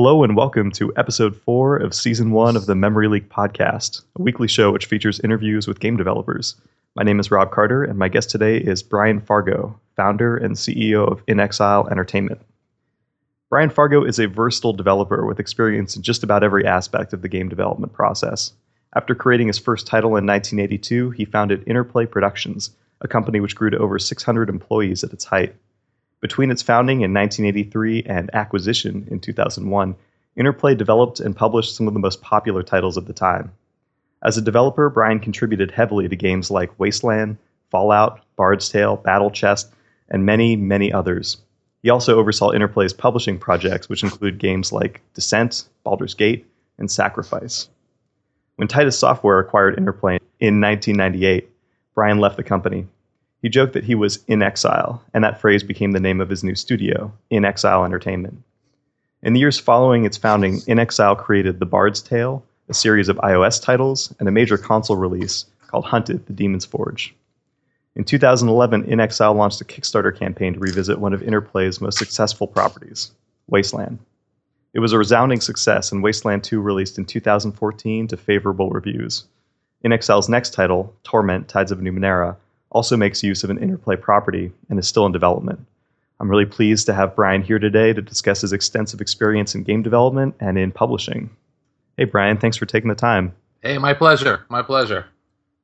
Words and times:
Hello 0.00 0.22
and 0.22 0.36
welcome 0.36 0.70
to 0.70 0.92
episode 0.96 1.34
four 1.34 1.76
of 1.76 1.92
season 1.92 2.30
one 2.30 2.54
of 2.54 2.66
the 2.66 2.76
Memory 2.76 3.08
Leak 3.08 3.28
podcast, 3.28 4.04
a 4.16 4.22
weekly 4.22 4.46
show 4.46 4.70
which 4.70 4.86
features 4.86 5.18
interviews 5.24 5.66
with 5.66 5.80
game 5.80 5.96
developers. 5.96 6.54
My 6.94 7.02
name 7.02 7.18
is 7.18 7.32
Rob 7.32 7.50
Carter, 7.50 7.82
and 7.82 7.98
my 7.98 8.08
guest 8.08 8.30
today 8.30 8.58
is 8.58 8.80
Brian 8.80 9.20
Fargo, 9.20 9.76
founder 9.96 10.36
and 10.36 10.54
CEO 10.54 11.10
of 11.10 11.26
inXile 11.26 11.90
Entertainment. 11.90 12.40
Brian 13.50 13.70
Fargo 13.70 14.04
is 14.04 14.20
a 14.20 14.28
versatile 14.28 14.72
developer 14.72 15.26
with 15.26 15.40
experience 15.40 15.96
in 15.96 16.02
just 16.02 16.22
about 16.22 16.44
every 16.44 16.64
aspect 16.64 17.12
of 17.12 17.22
the 17.22 17.28
game 17.28 17.48
development 17.48 17.92
process. 17.92 18.52
After 18.94 19.16
creating 19.16 19.48
his 19.48 19.58
first 19.58 19.88
title 19.88 20.10
in 20.10 20.24
1982, 20.24 21.10
he 21.10 21.24
founded 21.24 21.66
Interplay 21.66 22.06
Productions, 22.06 22.70
a 23.00 23.08
company 23.08 23.40
which 23.40 23.56
grew 23.56 23.70
to 23.70 23.78
over 23.78 23.98
600 23.98 24.48
employees 24.48 25.02
at 25.02 25.12
its 25.12 25.24
height. 25.24 25.56
Between 26.20 26.50
its 26.50 26.62
founding 26.62 27.02
in 27.02 27.14
1983 27.14 28.02
and 28.04 28.34
acquisition 28.34 29.06
in 29.10 29.20
2001, 29.20 29.94
Interplay 30.36 30.74
developed 30.74 31.20
and 31.20 31.34
published 31.34 31.76
some 31.76 31.88
of 31.88 31.94
the 31.94 32.00
most 32.00 32.22
popular 32.22 32.62
titles 32.62 32.96
of 32.96 33.06
the 33.06 33.12
time. 33.12 33.52
As 34.22 34.36
a 34.36 34.42
developer, 34.42 34.90
Brian 34.90 35.20
contributed 35.20 35.70
heavily 35.70 36.08
to 36.08 36.16
games 36.16 36.50
like 36.50 36.78
Wasteland, 36.78 37.38
Fallout, 37.70 38.20
Bard's 38.36 38.68
Tale, 38.68 38.96
Battle 38.96 39.30
Chess, 39.30 39.70
and 40.08 40.26
many, 40.26 40.56
many 40.56 40.92
others. 40.92 41.38
He 41.82 41.90
also 41.90 42.18
oversaw 42.18 42.50
Interplay's 42.50 42.92
publishing 42.92 43.38
projects, 43.38 43.88
which 43.88 44.02
include 44.02 44.38
games 44.38 44.72
like 44.72 45.00
Descent, 45.14 45.68
Baldur's 45.84 46.14
Gate, 46.14 46.46
and 46.78 46.90
Sacrifice. 46.90 47.68
When 48.56 48.66
Titus 48.66 48.98
Software 48.98 49.38
acquired 49.38 49.78
Interplay 49.78 50.18
in 50.40 50.60
1998, 50.60 51.48
Brian 51.94 52.18
left 52.18 52.36
the 52.36 52.42
company. 52.42 52.88
He 53.40 53.48
joked 53.48 53.72
that 53.74 53.84
he 53.84 53.94
was 53.94 54.24
in 54.26 54.42
exile, 54.42 55.02
and 55.14 55.22
that 55.22 55.40
phrase 55.40 55.62
became 55.62 55.92
the 55.92 56.00
name 56.00 56.20
of 56.20 56.28
his 56.28 56.42
new 56.42 56.56
studio, 56.56 57.12
inXile 57.30 57.84
Entertainment. 57.84 58.42
In 59.22 59.32
the 59.32 59.40
years 59.40 59.58
following 59.58 60.04
its 60.04 60.16
founding, 60.16 60.56
inXile 60.62 61.16
created 61.16 61.58
The 61.58 61.66
Bard's 61.66 62.02
Tale, 62.02 62.44
a 62.68 62.74
series 62.74 63.08
of 63.08 63.16
iOS 63.18 63.62
titles, 63.62 64.14
and 64.18 64.28
a 64.28 64.32
major 64.32 64.58
console 64.58 64.96
release 64.96 65.46
called 65.68 65.84
Hunted: 65.84 66.26
The 66.26 66.32
Demon's 66.32 66.64
Forge. 66.64 67.14
In 67.94 68.04
2011, 68.04 68.84
inXile 68.84 69.34
launched 69.34 69.60
a 69.60 69.64
Kickstarter 69.64 70.16
campaign 70.16 70.54
to 70.54 70.60
revisit 70.60 70.98
one 70.98 71.12
of 71.12 71.20
Interplay's 71.20 71.80
most 71.80 71.98
successful 71.98 72.46
properties, 72.46 73.12
Wasteland. 73.48 73.98
It 74.74 74.80
was 74.80 74.92
a 74.92 74.98
resounding 74.98 75.40
success, 75.40 75.90
and 75.90 76.02
Wasteland 76.02 76.44
2 76.44 76.60
released 76.60 76.98
in 76.98 77.04
2014 77.04 78.08
to 78.08 78.16
favorable 78.16 78.70
reviews. 78.70 79.24
inXile's 79.84 80.28
next 80.28 80.54
title, 80.54 80.94
Torment 81.04 81.48
Tides 81.48 81.72
of 81.72 81.78
Numenera, 81.78 82.36
also 82.70 82.96
makes 82.96 83.22
use 83.22 83.44
of 83.44 83.50
an 83.50 83.58
interplay 83.58 83.96
property 83.96 84.52
and 84.68 84.78
is 84.78 84.88
still 84.88 85.06
in 85.06 85.12
development. 85.12 85.66
I'm 86.20 86.30
really 86.30 86.46
pleased 86.46 86.86
to 86.86 86.94
have 86.94 87.14
Brian 87.14 87.42
here 87.42 87.58
today 87.58 87.92
to 87.92 88.02
discuss 88.02 88.40
his 88.40 88.52
extensive 88.52 89.00
experience 89.00 89.54
in 89.54 89.62
game 89.62 89.82
development 89.82 90.34
and 90.40 90.58
in 90.58 90.72
publishing. 90.72 91.30
Hey, 91.96 92.04
Brian, 92.04 92.36
thanks 92.36 92.56
for 92.56 92.66
taking 92.66 92.88
the 92.88 92.94
time. 92.94 93.34
Hey, 93.62 93.78
my 93.78 93.94
pleasure. 93.94 94.44
My 94.48 94.62
pleasure. 94.62 95.06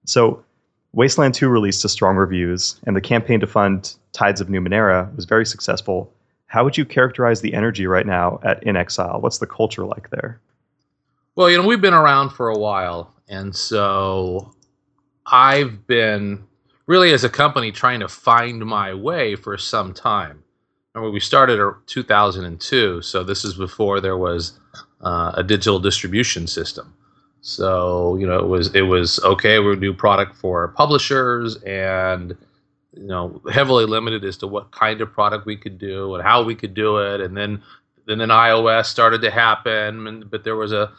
So, 0.07 0.45
Wasteland 0.93 1.35
2 1.35 1.49
released 1.49 1.83
to 1.83 1.89
strong 1.89 2.17
reviews, 2.17 2.81
and 2.87 2.95
the 2.95 3.01
campaign 3.01 3.41
to 3.41 3.47
fund 3.49 3.95
Tides 4.13 4.41
of 4.41 4.49
Numenera 4.49 5.15
was 5.17 5.25
very 5.25 5.45
successful. 5.45 6.13
How 6.47 6.63
would 6.63 6.79
you 6.79 6.85
characterize 6.85 7.41
the 7.41 7.53
energy 7.53 7.87
right 7.89 8.07
now 8.07 8.39
at 8.45 8.65
inXile? 8.65 9.21
What's 9.21 9.39
the 9.39 9.47
culture 9.47 9.85
like 9.85 10.11
there? 10.11 10.41
Well, 11.35 11.51
you 11.51 11.59
know, 11.59 11.67
we've 11.67 11.81
been 11.81 11.95
around 11.95 12.31
for 12.31 12.49
a 12.49 12.57
while, 12.57 13.13
and 13.29 13.55
so 13.57 14.55
I've 15.27 15.85
been 15.89 16.45
really 16.87 17.13
as 17.13 17.25
a 17.25 17.29
company 17.29 17.73
trying 17.73 18.01
to 18.01 18.09
find 18.09 18.65
my 18.65 18.95
way 18.95 19.37
for 19.37 19.57
some 19.59 19.93
time. 19.93 20.43
Remember, 20.95 21.13
we 21.13 21.21
started 21.21 21.61
in 21.61 21.73
2002, 21.87 23.03
so 23.03 23.25
this 23.25 23.45
is 23.45 23.55
before 23.55 24.01
there 24.01 24.17
was 24.17 24.59
uh, 25.01 25.33
a 25.35 25.43
digital 25.43 25.81
distribution 25.81 26.47
system. 26.47 26.95
So 27.41 28.17
you 28.17 28.27
know, 28.27 28.39
it 28.39 28.47
was 28.47 28.75
it 28.75 28.83
was 28.83 29.21
okay. 29.21 29.59
We 29.59 29.67
would 29.67 29.81
do 29.81 29.93
product 29.93 30.35
for 30.37 30.69
publishers, 30.69 31.57
and 31.63 32.37
you 32.95 33.07
know, 33.07 33.43
heavily 33.53 33.85
limited 33.85 34.25
as 34.25 34.37
to 34.39 34.47
what 34.47 34.71
kind 34.71 35.01
of 35.01 35.13
product 35.13 35.45
we 35.45 35.57
could 35.57 35.79
do 35.79 36.15
and 36.15 36.23
how 36.23 36.43
we 36.43 36.55
could 36.55 36.73
do 36.75 36.99
it. 36.99 37.21
And 37.21 37.37
then 37.37 37.63
then 38.07 38.19
then 38.19 38.29
iOS 38.29 38.87
started 38.87 39.21
to 39.23 39.31
happen, 39.31 40.07
and, 40.07 40.31
but 40.31 40.45
there 40.45 40.57
was 40.57 40.73
a 40.73 40.93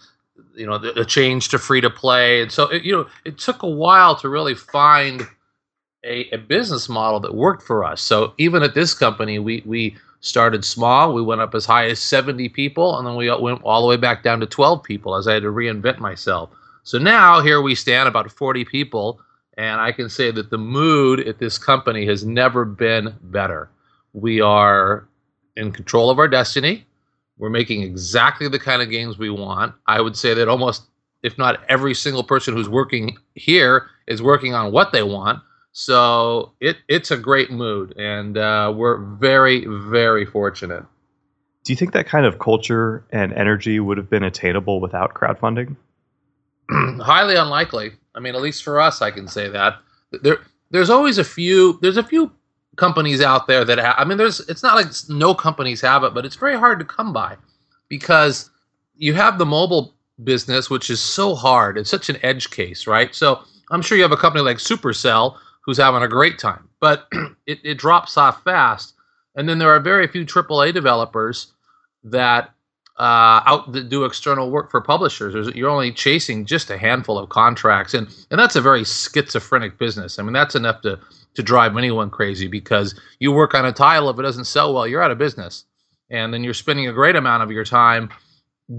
you 0.53 0.67
know 0.67 0.75
a 0.75 1.05
change 1.05 1.49
to 1.49 1.57
free 1.57 1.81
to 1.81 1.89
play, 1.89 2.41
and 2.41 2.51
so 2.51 2.67
it, 2.69 2.83
you 2.83 2.91
know 2.91 3.07
it 3.23 3.39
took 3.39 3.63
a 3.63 3.69
while 3.69 4.15
to 4.17 4.29
really 4.29 4.55
find 4.55 5.25
a, 6.05 6.29
a 6.31 6.37
business 6.37 6.87
model 6.87 7.19
that 7.21 7.35
worked 7.35 7.63
for 7.63 7.83
us. 7.83 8.01
So 8.01 8.33
even 8.37 8.63
at 8.63 8.75
this 8.75 8.93
company, 8.93 9.39
we 9.39 9.63
we 9.65 9.97
started 10.21 10.65
small. 10.65 11.13
We 11.13 11.21
went 11.21 11.41
up 11.41 11.53
as 11.53 11.65
high 11.65 11.85
as 11.87 11.99
70 11.99 12.49
people, 12.49 12.97
and 12.97 13.07
then 13.07 13.15
we 13.15 13.29
went 13.39 13.61
all 13.63 13.81
the 13.81 13.87
way 13.87 13.97
back 13.97 14.23
down 14.23 14.39
to 14.39 14.45
12 14.47 14.81
people 14.83 15.15
as 15.15 15.27
I 15.27 15.33
had 15.33 15.43
to 15.43 15.49
reinvent 15.49 15.99
myself. 15.99 16.49
So 16.83 16.97
now 16.97 17.41
here 17.41 17.61
we 17.61 17.75
stand, 17.75 18.07
about 18.07 18.31
40 18.31 18.65
people, 18.65 19.19
and 19.57 19.79
I 19.79 19.91
can 19.91 20.09
say 20.09 20.31
that 20.31 20.49
the 20.49 20.57
mood 20.57 21.19
at 21.27 21.39
this 21.39 21.57
company 21.57 22.05
has 22.07 22.25
never 22.25 22.65
been 22.65 23.15
better. 23.21 23.69
We 24.13 24.41
are 24.41 25.07
in 25.55 25.71
control 25.71 26.09
of 26.09 26.19
our 26.19 26.27
destiny. 26.27 26.85
We're 27.37 27.49
making 27.49 27.83
exactly 27.83 28.47
the 28.47 28.59
kind 28.59 28.81
of 28.81 28.89
games 28.89 29.17
we 29.17 29.29
want. 29.29 29.75
I 29.87 30.01
would 30.01 30.15
say 30.15 30.33
that 30.33 30.47
almost, 30.47 30.83
if 31.23 31.37
not 31.37 31.63
every 31.69 31.93
single 31.93 32.23
person 32.23 32.55
who's 32.55 32.69
working 32.69 33.17
here, 33.35 33.87
is 34.07 34.21
working 34.21 34.53
on 34.53 34.71
what 34.71 34.91
they 34.91 35.03
want. 35.03 35.41
So 35.77 36.53
it 36.61 36.77
it's 36.87 37.11
a 37.11 37.17
great 37.17 37.51
mood, 37.51 37.93
and 37.97 38.37
uh, 38.37 38.73
we're 38.73 38.97
very 38.97 39.65
very 39.67 40.25
fortunate. 40.25 40.85
Do 41.65 41.73
you 41.73 41.75
think 41.75 41.91
that 41.91 42.07
kind 42.07 42.25
of 42.25 42.39
culture 42.39 43.03
and 43.11 43.33
energy 43.33 43.81
would 43.81 43.97
have 43.97 44.09
been 44.09 44.23
attainable 44.23 44.79
without 44.79 45.15
crowdfunding? 45.15 45.75
Highly 46.71 47.35
unlikely. 47.35 47.91
I 48.15 48.21
mean, 48.21 48.35
at 48.35 48.41
least 48.41 48.63
for 48.63 48.79
us, 48.79 49.01
I 49.01 49.11
can 49.11 49.27
say 49.27 49.49
that. 49.49 49.75
There, 50.21 50.37
there's 50.71 50.89
always 50.89 51.17
a 51.17 51.25
few. 51.25 51.77
There's 51.81 51.97
a 51.97 52.03
few 52.03 52.31
companies 52.77 53.19
out 53.19 53.47
there 53.47 53.65
that 53.65 53.99
I 53.99 54.05
mean, 54.05 54.17
there's. 54.17 54.39
It's 54.47 54.63
not 54.63 54.75
like 54.75 54.87
no 55.09 55.35
companies 55.35 55.81
have 55.81 56.05
it, 56.05 56.13
but 56.13 56.25
it's 56.25 56.37
very 56.37 56.55
hard 56.55 56.79
to 56.79 56.85
come 56.85 57.11
by 57.11 57.35
because 57.89 58.49
you 58.95 59.13
have 59.13 59.39
the 59.39 59.45
mobile 59.45 59.93
business, 60.23 60.69
which 60.69 60.89
is 60.89 61.01
so 61.01 61.35
hard. 61.35 61.77
It's 61.77 61.89
such 61.89 62.07
an 62.07 62.15
edge 62.23 62.49
case, 62.51 62.87
right? 62.87 63.13
So 63.13 63.41
I'm 63.71 63.81
sure 63.81 63.97
you 63.97 64.03
have 64.03 64.13
a 64.13 64.17
company 64.17 64.41
like 64.41 64.59
Supercell 64.59 65.37
who's 65.65 65.77
having 65.77 66.03
a 66.03 66.07
great 66.07 66.39
time. 66.39 66.69
But 66.79 67.07
it, 67.47 67.59
it 67.63 67.77
drops 67.77 68.17
off 68.17 68.43
fast. 68.43 68.93
And 69.35 69.49
then 69.49 69.59
there 69.59 69.71
are 69.71 69.79
very 69.79 70.07
few 70.07 70.25
AAA 70.25 70.73
developers 70.73 71.53
that 72.03 72.51
uh, 72.97 73.43
out 73.45 73.73
that 73.73 73.89
do 73.89 74.05
external 74.05 74.49
work 74.49 74.71
for 74.71 74.79
publishers. 74.79 75.33
There's, 75.33 75.49
you're 75.49 75.69
only 75.69 75.91
chasing 75.91 76.45
just 76.45 76.69
a 76.69 76.77
handful 76.77 77.17
of 77.17 77.27
contracts, 77.27 77.93
and 77.93 78.07
and 78.31 78.39
that's 78.39 78.55
a 78.55 78.61
very 78.61 78.85
schizophrenic 78.85 79.77
business. 79.77 80.17
I 80.17 80.23
mean, 80.23 80.31
that's 80.31 80.55
enough 80.55 80.81
to 80.83 80.97
to 81.33 81.43
drive 81.43 81.75
anyone 81.75 82.09
crazy 82.09 82.47
because 82.47 82.97
you 83.19 83.33
work 83.33 83.53
on 83.53 83.65
a 83.65 83.73
title, 83.73 84.09
if 84.09 84.17
it 84.17 84.21
doesn't 84.21 84.45
sell 84.45 84.73
well, 84.73 84.87
you're 84.87 85.03
out 85.03 85.11
of 85.11 85.17
business, 85.17 85.65
and 86.09 86.33
then 86.33 86.43
you're 86.43 86.53
spending 86.53 86.87
a 86.87 86.93
great 86.93 87.17
amount 87.17 87.43
of 87.43 87.51
your 87.51 87.65
time 87.65 88.09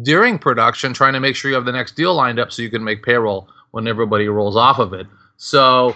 during 0.03 0.39
production 0.39 0.95
trying 0.95 1.13
to 1.13 1.21
make 1.21 1.37
sure 1.37 1.51
you 1.51 1.55
have 1.55 1.67
the 1.67 1.73
next 1.73 1.95
deal 1.95 2.15
lined 2.15 2.39
up 2.39 2.51
so 2.51 2.63
you 2.63 2.71
can 2.71 2.83
make 2.83 3.03
payroll 3.03 3.49
when 3.73 3.87
everybody 3.87 4.27
rolls 4.29 4.57
off 4.57 4.79
of 4.79 4.95
it. 4.95 5.07
So 5.37 5.95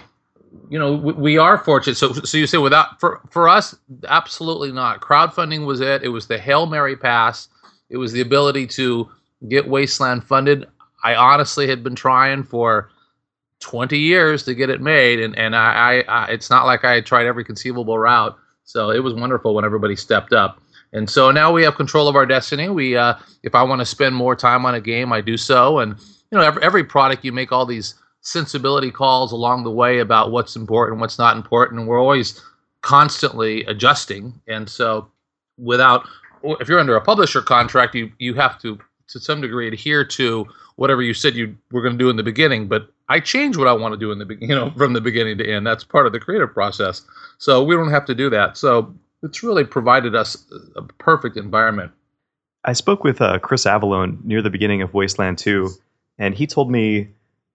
you 0.69 0.79
know 0.79 0.93
we, 0.93 1.37
are 1.37 1.57
fortunate. 1.57 1.95
So 1.95 2.13
so 2.13 2.37
you 2.37 2.47
say 2.47 2.57
without 2.57 2.99
for 2.99 3.21
for 3.29 3.47
us 3.47 3.75
absolutely 4.07 4.71
not. 4.71 5.01
Crowdfunding 5.01 5.65
was 5.65 5.81
it. 5.81 6.03
It 6.03 6.09
was 6.09 6.27
the 6.27 6.37
hail 6.37 6.65
mary 6.65 6.95
pass. 6.95 7.47
It 7.89 7.97
was 7.97 8.11
the 8.11 8.21
ability 8.21 8.67
to 8.67 9.09
get 9.47 9.67
wasteland 9.67 10.23
funded. 10.23 10.67
I 11.03 11.15
honestly 11.15 11.67
had 11.67 11.83
been 11.83 11.95
trying 11.95 12.43
for 12.43 12.89
20 13.59 13.97
years 13.97 14.43
to 14.43 14.55
get 14.55 14.69
it 14.69 14.81
made 14.81 15.19
and 15.19 15.37
and 15.37 15.55
I, 15.55 16.03
I, 16.07 16.23
I 16.23 16.25
it's 16.31 16.49
not 16.49 16.65
like 16.65 16.83
i 16.83 16.95
had 16.95 17.05
tried 17.05 17.27
every 17.27 17.43
conceivable 17.43 17.97
route. 17.97 18.37
So 18.63 18.91
it 18.91 18.99
was 18.99 19.13
wonderful 19.13 19.53
when 19.53 19.65
everybody 19.65 19.95
stepped 19.95 20.33
up. 20.33 20.61
And 20.93 21.09
so 21.09 21.31
now 21.31 21.51
we 21.51 21.63
have 21.63 21.75
control 21.75 22.07
of 22.07 22.15
our 22.15 22.25
destiny. 22.25 22.69
We 22.69 22.97
uh 22.97 23.15
if 23.43 23.55
i 23.55 23.63
want 23.63 23.79
to 23.79 23.85
spend 23.85 24.15
more 24.15 24.35
time 24.35 24.65
on 24.65 24.75
a 24.75 24.81
game 24.81 25.13
i 25.13 25.21
do 25.21 25.37
so. 25.37 25.79
And 25.79 25.95
you 26.31 26.37
know 26.37 26.41
every, 26.41 26.63
every 26.63 26.83
product 26.83 27.23
you 27.23 27.31
make 27.31 27.51
all 27.51 27.65
these 27.65 27.95
sensibility 28.21 28.91
calls 28.91 29.31
along 29.31 29.63
the 29.63 29.71
way 29.71 29.99
about 29.99 30.31
what's 30.31 30.55
important, 30.55 30.99
what's 30.99 31.19
not 31.19 31.35
important, 31.35 31.79
and 31.79 31.87
we're 31.87 31.99
always 31.99 32.41
constantly 32.81 33.63
adjusting. 33.65 34.39
And 34.47 34.69
so, 34.69 35.07
without 35.57 36.07
if 36.43 36.67
you're 36.67 36.79
under 36.79 36.95
a 36.95 37.01
publisher 37.01 37.41
contract, 37.41 37.95
you 37.95 38.11
you 38.19 38.33
have 38.35 38.59
to 38.61 38.79
to 39.09 39.19
some 39.19 39.41
degree 39.41 39.67
adhere 39.67 40.05
to 40.05 40.47
whatever 40.75 41.01
you 41.01 41.13
said 41.13 41.35
you 41.35 41.55
were 41.71 41.81
going 41.81 41.97
to 41.97 42.03
do 42.03 42.09
in 42.09 42.15
the 42.15 42.23
beginning. 42.23 42.67
But 42.67 42.89
I 43.09 43.19
change 43.19 43.57
what 43.57 43.67
I 43.67 43.73
want 43.73 43.93
to 43.93 43.99
do 43.99 44.11
in 44.11 44.19
the 44.19 44.37
you 44.39 44.55
know 44.55 44.71
from 44.77 44.93
the 44.93 45.01
beginning 45.01 45.37
to 45.39 45.47
end. 45.47 45.65
That's 45.67 45.83
part 45.83 46.05
of 46.05 46.13
the 46.13 46.19
creative 46.19 46.53
process. 46.53 47.03
So 47.37 47.63
we 47.63 47.75
don't 47.75 47.91
have 47.91 48.05
to 48.05 48.15
do 48.15 48.29
that. 48.29 48.57
So 48.57 48.93
it's 49.23 49.43
really 49.43 49.63
provided 49.63 50.15
us 50.15 50.37
a 50.75 50.81
perfect 50.81 51.37
environment. 51.37 51.91
I 52.63 52.73
spoke 52.73 53.03
with 53.03 53.21
uh, 53.21 53.39
Chris 53.39 53.65
Avellone 53.65 54.23
near 54.23 54.41
the 54.41 54.51
beginning 54.51 54.83
of 54.83 54.93
Wasteland 54.93 55.39
2, 55.39 55.69
and 56.19 56.35
he 56.35 56.45
told 56.45 56.69
me 56.69 57.09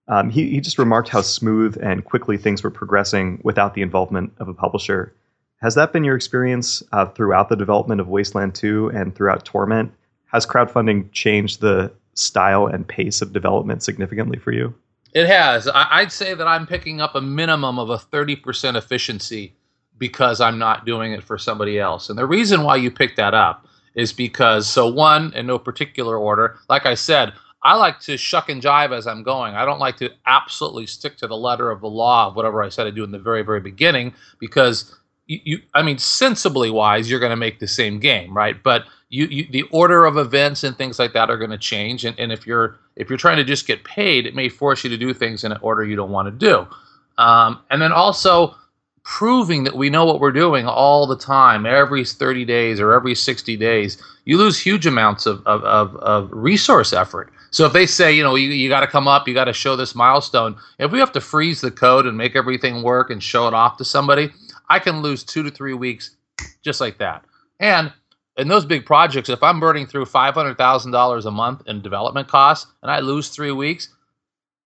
um, 0.07 0.29
he, 0.29 0.49
he 0.49 0.61
just 0.61 0.77
remarked 0.77 1.09
how 1.09 1.21
smooth 1.21 1.77
and 1.81 2.05
quickly 2.05 2.37
things 2.37 2.63
were 2.63 2.71
progressing 2.71 3.39
without 3.43 3.73
the 3.73 3.81
involvement 3.81 4.33
of 4.39 4.47
a 4.47 4.53
publisher. 4.53 5.13
Has 5.61 5.75
that 5.75 5.91
been 5.91 6.03
your 6.03 6.15
experience 6.15 6.83
uh, 6.91 7.07
throughout 7.07 7.49
the 7.49 7.55
development 7.55 7.99
of 7.99 8.07
Wasteland 8.07 8.55
2 8.55 8.89
and 8.89 9.15
throughout 9.15 9.43
Torment? 9.43 9.91
has 10.27 10.45
crowdfunding 10.45 11.11
changed 11.11 11.61
the 11.61 11.91
style 12.13 12.67
and 12.67 12.87
pace 12.87 13.21
of 13.21 13.33
development 13.33 13.83
significantly 13.83 14.37
for 14.37 14.51
you? 14.51 14.73
It 15.13 15.27
has. 15.27 15.67
I, 15.67 16.01
would 16.01 16.11
say 16.11 16.33
that 16.33 16.47
I'm 16.47 16.67
picking 16.67 17.01
up 17.01 17.15
a 17.15 17.21
minimum 17.21 17.79
of 17.79 17.89
a 17.89 17.97
30% 17.97 18.75
efficiency 18.75 19.55
because 19.97 20.41
I'm 20.41 20.59
not 20.59 20.85
doing 20.85 21.13
it 21.13 21.23
for 21.23 21.37
somebody 21.37 21.79
else. 21.79 22.09
And 22.09 22.19
the 22.19 22.25
reason 22.25 22.63
why 22.63 22.75
you 22.75 22.91
pick 22.91 23.15
that 23.15 23.33
up 23.33 23.65
is 23.95 24.13
because, 24.13 24.67
so 24.67 24.87
one, 24.87 25.33
in 25.33 25.47
no 25.47 25.57
particular 25.57 26.17
order, 26.17 26.59
like 26.69 26.85
I 26.85 26.93
said, 26.93 27.33
I 27.63 27.75
like 27.75 27.99
to 28.01 28.17
shuck 28.17 28.49
and 28.49 28.61
jive 28.61 28.95
as 28.95 29.07
I'm 29.07 29.23
going. 29.23 29.55
I 29.55 29.65
don't 29.65 29.79
like 29.79 29.97
to 29.97 30.11
absolutely 30.25 30.85
stick 30.85 31.17
to 31.17 31.27
the 31.27 31.37
letter 31.37 31.71
of 31.71 31.81
the 31.81 31.89
law 31.89 32.27
of 32.27 32.35
whatever 32.35 32.61
I 32.63 32.69
said 32.69 32.87
I 32.87 32.91
do 32.91 33.03
in 33.03 33.11
the 33.11 33.19
very, 33.19 33.41
very 33.43 33.59
beginning 33.59 34.13
because 34.39 34.95
you, 35.25 35.39
you 35.43 35.61
I 35.73 35.81
mean, 35.81 35.97
sensibly 35.97 36.69
wise, 36.69 37.09
you're 37.09 37.19
going 37.19 37.31
to 37.31 37.35
make 37.35 37.59
the 37.59 37.67
same 37.67 37.99
game, 37.99 38.35
right? 38.35 38.61
But 38.61 38.85
you, 39.09 39.25
you, 39.27 39.47
the 39.49 39.63
order 39.63 40.05
of 40.05 40.17
events 40.17 40.63
and 40.63 40.77
things 40.77 40.99
like 40.99 41.13
that 41.13 41.29
are 41.29 41.37
going 41.37 41.51
to 41.51 41.57
change. 41.57 42.05
And, 42.05 42.17
and 42.19 42.31
if 42.31 42.45
you're 42.45 42.77
if 42.95 43.09
you're 43.09 43.17
trying 43.17 43.37
to 43.37 43.43
just 43.43 43.67
get 43.67 43.83
paid, 43.83 44.25
it 44.25 44.35
may 44.35 44.49
force 44.49 44.83
you 44.83 44.89
to 44.89 44.97
do 44.97 45.13
things 45.13 45.43
in 45.43 45.51
an 45.51 45.59
order 45.61 45.83
you 45.83 45.95
don't 45.95 46.11
want 46.11 46.27
to 46.27 46.31
do. 46.31 46.67
Um, 47.17 47.59
and 47.69 47.81
then 47.81 47.91
also 47.91 48.55
proving 49.03 49.63
that 49.63 49.75
we 49.75 49.89
know 49.89 50.03
what 50.03 50.19
we're 50.19 50.33
doing 50.33 50.65
all 50.67 51.07
the 51.07 51.15
time, 51.15 51.65
every 51.65 52.03
30 52.03 52.43
days 52.43 52.79
or 52.79 52.91
every 52.91 53.15
60 53.15 53.55
days, 53.55 54.01
you 54.25 54.37
lose 54.37 54.59
huge 54.59 54.85
amounts 54.85 55.25
of, 55.25 55.45
of, 55.47 55.63
of, 55.63 55.95
of 55.97 56.29
resource 56.33 56.91
effort. 56.91 57.31
So 57.51 57.65
if 57.65 57.73
they 57.73 57.85
say, 57.85 58.13
you 58.13 58.23
know, 58.23 58.35
you, 58.35 58.49
you 58.49 58.69
got 58.69 58.81
to 58.81 58.87
come 58.87 59.07
up, 59.07 59.27
you 59.27 59.33
got 59.33 59.45
to 59.45 59.53
show 59.53 59.75
this 59.75 59.95
milestone, 59.95 60.57
if 60.79 60.91
we 60.91 60.99
have 60.99 61.11
to 61.13 61.21
freeze 61.21 61.61
the 61.61 61.71
code 61.71 62.05
and 62.05 62.17
make 62.17 62.35
everything 62.35 62.83
work 62.83 63.09
and 63.09 63.21
show 63.21 63.47
it 63.47 63.53
off 63.53 63.77
to 63.77 63.85
somebody, 63.85 64.31
I 64.69 64.79
can 64.79 65.01
lose 65.01 65.23
two 65.23 65.43
to 65.43 65.51
three 65.51 65.73
weeks 65.73 66.11
just 66.61 66.81
like 66.81 66.97
that. 66.99 67.23
And 67.59 67.91
in 68.37 68.47
those 68.47 68.65
big 68.65 68.85
projects, 68.85 69.29
if 69.29 69.41
I'm 69.41 69.59
burning 69.59 69.87
through 69.87 70.05
$500,000 70.05 71.25
a 71.25 71.31
month 71.31 71.63
in 71.67 71.81
development 71.81 72.27
costs 72.27 72.71
and 72.83 72.91
I 72.91 72.99
lose 72.99 73.29
three 73.29 73.51
weeks, 73.51 73.89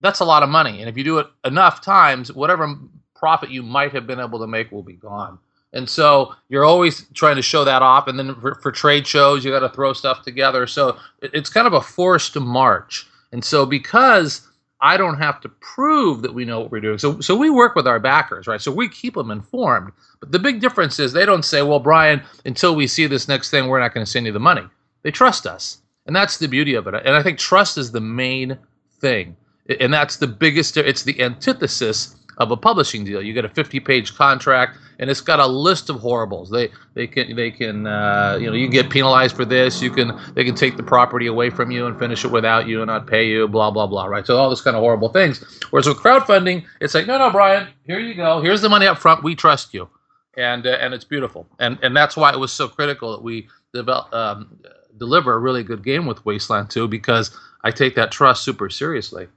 that's 0.01 0.19
a 0.19 0.25
lot 0.25 0.43
of 0.43 0.49
money. 0.49 0.79
And 0.79 0.89
if 0.89 0.97
you 0.97 1.03
do 1.03 1.19
it 1.19 1.27
enough 1.45 1.81
times, 1.81 2.33
whatever 2.33 2.75
profit 3.15 3.51
you 3.51 3.63
might 3.63 3.93
have 3.93 4.07
been 4.07 4.19
able 4.19 4.39
to 4.39 4.47
make 4.47 4.71
will 4.71 4.83
be 4.83 4.93
gone. 4.93 5.37
And 5.73 5.89
so 5.89 6.35
you're 6.49 6.65
always 6.65 7.05
trying 7.13 7.37
to 7.37 7.41
show 7.41 7.63
that 7.63 7.81
off. 7.81 8.07
And 8.07 8.19
then 8.19 8.35
for, 8.41 8.55
for 8.55 8.71
trade 8.71 9.07
shows, 9.07 9.45
you 9.45 9.51
got 9.51 9.59
to 9.59 9.69
throw 9.69 9.93
stuff 9.93 10.23
together. 10.23 10.67
So 10.67 10.97
it, 11.21 11.31
it's 11.33 11.49
kind 11.49 11.67
of 11.67 11.73
a 11.73 11.81
forced 11.81 12.37
march. 12.37 13.07
And 13.31 13.43
so 13.43 13.65
because 13.65 14.47
I 14.81 14.97
don't 14.97 15.17
have 15.17 15.39
to 15.41 15.49
prove 15.49 16.23
that 16.23 16.33
we 16.33 16.43
know 16.43 16.59
what 16.59 16.71
we're 16.71 16.81
doing. 16.81 16.97
So, 16.97 17.19
so 17.21 17.37
we 17.37 17.49
work 17.49 17.75
with 17.75 17.87
our 17.87 17.99
backers, 17.99 18.47
right? 18.47 18.59
So 18.59 18.71
we 18.71 18.89
keep 18.89 19.13
them 19.13 19.29
informed. 19.29 19.91
But 20.19 20.31
the 20.31 20.39
big 20.39 20.59
difference 20.59 20.99
is 20.99 21.13
they 21.13 21.25
don't 21.25 21.45
say, 21.45 21.61
well, 21.61 21.79
Brian, 21.79 22.21
until 22.45 22.75
we 22.75 22.87
see 22.87 23.05
this 23.05 23.27
next 23.27 23.51
thing, 23.51 23.67
we're 23.67 23.79
not 23.79 23.93
going 23.93 24.05
to 24.05 24.11
send 24.11 24.25
you 24.25 24.31
the 24.31 24.39
money. 24.39 24.63
They 25.03 25.11
trust 25.11 25.45
us. 25.45 25.81
And 26.07 26.15
that's 26.15 26.37
the 26.37 26.47
beauty 26.47 26.73
of 26.73 26.87
it. 26.87 26.95
And 26.95 27.15
I 27.15 27.21
think 27.21 27.37
trust 27.37 27.77
is 27.77 27.91
the 27.91 28.01
main 28.01 28.57
thing. 28.99 29.37
And 29.79 29.93
that's 29.93 30.17
the 30.17 30.27
biggest, 30.27 30.75
it's 30.77 31.03
the 31.03 31.21
antithesis 31.21 32.15
of 32.39 32.49
a 32.49 32.57
publishing 32.57 33.05
deal. 33.05 33.21
You 33.21 33.33
get 33.33 33.45
a 33.45 33.49
50-page 33.49 34.15
contract, 34.15 34.77
and 35.01 35.09
it's 35.09 35.19
got 35.19 35.39
a 35.39 35.47
list 35.47 35.89
of 35.89 35.99
horribles. 35.99 36.49
They 36.51 36.69
they 36.93 37.07
can 37.07 37.35
they 37.35 37.51
can 37.51 37.87
uh, 37.87 38.37
you 38.39 38.47
know 38.47 38.53
you 38.53 38.69
get 38.69 38.89
penalized 38.89 39.35
for 39.35 39.43
this. 39.43 39.81
You 39.81 39.89
can 39.89 40.17
they 40.35 40.45
can 40.45 40.55
take 40.55 40.77
the 40.77 40.83
property 40.83 41.27
away 41.27 41.49
from 41.49 41.71
you 41.71 41.87
and 41.87 41.99
finish 41.99 42.23
it 42.23 42.31
without 42.31 42.67
you 42.67 42.81
and 42.81 42.87
not 42.87 43.07
pay 43.07 43.27
you. 43.27 43.47
Blah 43.47 43.71
blah 43.71 43.87
blah. 43.87 44.05
Right. 44.05 44.25
So 44.25 44.37
all 44.37 44.49
this 44.49 44.61
kind 44.61 44.77
of 44.77 44.81
horrible 44.81 45.09
things. 45.09 45.43
Whereas 45.71 45.87
with 45.87 45.97
crowdfunding, 45.97 46.65
it's 46.79 46.93
like 46.93 47.07
no 47.07 47.17
no 47.17 47.31
Brian, 47.31 47.67
here 47.85 47.99
you 47.99 48.13
go. 48.13 48.41
Here's 48.41 48.61
the 48.61 48.69
money 48.69 48.85
up 48.85 48.99
front. 48.99 49.23
We 49.23 49.35
trust 49.35 49.73
you, 49.73 49.89
and 50.37 50.65
uh, 50.65 50.77
and 50.79 50.93
it's 50.93 51.05
beautiful. 51.05 51.47
And 51.59 51.79
and 51.81 51.97
that's 51.97 52.15
why 52.15 52.31
it 52.31 52.39
was 52.39 52.53
so 52.53 52.67
critical 52.67 53.11
that 53.11 53.23
we 53.23 53.49
develop 53.73 54.13
um, 54.13 54.59
deliver 54.97 55.33
a 55.33 55.39
really 55.39 55.63
good 55.63 55.83
game 55.83 56.05
with 56.05 56.23
Wasteland 56.25 56.69
2 56.69 56.87
because 56.87 57.35
I 57.63 57.71
take 57.71 57.95
that 57.95 58.11
trust 58.11 58.43
super 58.43 58.69
seriously. 58.69 59.27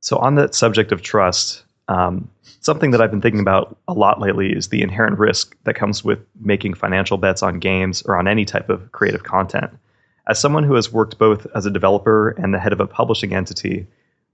So 0.00 0.18
on 0.18 0.34
that 0.34 0.54
subject 0.54 0.92
of 0.92 1.00
trust, 1.00 1.64
um, 1.90 2.30
something 2.60 2.92
that 2.92 3.00
I've 3.00 3.10
been 3.10 3.20
thinking 3.20 3.40
about 3.40 3.76
a 3.88 3.92
lot 3.92 4.20
lately 4.20 4.52
is 4.52 4.68
the 4.68 4.80
inherent 4.80 5.18
risk 5.18 5.56
that 5.64 5.74
comes 5.74 6.04
with 6.04 6.20
making 6.40 6.74
financial 6.74 7.18
bets 7.18 7.42
on 7.42 7.58
games 7.58 8.00
or 8.02 8.16
on 8.16 8.28
any 8.28 8.44
type 8.44 8.70
of 8.70 8.92
creative 8.92 9.24
content. 9.24 9.70
As 10.28 10.38
someone 10.38 10.62
who 10.62 10.74
has 10.74 10.92
worked 10.92 11.18
both 11.18 11.48
as 11.56 11.66
a 11.66 11.70
developer 11.70 12.30
and 12.30 12.54
the 12.54 12.60
head 12.60 12.72
of 12.72 12.78
a 12.78 12.86
publishing 12.86 13.34
entity, 13.34 13.88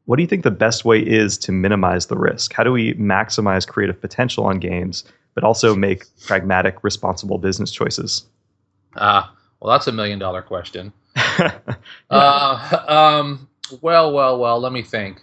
what 0.05 0.17
do 0.17 0.23
you 0.23 0.29
think 0.29 0.45
the 0.45 0.51
best 0.51 0.85
way 0.85 1.01
is 1.01 1.39
to 1.39 1.53
minimize 1.53 2.07
the 2.07 2.19
risk? 2.19 2.53
How 2.53 2.63
do 2.63 2.73
we 2.73 2.93
maximize 2.95 3.67
creative 3.67 3.99
potential 3.99 4.45
on 4.45 4.59
games, 4.59 5.05
but 5.35 5.43
also 5.43 5.75
make 5.75 6.05
pragmatic, 6.27 6.85
responsible 6.85 7.39
business 7.39 7.71
choices? 7.71 8.27
Ah, 8.97 9.31
uh, 9.31 9.35
well, 9.61 9.73
that's 9.73 9.87
a 9.87 9.93
million 9.93 10.19
dollar 10.19 10.43
question. 10.43 10.93
uh, 12.11 12.85
um, 12.87 13.49
well, 13.81 14.13
well, 14.13 14.39
well, 14.39 14.61
let 14.61 14.73
me 14.73 14.83
think. 14.83 15.23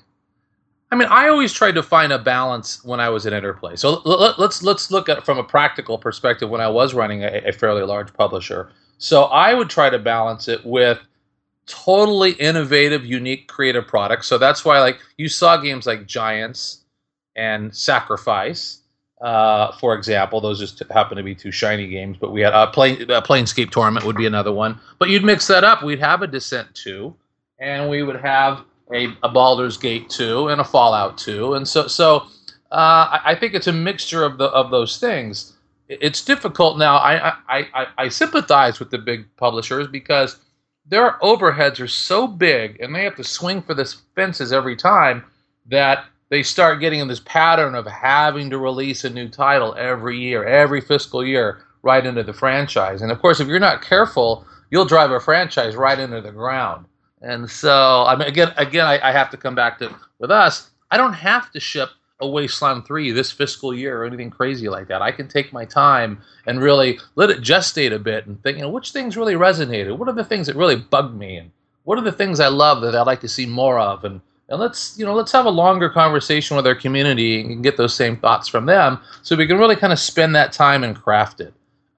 I 0.94 0.96
mean, 0.96 1.08
I 1.10 1.28
always 1.28 1.52
tried 1.52 1.72
to 1.72 1.82
find 1.82 2.14
a 2.14 2.20
balance 2.20 2.86
when 2.86 3.00
I 3.00 3.10
was 3.10 3.26
at 3.26 3.34
Interplay. 3.34 3.76
So 3.76 4.04
let's 4.06 4.62
let's 4.62 4.92
look 4.92 5.10
at 5.10 5.26
from 5.26 5.40
a 5.40 5.44
practical 5.44 5.98
perspective 5.98 6.52
when 6.52 6.62
I 6.62 6.68
was 6.68 6.94
running 6.94 7.24
a, 7.24 7.42
a 7.48 7.52
fairly 7.52 7.82
large 7.82 8.14
publisher. 8.14 8.70
So 9.00 9.24
I 9.24 9.56
would 9.56 9.72
try 9.72 9.90
to 9.90 9.98
balance 9.98 10.48
it 10.48 10.64
with 10.64 11.00
totally 11.66 12.34
innovative, 12.34 13.06
unique, 13.06 13.48
creative 13.48 13.88
products. 13.88 14.28
So 14.28 14.38
that's 14.38 14.64
why, 14.64 14.82
like, 14.82 15.00
you 15.18 15.30
saw 15.30 15.58
games 15.58 15.88
like 15.88 16.06
Giants 16.06 16.84
and 17.36 17.76
Sacrifice, 17.76 18.82
uh, 19.20 19.72
for 19.78 19.96
example. 19.96 20.42
Those 20.42 20.60
just 20.60 20.84
happen 20.92 21.18
to 21.18 21.24
be 21.24 21.34
two 21.34 21.52
shiny 21.52 21.88
games. 21.88 22.18
But 22.22 22.34
we 22.34 22.42
had 22.42 22.54
a 22.54 22.58
uh, 22.58 22.72
plane, 22.72 23.10
uh, 23.10 23.20
Planescape 23.20 23.72
Torment 23.72 24.06
would 24.06 24.16
be 24.16 24.28
another 24.28 24.52
one. 24.52 24.80
But 25.00 25.10
you'd 25.10 25.24
mix 25.24 25.48
that 25.48 25.64
up. 25.64 25.82
We'd 25.82 26.00
have 26.02 26.22
a 26.22 26.28
Descent 26.28 26.68
2, 26.76 27.16
and 27.58 27.90
we 27.90 28.04
would 28.04 28.22
have 28.22 28.64
a, 28.94 29.08
a 29.24 29.30
Baldur's 29.30 29.78
Gate 29.78 30.10
2 30.10 30.50
and 30.50 30.62
a 30.62 30.64
Fallout 30.64 31.18
2. 31.18 31.56
And 31.56 31.68
so, 31.68 31.88
so 31.88 32.28
uh, 32.72 33.20
I 33.24 33.36
think 33.40 33.54
it's 33.54 33.68
a 33.68 33.74
mixture 33.74 34.24
of 34.24 34.38
the 34.38 34.46
of 34.46 34.72
those 34.72 34.98
things. 34.98 35.54
It's 35.90 36.24
difficult 36.24 36.78
now. 36.78 36.96
I, 36.96 37.30
I, 37.50 37.68
I, 37.74 37.88
I 37.98 38.10
sympathize 38.10 38.80
with 38.80 38.90
the 38.90 38.98
big 38.98 39.26
publishers 39.36 39.88
because 39.88 40.38
their 40.86 41.14
overheads 41.22 41.80
are 41.80 41.88
so 41.88 42.28
big 42.28 42.80
and 42.80 42.96
they 42.96 43.04
have 43.04 43.16
to 43.18 43.24
swing 43.24 43.62
for 43.62 43.74
the 43.74 43.94
fences 44.16 44.52
every 44.52 44.76
time 44.76 45.24
that 45.68 46.06
they 46.30 46.42
start 46.42 46.80
getting 46.80 47.00
in 47.00 47.08
this 47.08 47.22
pattern 47.26 47.76
of 47.76 47.86
having 47.86 48.50
to 48.50 48.58
release 48.58 49.04
a 49.04 49.10
new 49.10 49.30
title 49.30 49.76
every 49.78 50.18
year, 50.18 50.44
every 50.46 50.82
fiscal 50.82 51.24
year, 51.24 51.62
right 51.84 52.06
into 52.06 52.24
the 52.24 52.34
franchise. 52.34 53.02
And 53.02 53.12
of 53.12 53.20
course, 53.20 53.40
if 53.40 53.48
you're 53.48 53.60
not 53.60 53.84
careful, 53.84 54.48
you'll 54.72 54.86
drive 54.86 55.12
a 55.12 55.20
franchise 55.20 55.76
right 55.76 56.00
into 56.00 56.22
the 56.22 56.32
ground. 56.32 56.86
And 57.24 57.50
so, 57.50 58.04
I 58.06 58.18
mean, 58.18 58.28
again, 58.28 58.54
again, 58.58 58.86
I, 58.86 59.00
I, 59.10 59.12
have 59.14 59.30
to 59.30 59.38
come 59.38 59.56
back 59.56 59.80
to 59.80 59.96
with 60.20 60.30
us. 60.30 60.70
I 60.92 60.98
don't 60.98 61.14
have 61.14 61.52
to 61.54 61.60
ship 61.60 61.90
a 62.20 62.28
Wasteland 62.28 62.86
three 62.86 63.12
this 63.12 63.32
fiscal 63.32 63.74
year 63.74 64.02
or 64.02 64.06
anything 64.06 64.30
crazy 64.30 64.68
like 64.68 64.88
that. 64.90 65.02
I 65.02 65.12
can 65.12 65.30
take 65.30 65.54
my 65.54 65.64
time 65.64 66.22
and 66.46 66.62
really 66.62 67.00
let 67.16 67.30
it 67.30 67.42
gestate 67.42 67.94
a 67.94 68.00
bit 68.00 68.28
and 68.28 68.42
think, 68.44 68.58
you 68.58 68.64
know, 68.64 68.70
which 68.70 68.92
things 68.92 69.16
really 69.16 69.36
resonated. 69.36 69.98
What 69.98 70.10
are 70.10 70.14
the 70.14 70.26
things 70.26 70.48
that 70.48 70.58
really 70.58 70.76
bugged 70.76 71.16
me, 71.18 71.38
and 71.38 71.52
what 71.86 71.98
are 71.98 72.04
the 72.04 72.12
things 72.12 72.42
I 72.42 72.50
love 72.50 72.82
that 72.82 72.94
I'd 72.94 73.08
like 73.08 73.22
to 73.22 73.30
see 73.30 73.46
more 73.46 73.80
of, 73.80 74.04
and 74.04 74.20
and 74.50 74.60
let's 74.60 74.98
you 74.98 75.06
know 75.06 75.16
let's 75.16 75.32
have 75.32 75.46
a 75.46 75.50
longer 75.50 75.90
conversation 75.90 76.58
with 76.58 76.68
our 76.68 76.76
community 76.76 77.40
and 77.40 77.64
get 77.64 77.78
those 77.78 77.96
same 77.96 78.18
thoughts 78.18 78.50
from 78.50 78.66
them, 78.66 79.00
so 79.22 79.38
we 79.38 79.48
can 79.48 79.58
really 79.58 79.78
kind 79.78 79.94
of 79.94 80.00
spend 80.00 80.36
that 80.36 80.52
time 80.52 80.84
and 80.84 80.96
craft 80.96 81.40
it. 81.40 81.54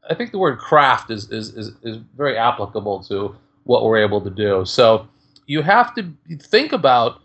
I 0.08 0.14
think 0.14 0.32
the 0.32 0.38
word 0.38 0.60
craft 0.60 1.10
is 1.10 1.32
is 1.32 1.50
is, 1.56 1.72
is 1.82 1.98
very 2.16 2.38
applicable 2.38 3.04
to 3.06 3.36
what 3.64 3.84
we're 3.84 3.98
able 3.98 4.22
to 4.22 4.30
do. 4.30 4.64
So 4.66 5.08
you 5.46 5.62
have 5.62 5.94
to 5.96 6.12
think 6.40 6.72
about 6.72 7.22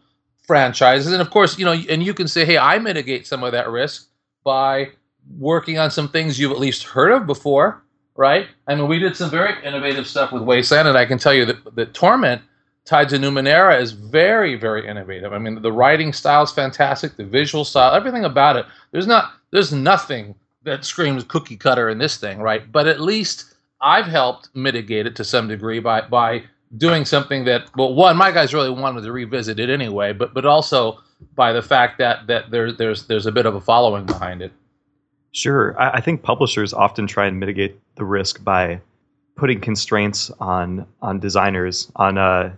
franchises, 0.46 1.12
and 1.12 1.22
of 1.22 1.30
course, 1.30 1.58
you 1.58 1.64
know, 1.64 1.72
and 1.72 2.02
you 2.02 2.14
can 2.14 2.28
say, 2.28 2.44
hey, 2.44 2.58
I 2.58 2.78
mitigate 2.78 3.26
some 3.26 3.44
of 3.44 3.52
that 3.52 3.68
risk 3.68 4.08
by 4.44 4.90
working 5.38 5.78
on 5.78 5.90
some 5.90 6.08
things 6.08 6.38
you've 6.38 6.52
at 6.52 6.58
least 6.58 6.82
heard 6.82 7.12
of 7.12 7.26
before, 7.26 7.82
right? 8.16 8.48
I 8.66 8.74
mean, 8.74 8.88
we 8.88 8.98
did 8.98 9.16
some 9.16 9.30
very 9.30 9.54
innovative 9.64 10.06
stuff 10.06 10.32
with 10.32 10.42
Wasteland, 10.42 10.88
and 10.88 10.98
I 10.98 11.06
can 11.06 11.18
tell 11.18 11.34
you 11.34 11.44
that, 11.46 11.76
that 11.76 11.94
Torment 11.94 12.42
Tides 12.84 13.12
of 13.12 13.20
Numenera 13.20 13.80
is 13.80 13.92
very, 13.92 14.56
very 14.56 14.86
innovative. 14.86 15.32
I 15.32 15.38
mean, 15.38 15.60
the 15.62 15.70
writing 15.70 16.12
style 16.12 16.42
is 16.42 16.50
fantastic, 16.50 17.16
the 17.16 17.24
visual 17.24 17.64
style, 17.64 17.94
everything 17.94 18.24
about 18.24 18.56
it. 18.56 18.66
There's 18.90 19.06
not, 19.06 19.32
there's 19.52 19.72
nothing 19.72 20.34
that 20.64 20.84
screams 20.84 21.24
cookie 21.24 21.56
cutter 21.56 21.88
in 21.88 21.98
this 21.98 22.16
thing, 22.16 22.40
right? 22.40 22.70
But 22.70 22.86
at 22.86 23.00
least 23.00 23.54
I've 23.80 24.06
helped 24.06 24.48
mitigate 24.54 25.06
it 25.06 25.16
to 25.16 25.24
some 25.24 25.48
degree 25.48 25.78
by 25.78 26.02
by 26.02 26.44
doing 26.76 27.04
something 27.04 27.44
that 27.44 27.68
well 27.76 27.92
one 27.92 28.16
my 28.16 28.30
guys 28.30 28.54
really 28.54 28.70
wanted 28.70 29.02
to 29.02 29.10
revisit 29.10 29.58
it 29.58 29.68
anyway 29.68 30.12
but 30.12 30.32
but 30.32 30.46
also 30.46 31.00
by 31.34 31.52
the 31.52 31.62
fact 31.62 31.98
that 31.98 32.26
that 32.26 32.50
there, 32.50 32.72
there's 32.72 33.06
there's 33.06 33.26
a 33.26 33.32
bit 33.32 33.46
of 33.46 33.54
a 33.54 33.60
following 33.60 34.04
behind 34.06 34.42
it. 34.42 34.52
Sure. 35.32 35.78
I, 35.80 35.94
I 35.94 36.00
think 36.00 36.22
publishers 36.22 36.72
often 36.72 37.06
try 37.06 37.26
and 37.26 37.38
mitigate 37.38 37.78
the 37.96 38.04
risk 38.04 38.42
by 38.42 38.80
putting 39.36 39.60
constraints 39.60 40.30
on 40.40 40.86
on 41.02 41.20
designers 41.20 41.90
on 41.96 42.18
uh 42.18 42.52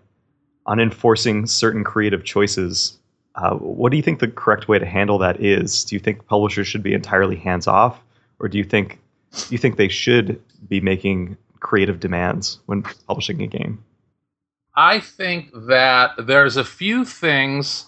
on 0.67 0.81
enforcing 0.81 1.47
certain 1.47 1.85
creative 1.85 2.25
choices. 2.25 2.99
Uh, 3.35 3.55
what 3.57 3.91
do 3.91 3.97
you 3.97 4.03
think 4.03 4.21
the 4.21 4.29
correct 4.29 4.69
way 4.69 4.79
to 4.79 4.87
handle 4.87 5.19
that 5.19 5.43
is? 5.43 5.85
Do 5.85 5.97
you 5.97 6.01
think 6.01 6.27
publishers 6.27 6.69
should 6.69 6.83
be 6.83 6.93
entirely 6.93 7.37
hands 7.37 7.67
off 7.67 8.01
or 8.39 8.49
do 8.49 8.59
you 8.59 8.65
think 8.65 8.99
do 9.33 9.47
you 9.51 9.59
think 9.59 9.77
they 9.77 9.89
should 9.89 10.41
be 10.69 10.81
making 10.81 11.37
creative 11.61 12.01
demands 12.01 12.59
when 12.67 12.83
publishing 12.83 13.41
a 13.41 13.47
game 13.47 13.83
I 14.75 15.01
think 15.01 15.51
that 15.67 16.13
there's 16.19 16.57
a 16.57 16.65
few 16.65 17.05
things 17.05 17.87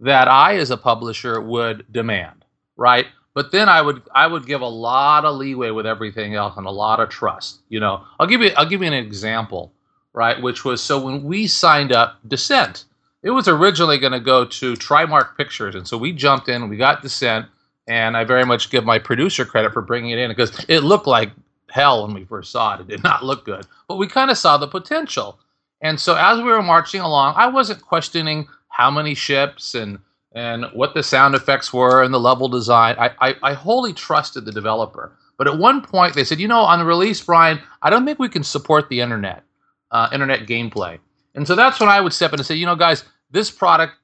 that 0.00 0.28
I, 0.28 0.56
as 0.56 0.70
a 0.70 0.76
publisher, 0.76 1.40
would 1.40 1.84
demand, 1.92 2.44
right? 2.76 3.06
But 3.34 3.50
then 3.52 3.68
I 3.68 3.80
would 3.80 4.02
I 4.14 4.26
would 4.26 4.46
give 4.46 4.60
a 4.60 4.66
lot 4.66 5.24
of 5.24 5.36
leeway 5.36 5.70
with 5.70 5.86
everything 5.86 6.34
else 6.34 6.56
and 6.56 6.66
a 6.66 6.70
lot 6.70 7.00
of 7.00 7.08
trust. 7.08 7.60
You 7.68 7.80
know, 7.80 8.04
I'll 8.18 8.26
give 8.26 8.42
you 8.42 8.50
I'll 8.56 8.68
give 8.68 8.82
you 8.82 8.88
an 8.88 8.92
example, 8.94 9.72
right? 10.12 10.40
Which 10.40 10.64
was 10.64 10.82
so 10.82 11.00
when 11.02 11.22
we 11.22 11.46
signed 11.46 11.92
up 11.92 12.18
Descent, 12.28 12.84
it 13.22 13.30
was 13.30 13.48
originally 13.48 13.98
going 13.98 14.12
to 14.12 14.20
go 14.20 14.44
to 14.44 14.74
Trimark 14.74 15.36
Pictures, 15.36 15.74
and 15.74 15.86
so 15.86 15.96
we 15.96 16.12
jumped 16.12 16.48
in, 16.48 16.68
we 16.68 16.76
got 16.76 17.02
Descent, 17.02 17.46
and 17.88 18.16
I 18.16 18.24
very 18.24 18.44
much 18.44 18.70
give 18.70 18.84
my 18.84 18.98
producer 18.98 19.44
credit 19.44 19.72
for 19.72 19.82
bringing 19.82 20.10
it 20.10 20.18
in 20.18 20.30
because 20.30 20.64
it 20.68 20.80
looked 20.80 21.06
like 21.06 21.30
hell 21.70 22.06
when 22.06 22.14
we 22.14 22.24
first 22.24 22.52
saw 22.52 22.74
it. 22.74 22.80
It 22.82 22.88
did 22.88 23.02
not 23.02 23.24
look 23.24 23.46
good, 23.46 23.66
but 23.88 23.96
we 23.96 24.08
kind 24.08 24.30
of 24.30 24.36
saw 24.36 24.58
the 24.58 24.68
potential. 24.68 25.38
And 25.82 26.00
so 26.00 26.14
as 26.16 26.38
we 26.38 26.44
were 26.44 26.62
marching 26.62 27.00
along, 27.00 27.34
I 27.36 27.48
wasn't 27.48 27.82
questioning 27.82 28.46
how 28.68 28.90
many 28.90 29.14
ships 29.14 29.74
and 29.74 29.98
and 30.34 30.64
what 30.72 30.94
the 30.94 31.02
sound 31.02 31.34
effects 31.34 31.72
were 31.74 32.02
and 32.02 32.14
the 32.14 32.18
level 32.20 32.48
design. 32.48 32.96
I, 32.98 33.10
I, 33.20 33.34
I 33.42 33.52
wholly 33.52 33.92
trusted 33.92 34.46
the 34.46 34.52
developer. 34.52 35.14
But 35.36 35.46
at 35.46 35.58
one 35.58 35.82
point, 35.82 36.14
they 36.14 36.24
said, 36.24 36.40
you 36.40 36.48
know, 36.48 36.60
on 36.60 36.78
the 36.78 36.86
release, 36.86 37.20
Brian, 37.20 37.60
I 37.82 37.90
don't 37.90 38.06
think 38.06 38.18
we 38.18 38.30
can 38.30 38.42
support 38.42 38.88
the 38.88 39.00
internet, 39.00 39.42
uh, 39.90 40.08
internet 40.10 40.46
gameplay. 40.46 40.98
And 41.34 41.46
so 41.46 41.54
that's 41.54 41.80
when 41.80 41.90
I 41.90 42.00
would 42.00 42.14
step 42.14 42.32
in 42.32 42.40
and 42.40 42.46
say, 42.46 42.54
you 42.54 42.64
know, 42.64 42.76
guys, 42.76 43.04
this 43.30 43.50
product, 43.50 43.94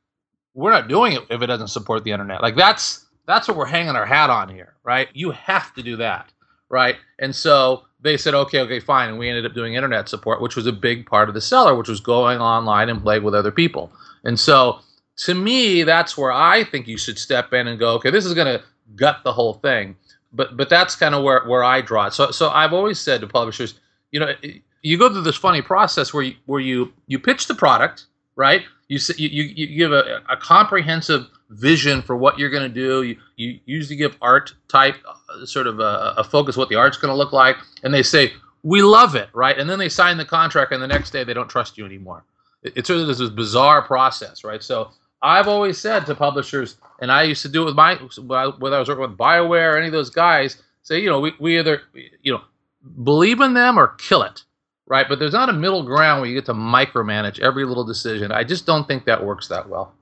we're 0.54 0.70
not 0.70 0.88
doing 0.88 1.12
it 1.12 1.22
if 1.30 1.40
it 1.40 1.46
doesn't 1.46 1.68
support 1.68 2.04
the 2.04 2.10
internet. 2.10 2.42
Like 2.42 2.56
that's 2.56 3.06
that's 3.26 3.46
what 3.46 3.56
we're 3.56 3.66
hanging 3.66 3.94
our 3.94 4.06
hat 4.06 4.30
on 4.30 4.48
here, 4.48 4.74
right? 4.82 5.08
You 5.12 5.30
have 5.30 5.72
to 5.74 5.82
do 5.82 5.96
that, 5.96 6.32
right? 6.68 6.96
And 7.18 7.34
so 7.34 7.84
they 8.00 8.16
said, 8.16 8.34
okay, 8.34 8.60
okay, 8.60 8.80
fine. 8.80 9.08
And 9.08 9.18
we 9.18 9.28
ended 9.28 9.46
up 9.46 9.54
doing 9.54 9.74
internet 9.74 10.08
support, 10.08 10.40
which 10.40 10.56
was 10.56 10.66
a 10.66 10.72
big 10.72 11.06
part 11.06 11.28
of 11.28 11.34
the 11.34 11.40
seller, 11.40 11.74
which 11.74 11.88
was 11.88 12.00
going 12.00 12.38
online 12.38 12.88
and 12.88 13.02
playing 13.02 13.24
with 13.24 13.34
other 13.34 13.50
people. 13.50 13.90
And 14.24 14.38
so 14.38 14.80
to 15.18 15.34
me, 15.34 15.82
that's 15.82 16.16
where 16.16 16.32
I 16.32 16.64
think 16.64 16.86
you 16.86 16.96
should 16.96 17.18
step 17.18 17.52
in 17.52 17.66
and 17.66 17.78
go, 17.78 17.94
okay, 17.94 18.10
this 18.10 18.24
is 18.24 18.34
going 18.34 18.58
to 18.58 18.64
gut 18.94 19.18
the 19.24 19.32
whole 19.32 19.54
thing. 19.54 19.96
But 20.32 20.56
but 20.56 20.68
that's 20.68 20.94
kind 20.94 21.14
of 21.14 21.24
where, 21.24 21.44
where 21.46 21.64
I 21.64 21.80
draw 21.80 22.06
it. 22.06 22.12
So 22.12 22.30
so 22.30 22.50
I've 22.50 22.72
always 22.72 23.00
said 23.00 23.20
to 23.22 23.26
publishers, 23.26 23.74
you 24.12 24.20
know, 24.20 24.32
you 24.82 24.98
go 24.98 25.08
through 25.08 25.22
this 25.22 25.36
funny 25.36 25.62
process 25.62 26.12
where 26.12 26.22
you 26.22 26.36
where 26.46 26.60
you 26.60 26.92
you 27.06 27.18
pitch 27.18 27.46
the 27.46 27.54
product, 27.54 28.04
right? 28.36 28.62
You 28.88 28.98
you 29.16 29.42
you 29.44 29.76
give 29.76 29.92
a, 29.92 30.22
a 30.30 30.36
comprehensive 30.36 31.26
vision 31.50 32.02
for 32.02 32.16
what 32.16 32.38
you're 32.38 32.50
going 32.50 32.62
to 32.62 32.68
do. 32.68 33.02
You 33.02 33.16
you 33.36 33.60
usually 33.66 33.96
give 33.96 34.16
art 34.22 34.54
type 34.68 34.96
uh, 35.06 35.44
sort 35.44 35.66
of 35.66 35.78
a, 35.78 36.14
a 36.16 36.24
focus 36.24 36.56
what 36.56 36.68
the 36.68 36.76
art's 36.76 36.96
going 36.96 37.12
to 37.12 37.16
look 37.16 37.32
like, 37.32 37.56
and 37.82 37.92
they 37.92 38.02
say 38.02 38.32
we 38.62 38.82
love 38.82 39.14
it, 39.14 39.28
right? 39.34 39.58
And 39.58 39.68
then 39.68 39.78
they 39.78 39.88
sign 39.88 40.16
the 40.16 40.24
contract, 40.24 40.72
and 40.72 40.82
the 40.82 40.86
next 40.86 41.10
day 41.10 41.22
they 41.22 41.34
don't 41.34 41.48
trust 41.48 41.78
you 41.78 41.84
anymore. 41.84 42.24
It's 42.62 42.88
sort 42.88 43.00
of 43.00 43.06
this 43.06 43.20
bizarre 43.30 43.82
process, 43.82 44.42
right? 44.42 44.62
So 44.62 44.90
I've 45.22 45.48
always 45.48 45.78
said 45.78 46.06
to 46.06 46.14
publishers, 46.14 46.76
and 47.00 47.12
I 47.12 47.24
used 47.24 47.42
to 47.42 47.48
do 47.48 47.62
it 47.62 47.66
with 47.66 47.74
my 47.76 47.94
whether 47.96 48.76
I 48.76 48.78
was 48.78 48.88
working 48.88 49.02
with 49.02 49.18
Bioware 49.18 49.74
or 49.74 49.76
any 49.76 49.86
of 49.86 49.92
those 49.92 50.10
guys, 50.10 50.62
say, 50.82 51.00
you 51.00 51.08
know, 51.08 51.20
we, 51.20 51.34
we 51.38 51.58
either 51.58 51.82
you 52.22 52.32
know 52.32 52.40
believe 53.04 53.40
in 53.40 53.54
them 53.54 53.78
or 53.78 53.88
kill 53.98 54.22
it, 54.22 54.44
right? 54.88 55.06
But 55.08 55.18
there's 55.18 55.32
not 55.32 55.48
a 55.48 55.52
middle 55.52 55.82
ground 55.82 56.20
where 56.20 56.28
you 56.28 56.34
get 56.34 56.46
to 56.46 56.54
micromanage 56.54 57.38
every 57.40 57.64
little 57.64 57.84
decision. 57.84 58.32
I 58.32 58.44
just 58.44 58.66
don't 58.66 58.88
think 58.88 59.04
that 59.04 59.24
works 59.24 59.48
that 59.48 59.68
well. 59.68 59.94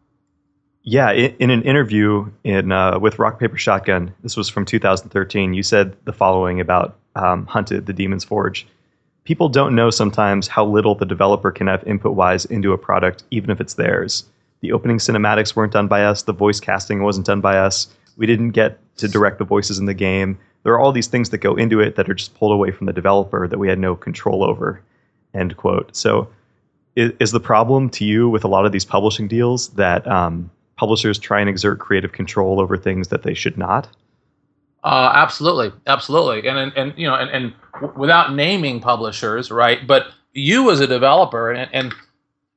Yeah, 0.83 1.11
in, 1.11 1.35
in 1.41 1.51
an 1.51 1.63
interview 1.63 2.31
in 2.45 2.73
uh, 2.73 2.99
with 2.99 3.19
Rock 3.19 3.41
Paper 3.41 3.59
Shotgun, 3.59 4.15
this 4.23 4.37
was 4.37 4.49
from 4.49 4.65
2013. 4.65 5.53
You 5.53 5.63
said 5.63 5.97
the 6.05 6.13
following 6.13 6.61
about 6.61 6.97
um, 7.17 7.47
Hunted, 7.47 7.87
the 7.87 7.93
Demon's 7.93 8.25
Forge. 8.25 8.67
People 9.25 9.49
don't 9.49 9.75
know 9.75 9.91
sometimes 9.91 10.47
how 10.47 10.65
little 10.65 10.95
the 10.95 11.05
developer 11.05 11.51
can 11.51 11.67
have 11.67 11.83
input 11.85 12.15
wise 12.15 12.45
into 12.45 12.73
a 12.73 12.79
product, 12.79 13.25
even 13.33 13.51
if 13.51 13.61
it's 13.61 13.75
theirs 13.75 14.25
the 14.61 14.73
opening 14.73 14.99
cinematics 14.99 15.55
weren't 15.55 15.73
done 15.73 15.89
by 15.89 16.05
us. 16.05 16.23
The 16.23 16.33
voice 16.33 16.61
casting 16.61 17.03
wasn't 17.03 17.27
done 17.27 17.41
by 17.41 17.59
us. 17.59 17.89
We 18.17 18.27
didn't 18.27 18.51
get 18.51 18.79
to 18.97 19.09
direct 19.09 19.39
the 19.39 19.45
voices 19.45 19.79
in 19.79 19.87
the 19.87 19.95
game. 19.95 20.39
There 20.67 20.75
are 20.75 20.81
all 20.81 20.91
these 20.91 21.07
things 21.07 21.31
that 21.31 21.39
go 21.39 21.55
into 21.55 21.79
it 21.79 21.95
that 21.95 22.11
are 22.11 22.15
just 22.15 22.35
pulled 22.35 22.51
away 22.51 22.73
from 22.73 22.87
the 22.87 22.93
developer 22.93 23.47
that 23.47 23.57
we 23.57 23.69
had 23.69 23.79
no 23.79 23.95
control 23.95 24.43
over. 24.43 24.83
End 25.33 25.57
quote. 25.57 25.95
So, 25.95 26.29
is, 26.97 27.13
is 27.21 27.31
the 27.31 27.39
problem 27.39 27.89
to 27.91 28.05
you 28.05 28.29
with 28.29 28.43
a 28.43 28.49
lot 28.49 28.67
of 28.67 28.73
these 28.73 28.85
publishing 28.85 29.29
deals 29.29 29.69
that 29.75 30.05
um, 30.09 30.51
publishers 30.75 31.21
try 31.21 31.39
and 31.39 31.49
exert 31.49 31.79
creative 31.79 32.11
control 32.11 32.59
over 32.59 32.77
things 32.77 33.07
that 33.09 33.23
they 33.23 33.33
should 33.33 33.57
not? 33.57 33.87
Uh, 34.83 35.13
absolutely, 35.15 35.71
absolutely, 35.87 36.49
and 36.49 36.59
and, 36.59 36.73
and 36.77 36.99
you 36.99 37.07
know, 37.07 37.15
and, 37.15 37.31
and 37.31 37.95
without 37.97 38.35
naming 38.35 38.81
publishers, 38.81 39.53
right? 39.53 39.87
But 39.87 40.09
you 40.33 40.73
as 40.73 40.81
a 40.81 40.89
developer, 40.89 41.53
and, 41.53 41.71
and 41.73 41.95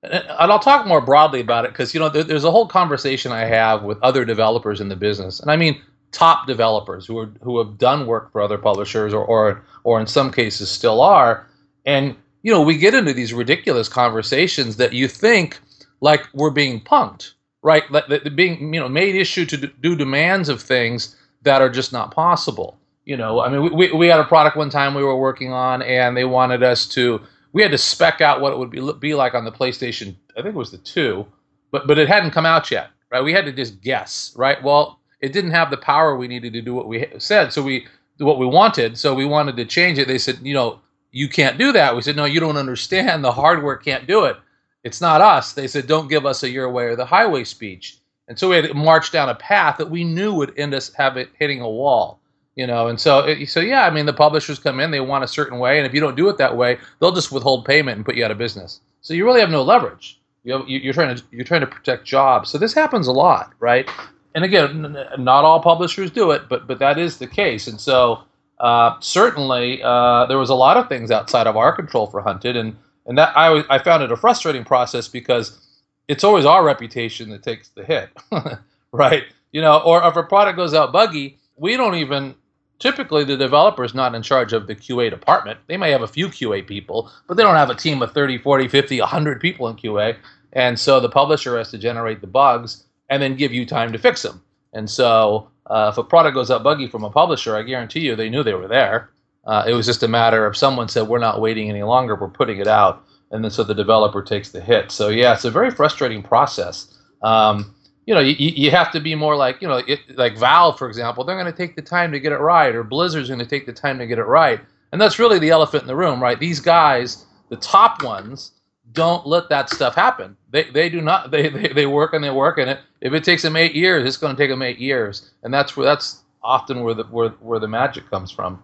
and 0.01 0.51
I'll 0.51 0.57
talk 0.57 0.87
more 0.87 0.99
broadly 0.99 1.41
about 1.41 1.65
it 1.65 1.73
because 1.73 1.93
you 1.93 1.99
know 1.99 2.09
there's 2.09 2.43
a 2.43 2.49
whole 2.49 2.67
conversation 2.67 3.31
I 3.31 3.45
have 3.45 3.83
with 3.83 3.99
other 4.01 4.25
developers 4.25 4.81
in 4.81 4.89
the 4.89 4.95
business, 4.95 5.39
and 5.39 5.51
I 5.51 5.57
mean 5.57 5.79
top 6.11 6.47
developers 6.47 7.05
who 7.05 7.17
are 7.17 7.31
who 7.41 7.57
have 7.59 7.77
done 7.77 8.07
work 8.07 8.31
for 8.31 8.41
other 8.41 8.57
publishers 8.57 9.13
or 9.13 9.23
or 9.25 9.63
or 9.83 9.99
in 9.99 10.07
some 10.07 10.31
cases 10.31 10.69
still 10.69 11.01
are, 11.01 11.47
and 11.85 12.15
you 12.41 12.51
know 12.51 12.61
we 12.61 12.77
get 12.77 12.93
into 12.93 13.13
these 13.13 13.33
ridiculous 13.33 13.89
conversations 13.89 14.77
that 14.77 14.93
you 14.93 15.07
think 15.07 15.59
like 16.01 16.27
we're 16.33 16.49
being 16.49 16.79
punked, 16.81 17.33
right? 17.61 17.83
That, 17.91 18.35
being 18.35 18.73
you 18.73 18.79
know 18.79 18.89
made 18.89 19.15
issue 19.15 19.45
to 19.45 19.57
do 19.57 19.95
demands 19.95 20.49
of 20.49 20.61
things 20.61 21.15
that 21.43 21.61
are 21.61 21.69
just 21.69 21.93
not 21.93 22.11
possible. 22.11 22.77
You 23.05 23.17
know, 23.17 23.39
I 23.39 23.49
mean, 23.49 23.75
we, 23.75 23.91
we 23.91 24.07
had 24.07 24.19
a 24.19 24.25
product 24.25 24.55
one 24.55 24.69
time 24.69 24.93
we 24.93 25.03
were 25.03 25.17
working 25.17 25.51
on, 25.51 25.81
and 25.81 26.15
they 26.15 26.25
wanted 26.25 26.61
us 26.63 26.85
to 26.89 27.21
we 27.53 27.61
had 27.61 27.71
to 27.71 27.77
spec 27.77 28.21
out 28.21 28.41
what 28.41 28.53
it 28.53 28.59
would 28.59 28.69
be, 28.69 28.93
be 28.99 29.15
like 29.15 29.33
on 29.33 29.45
the 29.45 29.51
PlayStation. 29.51 30.15
I 30.37 30.41
think 30.41 30.55
it 30.55 30.59
was 30.59 30.71
the 30.71 30.77
two, 30.77 31.25
but 31.71 31.87
but 31.87 31.97
it 31.97 32.07
hadn't 32.07 32.31
come 32.31 32.45
out 32.45 32.69
yet, 32.71 32.89
right? 33.11 33.23
We 33.23 33.33
had 33.33 33.45
to 33.45 33.51
just 33.51 33.81
guess, 33.81 34.33
right? 34.35 34.61
Well, 34.63 34.98
it 35.21 35.33
didn't 35.33 35.51
have 35.51 35.69
the 35.69 35.77
power 35.77 36.15
we 36.15 36.27
needed 36.27 36.53
to 36.53 36.61
do 36.61 36.73
what 36.73 36.87
we 36.87 37.07
said, 37.17 37.51
so 37.51 37.61
we 37.61 37.87
what 38.17 38.39
we 38.39 38.45
wanted. 38.45 38.97
So 38.97 39.13
we 39.13 39.25
wanted 39.25 39.55
to 39.57 39.65
change 39.65 39.97
it. 39.97 40.07
They 40.07 40.17
said, 40.17 40.39
you 40.41 40.53
know, 40.53 40.79
you 41.11 41.29
can't 41.29 41.57
do 41.57 41.71
that. 41.71 41.95
We 41.95 42.01
said, 42.01 42.17
no, 42.17 42.25
you 42.25 42.41
don't 42.41 42.57
understand. 42.57 43.23
The 43.23 43.31
hardware 43.31 43.77
can't 43.77 44.07
do 44.07 44.25
it. 44.25 44.35
It's 44.83 44.99
not 44.99 45.21
us. 45.21 45.53
They 45.53 45.67
said, 45.67 45.87
don't 45.87 46.09
give 46.09 46.25
us 46.25 46.43
a 46.43 46.49
your 46.49 46.69
way 46.69 46.85
or 46.85 46.95
the 46.97 47.05
highway 47.05 47.45
speech. 47.45 47.97
And 48.27 48.37
so 48.37 48.49
we 48.49 48.57
had 48.57 48.65
to 48.65 48.73
march 48.73 49.11
down 49.11 49.29
a 49.29 49.35
path 49.35 49.77
that 49.77 49.89
we 49.89 50.03
knew 50.03 50.33
would 50.33 50.57
end 50.57 50.73
us 50.73 50.93
have 50.95 51.15
it 51.17 51.29
hitting 51.39 51.61
a 51.61 51.69
wall 51.69 52.19
you 52.59 52.67
know 52.67 52.87
and 52.87 52.99
so 52.99 53.33
so 53.45 53.61
yeah 53.61 53.85
i 53.85 53.89
mean 53.89 54.05
the 54.05 54.11
publishers 54.11 54.59
come 54.59 54.81
in 54.81 54.91
they 54.91 54.99
want 54.99 55.23
a 55.23 55.27
certain 55.27 55.59
way 55.59 55.77
and 55.77 55.87
if 55.87 55.93
you 55.93 56.01
don't 56.01 56.17
do 56.17 56.27
it 56.27 56.37
that 56.37 56.57
way 56.57 56.77
they'll 56.99 57.13
just 57.13 57.31
withhold 57.31 57.63
payment 57.63 57.95
and 57.95 58.05
put 58.05 58.15
you 58.15 58.25
out 58.25 58.31
of 58.31 58.37
business 58.37 58.81
so 59.01 59.13
you 59.13 59.23
really 59.23 59.39
have 59.39 59.49
no 59.49 59.63
leverage 59.63 60.19
you 60.43 60.61
you're 60.67 60.93
trying 60.93 61.15
to 61.15 61.23
you're 61.31 61.45
trying 61.45 61.61
to 61.61 61.67
protect 61.67 62.03
jobs 62.03 62.49
so 62.49 62.57
this 62.57 62.73
happens 62.73 63.07
a 63.07 63.11
lot 63.13 63.53
right 63.59 63.89
and 64.35 64.43
again 64.43 64.95
not 65.17 65.43
all 65.43 65.61
publishers 65.61 66.11
do 66.11 66.31
it 66.31 66.47
but 66.49 66.67
but 66.67 66.79
that 66.79 66.97
is 66.97 67.17
the 67.17 67.27
case 67.27 67.67
and 67.67 67.79
so 67.79 68.23
uh, 68.59 68.99
certainly 68.99 69.81
uh, 69.83 70.25
there 70.25 70.37
was 70.37 70.49
a 70.49 70.55
lot 70.55 70.75
of 70.75 70.89
things 70.89 71.11
outside 71.11 71.47
of 71.47 71.55
our 71.55 71.71
control 71.71 72.07
for 72.07 72.21
hunted 72.21 72.55
and 72.55 72.75
and 73.05 73.17
that 73.17 73.35
i 73.35 73.63
i 73.69 73.79
found 73.79 74.03
it 74.03 74.11
a 74.11 74.17
frustrating 74.17 74.63
process 74.63 75.07
because 75.07 75.65
it's 76.07 76.23
always 76.23 76.45
our 76.45 76.63
reputation 76.63 77.29
that 77.29 77.43
takes 77.43 77.69
the 77.69 77.83
hit 77.83 78.09
right 78.91 79.23
you 79.51 79.61
know 79.61 79.79
or 79.79 80.05
if 80.05 80.15
a 80.15 80.23
product 80.23 80.57
goes 80.57 80.73
out 80.73 80.91
buggy 80.91 81.37
we 81.55 81.77
don't 81.77 81.95
even 81.95 82.35
typically 82.79 83.23
the 83.23 83.37
developer 83.37 83.83
is 83.83 83.93
not 83.93 84.15
in 84.15 84.23
charge 84.23 84.53
of 84.53 84.67
the 84.67 84.75
QA 84.75 85.09
department. 85.09 85.59
They 85.67 85.77
may 85.77 85.91
have 85.91 86.01
a 86.01 86.07
few 86.07 86.29
QA 86.29 86.65
people, 86.65 87.11
but 87.27 87.35
they 87.35 87.43
don't 87.43 87.55
have 87.55 87.69
a 87.69 87.75
team 87.75 88.01
of 88.01 88.13
30, 88.13 88.39
40, 88.39 88.67
50, 88.67 88.99
100 88.99 89.41
people 89.41 89.67
in 89.67 89.75
QA. 89.75 90.15
And 90.53 90.79
so 90.79 90.99
the 90.99 91.09
publisher 91.09 91.57
has 91.57 91.69
to 91.71 91.77
generate 91.77 92.21
the 92.21 92.27
bugs 92.27 92.85
and 93.09 93.21
then 93.21 93.35
give 93.35 93.53
you 93.53 93.65
time 93.65 93.91
to 93.91 93.97
fix 93.99 94.21
them. 94.21 94.41
And 94.73 94.89
so 94.89 95.49
uh, 95.67 95.89
if 95.91 95.97
a 95.97 96.03
product 96.03 96.35
goes 96.35 96.51
out 96.51 96.63
buggy 96.63 96.87
from 96.87 97.03
a 97.03 97.09
publisher, 97.09 97.55
I 97.55 97.63
guarantee 97.63 98.01
you 98.01 98.15
they 98.15 98.29
knew 98.29 98.43
they 98.43 98.53
were 98.53 98.67
there. 98.67 99.09
Uh, 99.45 99.63
it 99.67 99.73
was 99.73 99.85
just 99.85 100.03
a 100.03 100.07
matter 100.07 100.45
of 100.45 100.55
someone 100.55 100.87
said, 100.87 101.07
We're 101.07 101.19
not 101.19 101.41
waiting 101.41 101.69
any 101.69 101.83
longer, 101.83 102.15
we're 102.15 102.29
putting 102.29 102.59
it 102.59 102.67
out. 102.67 103.05
And 103.31 103.43
then 103.43 103.51
so 103.51 103.63
the 103.63 103.75
developer 103.75 104.21
takes 104.21 104.49
the 104.49 104.61
hit. 104.61 104.91
So, 104.91 105.09
yeah, 105.09 105.33
it's 105.33 105.45
a 105.45 105.51
very 105.51 105.71
frustrating 105.71 106.23
process. 106.23 106.97
Um, 107.21 107.75
you 108.05 108.15
know, 108.15 108.21
you, 108.21 108.35
you 108.37 108.71
have 108.71 108.91
to 108.91 108.99
be 108.99 109.13
more 109.13 109.35
like, 109.35 109.61
you 109.61 109.67
know, 109.67 109.83
it, 109.87 109.99
like 110.17 110.35
Valve, 110.35 110.79
for 110.79 110.87
example, 110.87 111.23
they're 111.23 111.39
going 111.39 111.51
to 111.51 111.55
take 111.55 111.75
the 111.75 111.81
time 111.81 112.11
to 112.11 112.19
get 112.19 112.31
it 112.31 112.39
right, 112.39 112.73
or 112.73 112.83
Blizzard's 112.83 113.29
going 113.29 113.39
to 113.39 113.45
take 113.45 113.67
the 113.67 113.73
time 113.73 113.99
to 113.99 114.07
get 114.07 114.17
it 114.17 114.23
right. 114.23 114.59
And 114.91 114.99
that's 114.99 115.19
really 115.19 115.37
the 115.37 115.51
elephant 115.51 115.83
in 115.83 115.87
the 115.87 115.95
room, 115.95 116.21
right? 116.21 116.39
These 116.39 116.59
guys, 116.59 117.25
the 117.49 117.57
top 117.57 118.01
ones, 118.01 118.53
don't 118.93 119.25
let 119.25 119.49
that 119.49 119.69
stuff 119.69 119.95
happen. 119.95 120.35
They, 120.51 120.63
they 120.63 120.89
do 120.89 121.01
not. 121.01 121.31
They, 121.31 121.49
they, 121.49 121.67
they 121.69 121.85
work 121.85 122.13
and 122.13 122.23
they 122.23 122.31
work, 122.31 122.57
and 122.57 122.69
it, 122.69 122.79
if 123.01 123.13
it 123.13 123.23
takes 123.23 123.43
them 123.43 123.55
eight 123.55 123.75
years, 123.75 124.07
it's 124.07 124.17
going 124.17 124.35
to 124.35 124.41
take 124.41 124.49
them 124.49 124.61
eight 124.61 124.79
years, 124.79 125.31
and 125.43 125.53
that's 125.53 125.77
where 125.77 125.85
that's 125.85 126.23
often 126.43 126.83
where 126.83 126.93
the 126.93 127.03
where, 127.03 127.29
where 127.29 127.59
the 127.59 127.67
magic 127.67 128.09
comes 128.09 128.31
from. 128.31 128.63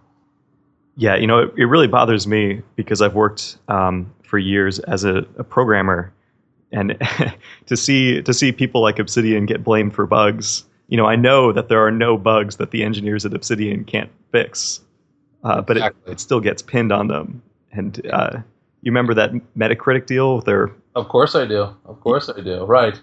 Yeah, 0.96 1.16
you 1.16 1.26
know, 1.26 1.40
it, 1.40 1.52
it 1.56 1.64
really 1.66 1.88
bothers 1.88 2.26
me 2.26 2.62
because 2.74 3.02
I've 3.02 3.14
worked 3.14 3.58
um, 3.68 4.12
for 4.22 4.38
years 4.38 4.78
as 4.80 5.04
a, 5.04 5.18
a 5.36 5.44
programmer 5.44 6.12
and 6.72 6.96
to 7.66 7.76
see 7.76 8.22
to 8.22 8.34
see 8.34 8.52
people 8.52 8.80
like 8.80 8.98
Obsidian 8.98 9.46
get 9.46 9.62
blamed 9.62 9.94
for 9.94 10.06
bugs, 10.06 10.64
you 10.88 10.96
know, 10.96 11.06
I 11.06 11.16
know 11.16 11.52
that 11.52 11.68
there 11.68 11.84
are 11.84 11.90
no 11.90 12.16
bugs 12.16 12.56
that 12.56 12.70
the 12.70 12.82
engineers 12.82 13.24
at 13.24 13.34
Obsidian 13.34 13.84
can't 13.84 14.10
fix, 14.32 14.80
uh, 15.44 15.60
but 15.60 15.76
exactly. 15.76 16.10
it, 16.10 16.12
it, 16.12 16.20
still 16.20 16.40
gets 16.40 16.62
pinned 16.62 16.92
on 16.92 17.08
them. 17.08 17.42
And 17.72 18.06
uh, 18.12 18.38
you 18.86 18.92
remember 18.92 19.14
that 19.14 19.32
Metacritic 19.58 20.06
deal 20.06 20.36
with 20.36 20.44
their 20.44 20.70
Of 20.94 21.08
course 21.08 21.34
I 21.34 21.44
do. 21.44 21.74
Of 21.84 22.00
course 22.00 22.28
I 22.28 22.40
do. 22.40 22.64
Right. 22.64 22.98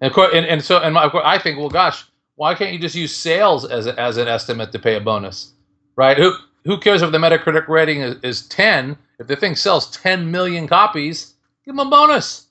And, 0.00 0.12
and, 0.16 0.44
and 0.44 0.62
so 0.62 0.78
and 0.78 0.94
my, 0.94 1.08
I 1.24 1.38
think, 1.38 1.56
well, 1.58 1.68
gosh, 1.68 2.04
why 2.34 2.54
can't 2.56 2.72
you 2.72 2.80
just 2.80 2.96
use 2.96 3.14
sales 3.14 3.64
as, 3.64 3.86
a, 3.86 3.98
as 3.98 4.16
an 4.16 4.26
estimate 4.26 4.72
to 4.72 4.80
pay 4.80 4.96
a 4.96 5.00
bonus? 5.00 5.52
Right? 5.94 6.16
Who 6.16 6.32
who 6.64 6.78
cares 6.78 7.00
if 7.00 7.12
the 7.12 7.18
Metacritic 7.18 7.68
rating 7.68 8.00
is, 8.00 8.16
is 8.22 8.48
10? 8.48 8.98
If 9.20 9.28
the 9.28 9.36
thing 9.36 9.54
sells 9.54 9.90
10 9.96 10.30
million 10.30 10.66
copies, 10.66 11.34
give 11.64 11.76
them 11.76 11.86
a 11.86 11.90
bonus. 11.90 12.46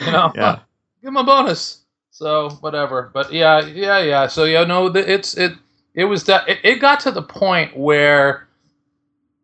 You 0.00 0.10
know? 0.10 0.32
Yeah. 0.34 0.58
give 1.02 1.08
them 1.08 1.16
a 1.16 1.24
bonus. 1.24 1.82
So 2.10 2.50
whatever. 2.60 3.10
But 3.14 3.32
yeah, 3.32 3.64
yeah, 3.64 4.00
yeah. 4.00 4.26
So 4.26 4.44
yeah, 4.44 4.64
no, 4.64 4.86
it's 4.86 5.36
it 5.36 5.52
it 5.94 6.06
was 6.06 6.24
that 6.24 6.48
it, 6.48 6.58
it 6.64 6.80
got 6.80 6.98
to 7.00 7.12
the 7.12 7.22
point 7.22 7.76
where 7.76 8.43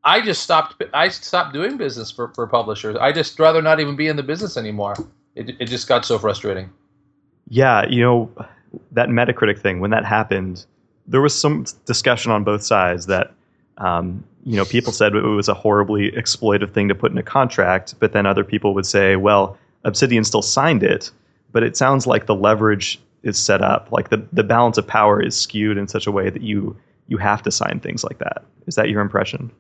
I 0.04 0.20
just 0.20 0.42
stopped. 0.42 0.82
I 0.94 1.08
stopped 1.08 1.52
doing 1.52 1.76
business 1.76 2.10
for, 2.10 2.28
for 2.34 2.46
publishers. 2.46 2.96
I 2.96 3.12
just 3.12 3.38
rather 3.38 3.60
not 3.60 3.80
even 3.80 3.96
be 3.96 4.08
in 4.08 4.16
the 4.16 4.22
business 4.22 4.56
anymore. 4.56 4.94
It 5.34 5.56
it 5.60 5.66
just 5.66 5.88
got 5.88 6.04
so 6.04 6.18
frustrating. 6.18 6.70
Yeah, 7.48 7.86
you 7.86 8.02
know 8.02 8.30
that 8.92 9.08
Metacritic 9.08 9.58
thing 9.58 9.80
when 9.80 9.90
that 9.90 10.04
happened, 10.04 10.64
there 11.06 11.20
was 11.20 11.38
some 11.38 11.66
discussion 11.84 12.32
on 12.32 12.44
both 12.44 12.62
sides 12.62 13.06
that 13.06 13.32
um, 13.78 14.24
you 14.44 14.56
know 14.56 14.64
people 14.64 14.92
said 14.92 15.14
it 15.14 15.22
was 15.22 15.48
a 15.48 15.54
horribly 15.54 16.10
exploitive 16.12 16.72
thing 16.72 16.88
to 16.88 16.94
put 16.94 17.12
in 17.12 17.18
a 17.18 17.22
contract, 17.22 17.94
but 17.98 18.12
then 18.12 18.24
other 18.24 18.44
people 18.44 18.72
would 18.74 18.86
say, 18.86 19.16
well, 19.16 19.58
Obsidian 19.84 20.24
still 20.24 20.42
signed 20.42 20.82
it, 20.82 21.10
but 21.52 21.62
it 21.62 21.76
sounds 21.76 22.06
like 22.06 22.26
the 22.26 22.34
leverage 22.34 22.98
is 23.22 23.38
set 23.38 23.60
up, 23.60 23.92
like 23.92 24.08
the 24.08 24.24
the 24.32 24.44
balance 24.44 24.78
of 24.78 24.86
power 24.86 25.22
is 25.22 25.36
skewed 25.36 25.76
in 25.76 25.88
such 25.88 26.06
a 26.06 26.10
way 26.10 26.30
that 26.30 26.42
you 26.42 26.74
you 27.08 27.18
have 27.18 27.42
to 27.42 27.50
sign 27.50 27.80
things 27.80 28.02
like 28.02 28.18
that. 28.18 28.44
Is 28.66 28.76
that 28.76 28.88
your 28.88 29.02
impression? 29.02 29.50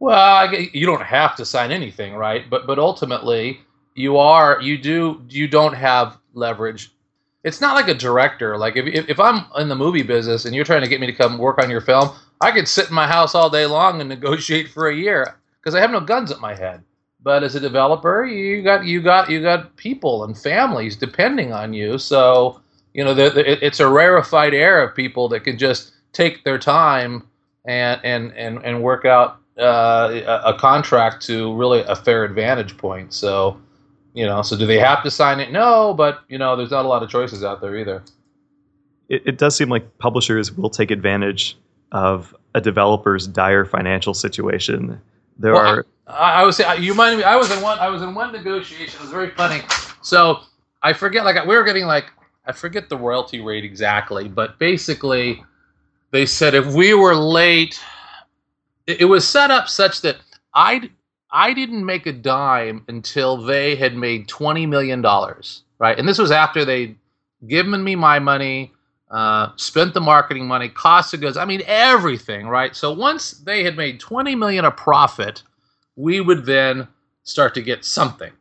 Well, 0.00 0.54
you 0.54 0.86
don't 0.86 1.02
have 1.02 1.34
to 1.36 1.44
sign 1.44 1.72
anything, 1.72 2.14
right? 2.14 2.48
But 2.48 2.66
but 2.66 2.78
ultimately, 2.78 3.60
you 3.94 4.16
are 4.16 4.60
you 4.60 4.78
do 4.78 5.22
you 5.28 5.48
don't 5.48 5.74
have 5.74 6.18
leverage. 6.34 6.92
It's 7.44 7.60
not 7.60 7.74
like 7.74 7.88
a 7.88 7.94
director. 7.94 8.56
Like 8.56 8.76
if 8.76 8.86
if, 9.08 9.18
I'm 9.18 9.46
in 9.56 9.68
the 9.68 9.74
movie 9.74 10.02
business 10.02 10.44
and 10.44 10.54
you're 10.54 10.64
trying 10.64 10.82
to 10.82 10.88
get 10.88 11.00
me 11.00 11.06
to 11.06 11.12
come 11.12 11.38
work 11.38 11.60
on 11.62 11.70
your 11.70 11.80
film, 11.80 12.10
I 12.40 12.52
could 12.52 12.68
sit 12.68 12.88
in 12.88 12.94
my 12.94 13.06
house 13.06 13.34
all 13.34 13.50
day 13.50 13.66
long 13.66 14.00
and 14.00 14.08
negotiate 14.08 14.68
for 14.68 14.88
a 14.88 14.94
year 14.94 15.36
because 15.60 15.74
I 15.74 15.80
have 15.80 15.90
no 15.90 16.00
guns 16.00 16.30
at 16.30 16.40
my 16.40 16.54
head. 16.54 16.82
But 17.20 17.42
as 17.42 17.56
a 17.56 17.60
developer, 17.60 18.24
you 18.24 18.62
got 18.62 18.84
you 18.84 19.02
got 19.02 19.28
you 19.28 19.42
got 19.42 19.76
people 19.76 20.24
and 20.24 20.38
families 20.38 20.94
depending 20.94 21.52
on 21.52 21.72
you. 21.72 21.98
So 21.98 22.60
you 22.94 23.04
know, 23.04 23.14
it's 23.16 23.80
a 23.80 23.88
rarefied 23.88 24.54
air 24.54 24.82
of 24.82 24.94
people 24.94 25.28
that 25.28 25.40
can 25.40 25.58
just 25.58 25.92
take 26.12 26.44
their 26.44 26.58
time 26.58 27.26
and 27.66 28.00
and 28.04 28.32
and, 28.36 28.64
and 28.64 28.82
work 28.82 29.04
out 29.04 29.38
uh, 29.58 30.42
a, 30.44 30.54
contract 30.54 31.24
to 31.26 31.54
really 31.54 31.80
a 31.80 31.96
fair 31.96 32.24
advantage 32.24 32.76
point. 32.76 33.12
So, 33.12 33.60
you 34.14 34.24
know, 34.24 34.42
so 34.42 34.56
do 34.56 34.66
they 34.66 34.78
have 34.78 35.02
to 35.02 35.10
sign 35.10 35.40
it? 35.40 35.50
No, 35.50 35.94
but 35.94 36.22
you 36.28 36.38
know, 36.38 36.56
there's 36.56 36.70
not 36.70 36.84
a 36.84 36.88
lot 36.88 37.02
of 37.02 37.10
choices 37.10 37.42
out 37.42 37.60
there 37.60 37.76
either. 37.76 38.02
It, 39.08 39.22
it 39.26 39.38
does 39.38 39.56
seem 39.56 39.68
like 39.68 39.98
publishers 39.98 40.52
will 40.52 40.70
take 40.70 40.90
advantage 40.90 41.56
of 41.92 42.36
a 42.54 42.60
developer's 42.60 43.26
dire 43.26 43.64
financial 43.64 44.14
situation. 44.14 45.00
There 45.38 45.54
well, 45.54 45.66
are. 45.66 45.86
I, 46.06 46.42
I 46.42 46.44
was 46.44 46.58
you 46.78 46.92
reminded 46.92 47.18
me. 47.18 47.24
I 47.24 47.36
was 47.36 47.50
in 47.50 47.60
one. 47.60 47.78
I 47.78 47.88
was 47.88 48.02
in 48.02 48.14
one 48.14 48.32
negotiation. 48.32 48.96
It 48.96 49.00
was 49.00 49.10
very 49.10 49.30
funny. 49.30 49.62
So 50.02 50.40
I 50.82 50.92
forget. 50.92 51.24
Like 51.24 51.44
we 51.46 51.56
were 51.56 51.64
getting 51.64 51.86
like 51.86 52.06
I 52.46 52.52
forget 52.52 52.88
the 52.88 52.96
royalty 52.96 53.40
rate 53.40 53.64
exactly, 53.64 54.28
but 54.28 54.58
basically, 54.58 55.44
they 56.12 56.26
said 56.26 56.54
if 56.54 56.66
we 56.66 56.94
were 56.94 57.14
late 57.14 57.80
it, 58.88 59.04
was 59.04 59.26
set 59.26 59.50
up 59.50 59.68
such 59.68 60.00
that 60.02 60.16
I 60.54 60.90
I 61.30 61.52
didn't 61.52 61.84
make 61.84 62.06
a 62.06 62.12
dime 62.12 62.84
until 62.88 63.36
they 63.36 63.76
had 63.76 63.94
made 63.94 64.28
twenty 64.28 64.66
million 64.66 65.02
dollars, 65.02 65.62
right? 65.78 65.98
And 65.98 66.08
this 66.08 66.18
was 66.18 66.30
after 66.30 66.64
they'd 66.64 66.96
given 67.46 67.84
me 67.84 67.94
my 67.94 68.18
money, 68.18 68.72
uh, 69.10 69.50
spent 69.56 69.94
the 69.94 70.00
marketing 70.00 70.46
money, 70.46 70.68
cost 70.68 71.14
of 71.14 71.20
goods, 71.20 71.36
I 71.36 71.44
mean 71.44 71.62
everything, 71.66 72.48
right? 72.48 72.74
So 72.74 72.92
once 72.92 73.32
they 73.32 73.62
had 73.62 73.76
made 73.76 74.00
twenty 74.00 74.34
million 74.34 74.64
a 74.64 74.70
profit, 74.70 75.42
we 75.96 76.20
would 76.20 76.46
then 76.46 76.88
start 77.24 77.54
to 77.54 77.62
get 77.62 77.84
something. 77.84 78.32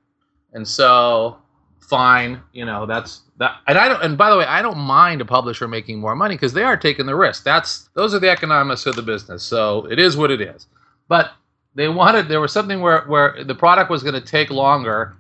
And 0.54 0.66
so, 0.66 1.38
fine, 1.82 2.42
you 2.54 2.66
know, 2.66 2.86
that's 2.86 3.22
that. 3.38 3.58
And 3.68 3.78
I 3.78 3.88
don't. 3.88 4.02
And 4.04 4.18
by 4.18 4.30
the 4.30 4.38
way, 4.38 4.46
I 4.46 4.62
don't 4.62 4.78
mind 4.78 5.22
a 5.22 5.26
publisher 5.26 5.68
making 5.68 6.00
more 6.00 6.16
money 6.16 6.36
because 6.36 6.54
they 6.54 6.64
are 6.64 6.78
taking 6.78 7.06
the 7.06 7.16
risk. 7.16 7.44
That's 7.44 7.90
those 7.94 8.14
are 8.14 8.20
the 8.20 8.30
economics 8.30 8.86
of 8.86 8.96
the 8.96 9.02
business. 9.02 9.44
So 9.44 9.86
it 9.92 10.00
is 10.00 10.18
what 10.18 10.32
it 10.32 10.42
is. 10.42 10.68
But 11.08 11.32
they 11.76 11.88
wanted 11.88 12.28
there 12.28 12.42
was 12.42 12.52
something 12.52 12.82
where 12.82 13.02
where 13.06 13.44
the 13.44 13.56
product 13.56 13.90
was 13.90 14.04
going 14.04 14.16
to 14.16 14.22
take 14.22 14.50
longer, 14.50 15.16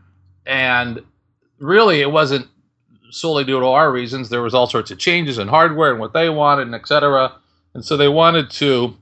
and 0.45 1.03
really 1.59 2.01
it 2.01 2.11
wasn't 2.11 2.47
solely 3.11 3.43
due 3.43 3.59
to 3.59 3.65
our 3.67 3.91
reasons. 3.91 4.29
There 4.29 4.41
was 4.41 4.53
all 4.53 4.67
sorts 4.67 4.91
of 4.91 4.97
changes 4.97 5.37
in 5.37 5.47
hardware 5.47 5.91
and 5.91 5.99
what 5.99 6.13
they 6.13 6.29
wanted, 6.29 6.63
and 6.63 6.75
et 6.75 6.87
cetera. 6.87 7.33
And 7.73 7.85
so 7.85 7.95
they 7.95 8.09
wanted 8.09 8.49
to 8.51 8.97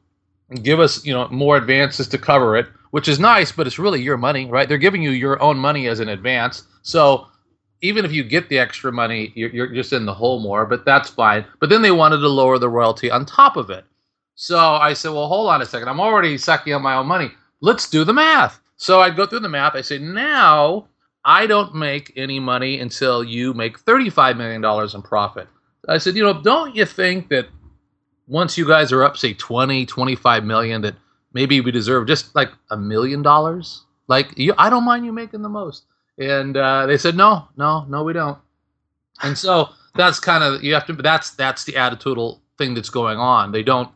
give 0.62 0.80
us, 0.80 1.06
you 1.06 1.14
know, 1.14 1.28
more 1.30 1.58
advances 1.58 2.08
to 2.10 2.18
cover 2.18 2.56
it, 2.58 2.68
which 2.92 3.08
is 3.08 3.20
nice, 3.20 3.52
but 3.52 3.66
it's 3.66 3.80
really 3.80 4.02
your 4.02 4.18
money, 4.18 4.46
right? 4.46 4.70
They're 4.70 4.78
giving 4.78 5.02
you 5.02 5.12
your 5.12 5.42
own 5.42 5.58
money 5.58 5.88
as 5.88 6.00
an 6.00 6.10
advance. 6.10 6.64
So 6.84 7.28
even 7.82 8.06
if 8.06 8.12
you 8.12 8.24
get 8.24 8.50
the 8.50 8.60
extra 8.60 8.92
money, 8.92 9.32
you're, 9.36 9.50
you're 9.50 9.74
just 9.74 9.94
in 9.94 10.06
the 10.06 10.14
hole 10.14 10.40
more, 10.40 10.66
but 10.66 10.86
that's 10.86 11.10
fine. 11.10 11.46
But 11.60 11.70
then 11.70 11.82
they 11.82 11.92
wanted 11.92 12.18
to 12.18 12.28
lower 12.28 12.58
the 12.58 12.70
royalty 12.70 13.12
on 13.12 13.26
top 13.26 13.58
of 13.58 13.70
it. 13.70 13.86
So 14.36 14.58
I 14.58 14.94
said, 14.94 15.12
well, 15.12 15.28
hold 15.28 15.50
on 15.50 15.62
a 15.62 15.66
second. 15.66 15.88
I'm 15.88 16.00
already 16.00 16.38
sucking 16.38 16.74
on 16.74 16.82
my 16.82 16.96
own 16.96 17.08
money. 17.08 17.32
Let's 17.62 17.90
do 17.90 18.04
the 18.04 18.14
math. 18.14 18.60
So 18.78 19.02
I'd 19.02 19.16
go 19.16 19.26
through 19.26 19.40
the 19.40 19.50
math. 19.50 19.76
I 19.76 19.82
say, 19.82 19.98
now 19.98 20.88
I 21.24 21.48
don't 21.48 21.74
make 21.74 22.12
any 22.16 22.40
money 22.40 22.80
until 22.80 23.24
you 23.24 23.54
make 23.54 23.80
$35 23.80 24.38
million 24.38 24.64
in 24.94 25.02
profit. 25.02 25.48
I 25.88 25.98
said, 25.98 26.16
you 26.16 26.24
know, 26.24 26.42
don't 26.42 26.76
you 26.76 26.86
think 26.86 27.30
that 27.30 27.48
once 28.28 28.58
you 28.58 28.68
guys 28.68 28.92
are 28.92 29.04
up, 29.04 29.18
say 29.18 29.34
20, 29.34 29.86
25 29.86 30.44
million, 30.44 30.82
that 30.82 30.96
maybe 31.34 31.62
we 31.62 31.72
deserve 31.72 32.08
just 32.08 32.36
like 32.36 32.52
a 32.72 32.78
million 32.78 33.22
dollars? 33.22 33.84
Like, 34.08 34.38
you, 34.38 34.54
I 34.58 34.70
don't 34.70 34.84
mind 34.84 35.06
you 35.06 35.14
making 35.14 35.42
the 35.42 35.50
most. 35.50 35.86
And 36.18 36.56
uh, 36.56 36.86
they 36.86 36.98
said, 36.98 37.16
no, 37.16 37.48
no, 37.58 37.86
no, 37.90 38.04
we 38.04 38.14
don't. 38.14 38.38
And 39.24 39.38
so 39.38 39.70
that's 39.96 40.20
kind 40.20 40.44
of 40.44 40.64
you 40.64 40.74
have 40.74 40.86
to. 40.88 40.94
That's 40.94 41.32
that's 41.32 41.64
the 41.64 41.74
attitudinal 41.74 42.40
thing 42.58 42.74
that's 42.74 42.90
going 42.90 43.18
on. 43.18 43.52
They 43.52 43.64
don't 43.64 43.90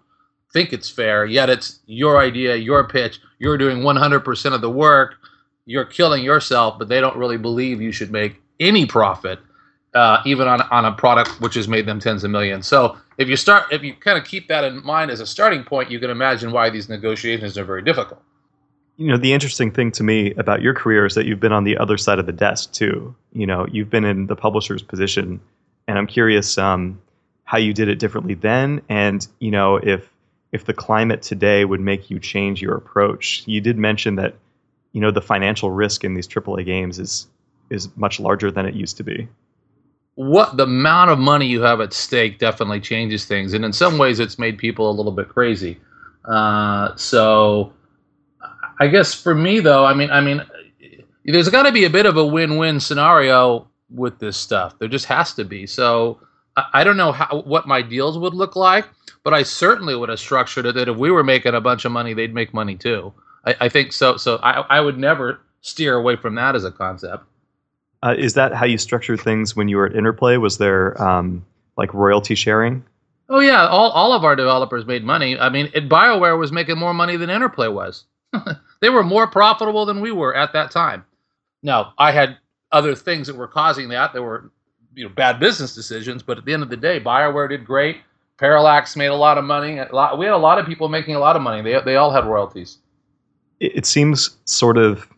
think 0.53 0.73
it's 0.73 0.89
fair, 0.89 1.25
yet 1.25 1.49
it's 1.49 1.79
your 1.85 2.19
idea, 2.19 2.55
your 2.55 2.87
pitch. 2.87 3.19
You're 3.37 3.57
doing 3.57 3.79
100% 3.79 4.53
of 4.53 4.61
the 4.61 4.69
work. 4.69 5.15
You're 5.65 5.85
killing 5.85 6.23
yourself, 6.23 6.79
but 6.79 6.87
they 6.87 6.99
don't 6.99 7.15
really 7.15 7.37
believe 7.37 7.81
you 7.81 7.91
should 7.91 8.11
make 8.11 8.41
any 8.59 8.85
profit, 8.85 9.39
uh, 9.93 10.21
even 10.25 10.47
on 10.47 10.61
on 10.71 10.85
a 10.85 10.91
product 10.93 11.39
which 11.41 11.55
has 11.55 11.67
made 11.67 11.85
them 11.85 11.99
tens 11.99 12.23
of 12.23 12.31
millions. 12.31 12.65
So 12.65 12.97
if 13.17 13.27
you 13.29 13.35
start, 13.35 13.71
if 13.71 13.83
you 13.83 13.93
kind 13.93 14.17
of 14.17 14.25
keep 14.25 14.47
that 14.47 14.63
in 14.63 14.83
mind 14.83 15.11
as 15.11 15.19
a 15.19 15.25
starting 15.25 15.63
point, 15.63 15.91
you 15.91 15.99
can 15.99 16.09
imagine 16.09 16.51
why 16.51 16.69
these 16.69 16.89
negotiations 16.89 17.57
are 17.57 17.65
very 17.65 17.81
difficult 17.81 18.21
you 18.99 19.07
know 19.07 19.17
the 19.17 19.33
interesting 19.33 19.71
thing 19.71 19.91
to 19.93 20.03
me 20.03 20.33
about 20.33 20.61
your 20.61 20.73
career 20.73 21.05
is 21.05 21.15
that 21.15 21.25
you've 21.25 21.39
been 21.39 21.53
on 21.53 21.63
the 21.63 21.77
other 21.77 21.97
side 21.97 22.19
of 22.19 22.25
the 22.25 22.33
desk 22.33 22.73
too. 22.73 23.15
You 23.31 23.47
know 23.47 23.65
you've 23.71 23.89
been 23.89 24.05
in 24.05 24.27
the 24.27 24.35
publisher's 24.35 24.83
position 24.83 25.39
and 25.87 25.97
i'm 25.97 26.05
curious 26.05 26.57
um, 26.57 27.01
how 27.45 27.57
you 27.57 27.73
did 27.73 27.87
it 27.87 27.97
differently 27.97 28.35
then 28.35 28.81
and 28.89 29.25
you 29.39 29.51
know 29.51 29.77
if 29.77 30.07
if 30.51 30.65
the 30.65 30.73
climate 30.73 31.21
today 31.21 31.63
would 31.63 31.79
make 31.79 32.09
you 32.09 32.19
change 32.19 32.61
your 32.61 32.75
approach. 32.75 33.43
You 33.45 33.61
did 33.61 33.77
mention 33.77 34.15
that 34.15 34.35
you 34.91 35.01
know 35.01 35.11
the 35.11 35.21
financial 35.21 35.71
risk 35.71 36.03
in 36.03 36.13
these 36.13 36.27
aaa 36.27 36.65
games 36.65 36.99
is 36.99 37.27
is 37.69 37.87
much 37.95 38.19
larger 38.19 38.51
than 38.51 38.65
it 38.65 38.73
used 38.73 38.97
to 38.97 39.03
be. 39.03 39.27
What 40.15 40.57
the 40.57 40.63
amount 40.63 41.11
of 41.11 41.19
money 41.19 41.45
you 41.45 41.61
have 41.61 41.79
at 41.79 41.93
stake 41.93 42.39
definitely 42.39 42.81
changes 42.81 43.25
things 43.25 43.53
and 43.53 43.63
in 43.63 43.73
some 43.73 43.97
ways 43.97 44.19
it's 44.19 44.37
made 44.37 44.57
people 44.57 44.89
a 44.89 44.93
little 44.93 45.11
bit 45.11 45.29
crazy. 45.29 45.79
Uh, 46.25 46.95
so 46.95 47.71
I 48.79 48.87
guess 48.87 49.13
for 49.13 49.35
me 49.35 49.59
though, 49.59 49.85
I 49.85 49.93
mean, 49.93 50.09
I 50.11 50.21
mean, 50.21 50.43
there's 51.25 51.49
got 51.49 51.63
to 51.63 51.71
be 51.71 51.85
a 51.85 51.89
bit 51.89 52.05
of 52.05 52.17
a 52.17 52.25
win-win 52.25 52.79
scenario 52.79 53.67
with 53.89 54.19
this 54.19 54.37
stuff. 54.37 54.77
There 54.79 54.87
just 54.87 55.05
has 55.05 55.33
to 55.33 55.43
be. 55.43 55.67
So 55.67 56.19
I 56.73 56.83
don't 56.83 56.97
know 56.97 57.11
how 57.11 57.41
what 57.41 57.67
my 57.67 57.81
deals 57.81 58.17
would 58.17 58.33
look 58.33 58.55
like, 58.55 58.85
but 59.23 59.33
I 59.33 59.43
certainly 59.43 59.95
would 59.95 60.09
have 60.09 60.19
structured 60.19 60.65
it 60.65 60.75
that 60.75 60.89
if 60.89 60.97
we 60.97 61.11
were 61.11 61.23
making 61.23 61.55
a 61.55 61.61
bunch 61.61 61.85
of 61.85 61.91
money, 61.91 62.13
they'd 62.13 62.33
make 62.33 62.53
money 62.53 62.75
too. 62.75 63.13
I, 63.45 63.55
I 63.61 63.69
think 63.69 63.93
so. 63.93 64.17
So 64.17 64.37
I, 64.37 64.61
I 64.61 64.81
would 64.81 64.97
never 64.97 65.41
steer 65.61 65.95
away 65.95 66.15
from 66.15 66.35
that 66.35 66.55
as 66.55 66.63
a 66.63 66.71
concept. 66.71 67.25
Uh, 68.01 68.15
is 68.17 68.33
that 68.33 68.53
how 68.53 68.65
you 68.65 68.77
structured 68.77 69.19
things 69.19 69.55
when 69.55 69.67
you 69.67 69.77
were 69.77 69.85
at 69.85 69.95
Interplay? 69.95 70.37
Was 70.37 70.57
there 70.57 71.01
um, 71.01 71.45
like 71.77 71.93
royalty 71.93 72.35
sharing? 72.35 72.83
Oh 73.27 73.39
yeah, 73.39 73.67
all, 73.67 73.91
all 73.91 74.13
of 74.13 74.23
our 74.23 74.35
developers 74.35 74.85
made 74.85 75.03
money. 75.03 75.37
I 75.37 75.49
mean, 75.49 75.69
it, 75.73 75.89
Bioware 75.89 76.37
was 76.39 76.51
making 76.51 76.79
more 76.79 76.93
money 76.93 77.17
than 77.17 77.29
Interplay 77.29 77.67
was. 77.67 78.05
They 78.81 78.89
were 78.89 79.03
more 79.03 79.27
profitable 79.27 79.85
than 79.85 80.01
we 80.01 80.11
were 80.11 80.35
at 80.35 80.53
that 80.53 80.71
time. 80.71 81.05
Now, 81.63 81.93
I 81.97 82.11
had 82.11 82.37
other 82.71 82.95
things 82.95 83.27
that 83.27 83.35
were 83.35 83.47
causing 83.47 83.89
that. 83.89 84.13
There 84.13 84.23
were 84.23 84.51
you 84.93 85.07
know 85.07 85.13
bad 85.13 85.39
business 85.39 85.73
decisions, 85.75 86.23
but 86.23 86.37
at 86.37 86.45
the 86.45 86.53
end 86.53 86.63
of 86.63 86.69
the 86.69 86.77
day, 86.77 86.99
Bioware 86.99 87.49
did 87.49 87.65
great. 87.65 87.97
Parallax 88.37 88.95
made 88.95 89.07
a 89.07 89.15
lot 89.15 89.37
of 89.37 89.43
money. 89.43 89.79
Lot, 89.91 90.17
we 90.17 90.25
had 90.25 90.33
a 90.33 90.37
lot 90.37 90.59
of 90.59 90.65
people 90.65 90.87
making 90.87 91.15
a 91.15 91.19
lot 91.19 91.35
of 91.35 91.41
money. 91.41 91.61
They 91.61 91.79
they 91.83 91.95
all 91.95 92.11
had 92.11 92.25
royalties. 92.25 92.77
It, 93.59 93.85
seems 93.85 94.37
sort 94.45 94.77
of 94.77 95.09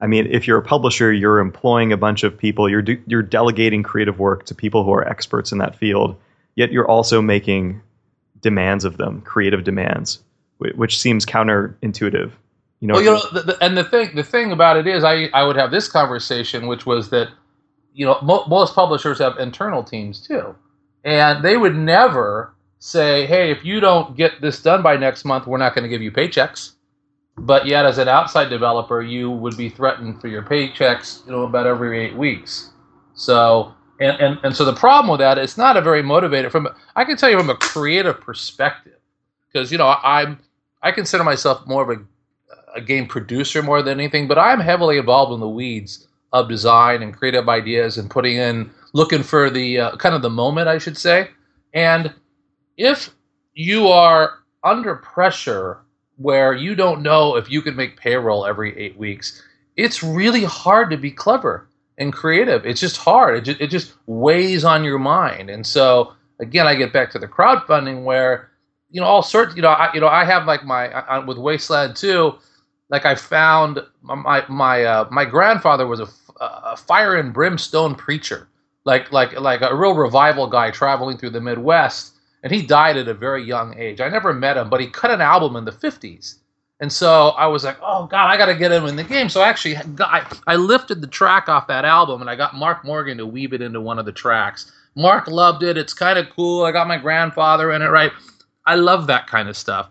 I 0.00 0.06
mean, 0.06 0.26
if 0.30 0.46
you're 0.46 0.58
a 0.58 0.62
publisher, 0.62 1.12
you're 1.12 1.40
employing 1.40 1.92
a 1.92 1.96
bunch 1.96 2.22
of 2.22 2.36
people, 2.36 2.68
you're 2.68 2.84
you're 3.06 3.22
delegating 3.22 3.82
creative 3.82 4.18
work 4.18 4.46
to 4.46 4.54
people 4.54 4.84
who 4.84 4.92
are 4.92 5.06
experts 5.08 5.50
in 5.50 5.58
that 5.58 5.76
field, 5.76 6.16
yet 6.54 6.70
you're 6.72 6.88
also 6.88 7.20
making 7.20 7.80
demands 8.40 8.84
of 8.84 8.96
them, 8.96 9.22
creative 9.22 9.64
demands, 9.64 10.20
which 10.58 11.00
seems 11.00 11.24
counterintuitive. 11.24 12.32
You 12.82 12.88
know, 12.88 12.94
well, 12.94 13.04
you 13.04 13.10
know, 13.12 13.22
the, 13.32 13.42
the, 13.42 13.64
and 13.64 13.78
the 13.78 13.84
thing 13.84 14.16
the 14.16 14.24
thing 14.24 14.50
about 14.50 14.76
it 14.76 14.88
is, 14.88 15.04
I 15.04 15.30
I 15.32 15.44
would 15.44 15.54
have 15.54 15.70
this 15.70 15.86
conversation, 15.86 16.66
which 16.66 16.84
was 16.84 17.10
that, 17.10 17.28
you 17.94 18.04
know, 18.04 18.18
mo- 18.22 18.44
most 18.48 18.74
publishers 18.74 19.20
have 19.20 19.38
internal 19.38 19.84
teams 19.84 20.20
too, 20.26 20.56
and 21.04 21.44
they 21.44 21.56
would 21.56 21.76
never 21.76 22.52
say, 22.80 23.24
hey, 23.26 23.52
if 23.52 23.64
you 23.64 23.78
don't 23.78 24.16
get 24.16 24.40
this 24.40 24.60
done 24.60 24.82
by 24.82 24.96
next 24.96 25.24
month, 25.24 25.46
we're 25.46 25.58
not 25.58 25.76
going 25.76 25.84
to 25.84 25.88
give 25.88 26.02
you 26.02 26.10
paychecks. 26.10 26.72
But 27.38 27.66
yet, 27.66 27.86
as 27.86 27.98
an 27.98 28.08
outside 28.08 28.50
developer, 28.50 29.00
you 29.00 29.30
would 29.30 29.56
be 29.56 29.68
threatened 29.68 30.20
for 30.20 30.26
your 30.26 30.42
paychecks, 30.42 31.24
you 31.24 31.30
know, 31.30 31.44
about 31.44 31.68
every 31.68 32.04
eight 32.04 32.16
weeks. 32.16 32.70
So, 33.14 33.72
and, 34.00 34.20
and, 34.20 34.40
and 34.42 34.56
so 34.56 34.64
the 34.64 34.74
problem 34.74 35.08
with 35.08 35.20
that, 35.20 35.38
it's 35.38 35.56
not 35.56 35.76
a 35.76 35.80
very 35.80 36.02
motivated 36.02 36.50
from. 36.50 36.66
I 36.96 37.04
can 37.04 37.16
tell 37.16 37.30
you 37.30 37.38
from 37.38 37.48
a 37.48 37.54
creative 37.54 38.20
perspective, 38.20 38.98
because 39.52 39.70
you 39.70 39.78
know 39.78 39.94
I'm 40.02 40.40
I 40.82 40.90
consider 40.90 41.22
myself 41.22 41.64
more 41.64 41.88
of 41.88 41.96
a 41.96 42.02
a 42.74 42.80
game 42.80 43.06
producer 43.06 43.62
more 43.62 43.82
than 43.82 43.98
anything, 43.98 44.28
but 44.28 44.38
I'm 44.38 44.60
heavily 44.60 44.98
involved 44.98 45.32
in 45.32 45.40
the 45.40 45.48
weeds 45.48 46.06
of 46.32 46.48
design 46.48 47.02
and 47.02 47.14
creative 47.14 47.48
ideas 47.48 47.98
and 47.98 48.10
putting 48.10 48.36
in, 48.36 48.70
looking 48.92 49.22
for 49.22 49.50
the 49.50 49.78
uh, 49.78 49.96
kind 49.96 50.14
of 50.14 50.22
the 50.22 50.30
moment, 50.30 50.68
I 50.68 50.78
should 50.78 50.96
say. 50.96 51.28
And 51.74 52.12
if 52.76 53.10
you 53.54 53.88
are 53.88 54.38
under 54.64 54.96
pressure 54.96 55.78
where 56.16 56.54
you 56.54 56.74
don't 56.74 57.02
know 57.02 57.36
if 57.36 57.50
you 57.50 57.62
can 57.62 57.76
make 57.76 57.96
payroll 57.96 58.46
every 58.46 58.76
eight 58.78 58.96
weeks, 58.96 59.42
it's 59.76 60.02
really 60.02 60.44
hard 60.44 60.90
to 60.90 60.96
be 60.96 61.10
clever 61.10 61.68
and 61.98 62.12
creative. 62.12 62.64
It's 62.64 62.80
just 62.80 62.96
hard. 62.96 63.36
It 63.36 63.40
just, 63.42 63.60
it 63.60 63.66
just 63.68 63.94
weighs 64.06 64.64
on 64.64 64.84
your 64.84 64.98
mind. 64.98 65.50
And 65.50 65.66
so, 65.66 66.12
again, 66.40 66.66
I 66.66 66.74
get 66.74 66.92
back 66.92 67.10
to 67.12 67.18
the 67.18 67.28
crowdfunding 67.28 68.04
where, 68.04 68.50
you 68.90 69.00
know, 69.00 69.06
all 69.06 69.22
sorts, 69.22 69.56
you 69.56 69.62
know, 69.62 69.68
I, 69.68 69.92
you 69.94 70.00
know, 70.00 70.08
I 70.08 70.24
have 70.24 70.46
like 70.46 70.64
my, 70.64 70.88
I, 70.90 71.18
with 71.18 71.38
Wasteland 71.38 71.96
2, 71.96 72.34
like 72.92 73.06
I 73.06 73.14
found 73.14 73.80
my 74.02 74.44
my 74.48 74.84
uh, 74.84 75.08
my 75.10 75.24
grandfather 75.24 75.86
was 75.86 75.98
a, 75.98 76.06
a 76.40 76.76
fire 76.76 77.16
and 77.16 77.32
brimstone 77.32 77.94
preacher, 77.94 78.48
like 78.84 79.10
like 79.10 79.32
like 79.40 79.62
a 79.62 79.74
real 79.74 79.94
revival 79.94 80.46
guy 80.46 80.70
traveling 80.70 81.16
through 81.16 81.30
the 81.30 81.40
Midwest, 81.40 82.12
and 82.42 82.52
he 82.52 82.64
died 82.64 82.98
at 82.98 83.08
a 83.08 83.14
very 83.14 83.42
young 83.42 83.76
age. 83.78 84.02
I 84.02 84.10
never 84.10 84.34
met 84.34 84.58
him, 84.58 84.68
but 84.68 84.80
he 84.80 84.88
cut 84.88 85.10
an 85.10 85.22
album 85.22 85.56
in 85.56 85.64
the 85.64 85.72
'50s, 85.72 86.36
and 86.80 86.92
so 86.92 87.30
I 87.30 87.46
was 87.46 87.64
like, 87.64 87.78
oh 87.82 88.06
God, 88.06 88.28
I 88.28 88.36
got 88.36 88.46
to 88.46 88.54
get 88.54 88.70
him 88.70 88.84
in 88.84 88.94
the 88.94 89.04
game. 89.04 89.30
So 89.30 89.40
I 89.40 89.48
actually 89.48 89.78
I, 90.00 90.30
I 90.46 90.56
lifted 90.56 91.00
the 91.00 91.06
track 91.06 91.48
off 91.48 91.66
that 91.68 91.86
album, 91.86 92.20
and 92.20 92.28
I 92.28 92.36
got 92.36 92.54
Mark 92.54 92.84
Morgan 92.84 93.16
to 93.16 93.26
weave 93.26 93.54
it 93.54 93.62
into 93.62 93.80
one 93.80 93.98
of 93.98 94.04
the 94.04 94.12
tracks. 94.12 94.70
Mark 94.96 95.28
loved 95.28 95.62
it. 95.62 95.78
It's 95.78 95.94
kind 95.94 96.18
of 96.18 96.28
cool. 96.28 96.66
I 96.66 96.72
got 96.72 96.86
my 96.86 96.98
grandfather 96.98 97.72
in 97.72 97.80
it, 97.80 97.86
right? 97.86 98.12
I 98.66 98.74
love 98.74 99.06
that 99.06 99.26
kind 99.26 99.48
of 99.48 99.56
stuff. 99.56 99.88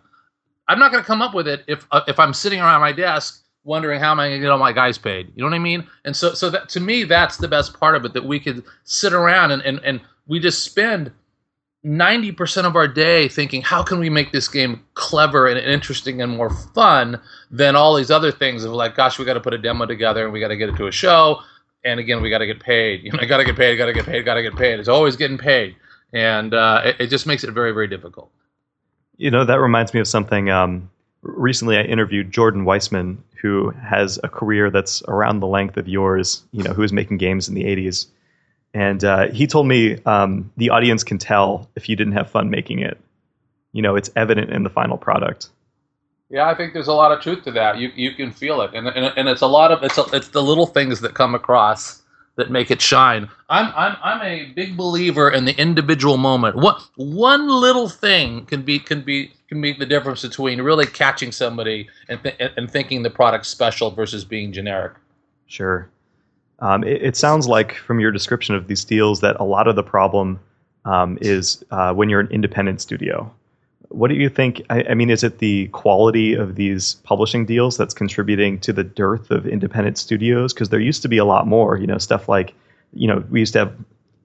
I'm 0.72 0.80
not 0.80 0.92
going 0.92 1.04
to 1.04 1.08
come 1.08 1.22
up 1.22 1.34
with 1.34 1.50
it 1.50 1.66
if 1.68 1.86
uh, 1.92 2.02
if 2.08 2.18
I'm 2.18 2.34
sitting 2.34 2.62
around 2.62 2.80
my 2.80 2.94
desk 2.94 3.44
wondering 3.66 4.00
how 4.00 4.12
am 4.12 4.20
I 4.22 4.30
going 4.30 4.40
to 4.40 4.46
get 4.46 4.52
all 4.52 4.58
my 4.58 4.72
guys 4.72 4.98
paid. 4.98 5.32
You 5.36 5.44
know 5.44 5.50
what 5.50 5.56
I 5.56 5.60
mean? 5.60 5.86
And 6.06 6.16
so 6.16 6.34
so 6.34 6.50
that 6.50 6.70
to 6.70 6.80
me 6.80 7.04
that's 7.04 7.36
the 7.36 7.50
best 7.50 7.78
part 7.78 7.96
of 7.96 8.06
it 8.06 8.14
that 8.14 8.24
we 8.24 8.40
could 8.40 8.64
sit 8.86 9.12
around 9.12 9.52
and 9.52 9.62
and, 9.64 9.82
and 9.84 10.00
we 10.28 10.40
just 10.40 10.64
spend 10.64 11.12
90% 11.86 12.66
of 12.66 12.76
our 12.76 12.88
day 12.88 13.28
thinking 13.28 13.62
how 13.62 13.82
can 13.82 14.00
we 14.00 14.10
make 14.10 14.32
this 14.32 14.48
game 14.48 14.82
clever 14.94 15.48
and 15.48 15.60
interesting 15.60 16.22
and 16.22 16.38
more 16.38 16.52
fun 16.52 17.20
than 17.50 17.76
all 17.76 17.96
these 17.96 18.12
other 18.12 18.32
things 18.32 18.64
of 18.64 18.72
like 18.72 18.96
gosh 18.96 19.18
we 19.18 19.26
got 19.26 19.34
to 19.34 19.42
put 19.42 19.54
a 19.54 19.58
demo 19.58 19.88
together 19.88 20.24
and 20.24 20.32
we 20.32 20.40
got 20.40 20.50
to 20.50 20.58
get 20.58 20.70
it 20.70 20.76
to 20.76 20.86
a 20.86 20.92
show 20.92 21.42
and 21.84 22.00
again 22.00 22.22
we 22.22 22.30
got 22.30 22.38
to 22.38 22.46
get 22.46 22.60
paid 22.60 23.04
you 23.04 23.12
know 23.12 23.18
i 23.20 23.26
got 23.26 23.38
to 23.38 23.46
get 23.46 23.56
paid 23.56 23.78
got 23.78 23.88
to 23.88 23.94
get 23.94 24.06
paid 24.06 24.24
got 24.24 24.36
to 24.36 24.44
get 24.44 24.56
paid 24.56 24.80
it's 24.80 24.88
always 24.88 25.16
getting 25.16 25.40
paid 25.40 25.76
and 26.14 26.54
uh, 26.54 26.84
it, 26.86 26.96
it 27.00 27.08
just 27.08 27.26
makes 27.26 27.44
it 27.44 27.52
very 27.52 27.72
very 27.72 27.88
difficult 27.88 28.30
you 29.22 29.30
know, 29.30 29.46
that 29.46 29.60
reminds 29.60 29.94
me 29.94 30.00
of 30.00 30.08
something. 30.08 30.50
Um, 30.50 30.90
recently, 31.22 31.78
I 31.78 31.84
interviewed 31.84 32.32
Jordan 32.32 32.66
Weisman, 32.66 33.18
who 33.40 33.70
has 33.70 34.20
a 34.24 34.30
career 34.30 34.72
that's 34.72 35.04
around 35.08 35.42
the 35.42 35.48
length 35.48 35.78
of 35.78 35.88
yours. 35.88 36.44
You 36.52 36.64
know, 36.64 36.74
who 36.74 36.82
was 36.82 36.92
making 36.92 37.18
games 37.18 37.48
in 37.48 37.54
the 37.54 37.64
'80s, 37.64 38.08
and 38.74 39.04
uh, 39.04 39.28
he 39.28 39.46
told 39.46 39.68
me 39.68 40.02
um, 40.06 40.52
the 40.58 40.72
audience 40.72 41.04
can 41.04 41.20
tell 41.20 41.70
if 41.76 41.88
you 41.88 41.96
didn't 41.96 42.14
have 42.14 42.32
fun 42.32 42.50
making 42.50 42.80
it. 42.80 43.00
You 43.74 43.84
know, 43.84 43.96
it's 43.96 44.10
evident 44.16 44.50
in 44.50 44.64
the 44.64 44.72
final 44.72 44.98
product. 44.98 45.50
Yeah, 46.32 46.50
I 46.50 46.56
think 46.56 46.74
there's 46.74 46.88
a 46.88 46.94
lot 46.94 47.12
of 47.12 47.22
truth 47.22 47.44
to 47.44 47.52
that. 47.52 47.78
You 47.78 47.92
you 47.96 48.14
can 48.16 48.32
feel 48.32 48.62
it, 48.62 48.72
and 48.74 48.88
and, 48.88 49.14
and 49.16 49.30
it's 49.30 49.42
a 49.42 49.48
lot 49.48 49.72
of 49.72 49.84
it's 49.84 50.00
a, 50.00 50.06
it's 50.14 50.30
the 50.30 50.42
little 50.42 50.66
things 50.66 51.02
that 51.02 51.14
come 51.14 51.36
across 51.36 52.01
that 52.36 52.50
make 52.50 52.72
it 52.72 52.82
shine. 52.82 53.30
I'm 53.50 53.72
I'm 53.76 53.98
I'm 54.04 54.22
a 54.22 54.46
big 54.54 54.78
believer 54.78 55.30
in 55.30 55.46
the 55.46 55.58
individual 55.60 56.18
moment. 56.18 56.56
What 56.56 56.82
one 56.96 57.48
little 57.48 57.90
thing 57.90 58.46
can 58.46 58.62
be 58.62 58.80
can 58.80 59.02
be 59.02 59.34
can 59.48 59.62
be 59.62 59.74
the 59.74 59.86
difference 59.86 60.22
between 60.22 60.62
really 60.62 60.86
catching 60.86 61.32
somebody 61.32 61.90
and 62.08 62.22
th- 62.24 62.36
and 62.56 62.72
thinking 62.72 63.04
the 63.04 63.10
product's 63.10 63.50
special 63.50 63.92
versus 63.92 64.24
being 64.24 64.54
generic. 64.54 64.94
Sure. 65.48 65.90
Um, 66.60 66.84
it, 66.84 67.02
it, 67.02 67.18
sounds 67.18 67.48
like 67.48 67.74
from 67.74 68.00
your 68.00 68.12
description 68.12 68.54
of 68.54 68.68
these 68.68 68.86
deals 68.86 69.20
that 69.22 69.36
a 69.40 69.44
lot 69.44 69.68
of 69.68 69.76
the 69.76 69.84
problem 69.84 70.40
um, 70.86 71.18
is 71.20 71.66
uh, 71.72 71.92
when 71.92 72.08
you're 72.08 72.20
an 72.20 72.30
independent 72.30 72.80
studio. 72.80 73.34
What 73.92 74.10
do 74.10 74.16
you 74.16 74.30
think? 74.30 74.62
I, 74.70 74.84
I, 74.90 74.94
mean, 74.94 75.10
is 75.10 75.24
it 75.24 75.40
the 75.40 75.68
quality 75.68 76.34
of 76.34 76.56
these 76.56 76.96
publishing 77.04 77.46
deals 77.46 77.78
that's 77.78 77.94
contributing 77.94 78.60
to 78.62 78.74
the 78.74 78.84
dearth 78.84 79.32
of 79.32 79.46
independent 79.46 79.98
studios? 79.98 80.54
Because 80.54 80.70
there 80.70 80.80
used 80.80 81.02
to 81.02 81.08
be 81.08 81.18
a 81.18 81.26
lot 81.26 81.46
more, 81.46 81.78
you 81.78 81.88
know, 81.88 81.98
stuff 81.98 82.30
like, 82.30 82.54
you 82.94 83.08
know, 83.08 83.24
we 83.30 83.40
used 83.40 83.54
to 83.54 83.60
have 83.60 83.74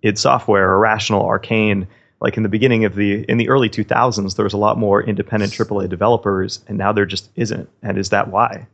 id 0.03 0.19
Software, 0.19 0.73
Irrational, 0.73 1.25
Arcane. 1.25 1.87
Like 2.21 2.37
in 2.37 2.43
the 2.43 2.49
beginning 2.49 2.85
of 2.85 2.95
the 2.95 3.25
in 3.25 3.37
the 3.37 3.49
early 3.49 3.69
2000s, 3.69 4.37
there 4.37 4.45
was 4.45 4.55
a 4.55 4.59
lot 4.59 4.79
more 4.79 5.03
independent 5.03 5.53
AAA 5.53 5.89
developers, 5.91 6.61
and 6.67 6.79
now 6.79 6.93
there 6.93 7.05
just 7.05 7.29
isn't. 7.37 7.69
And 7.83 7.99
is 7.99 8.09
that 8.09 8.29
why? 8.29 8.67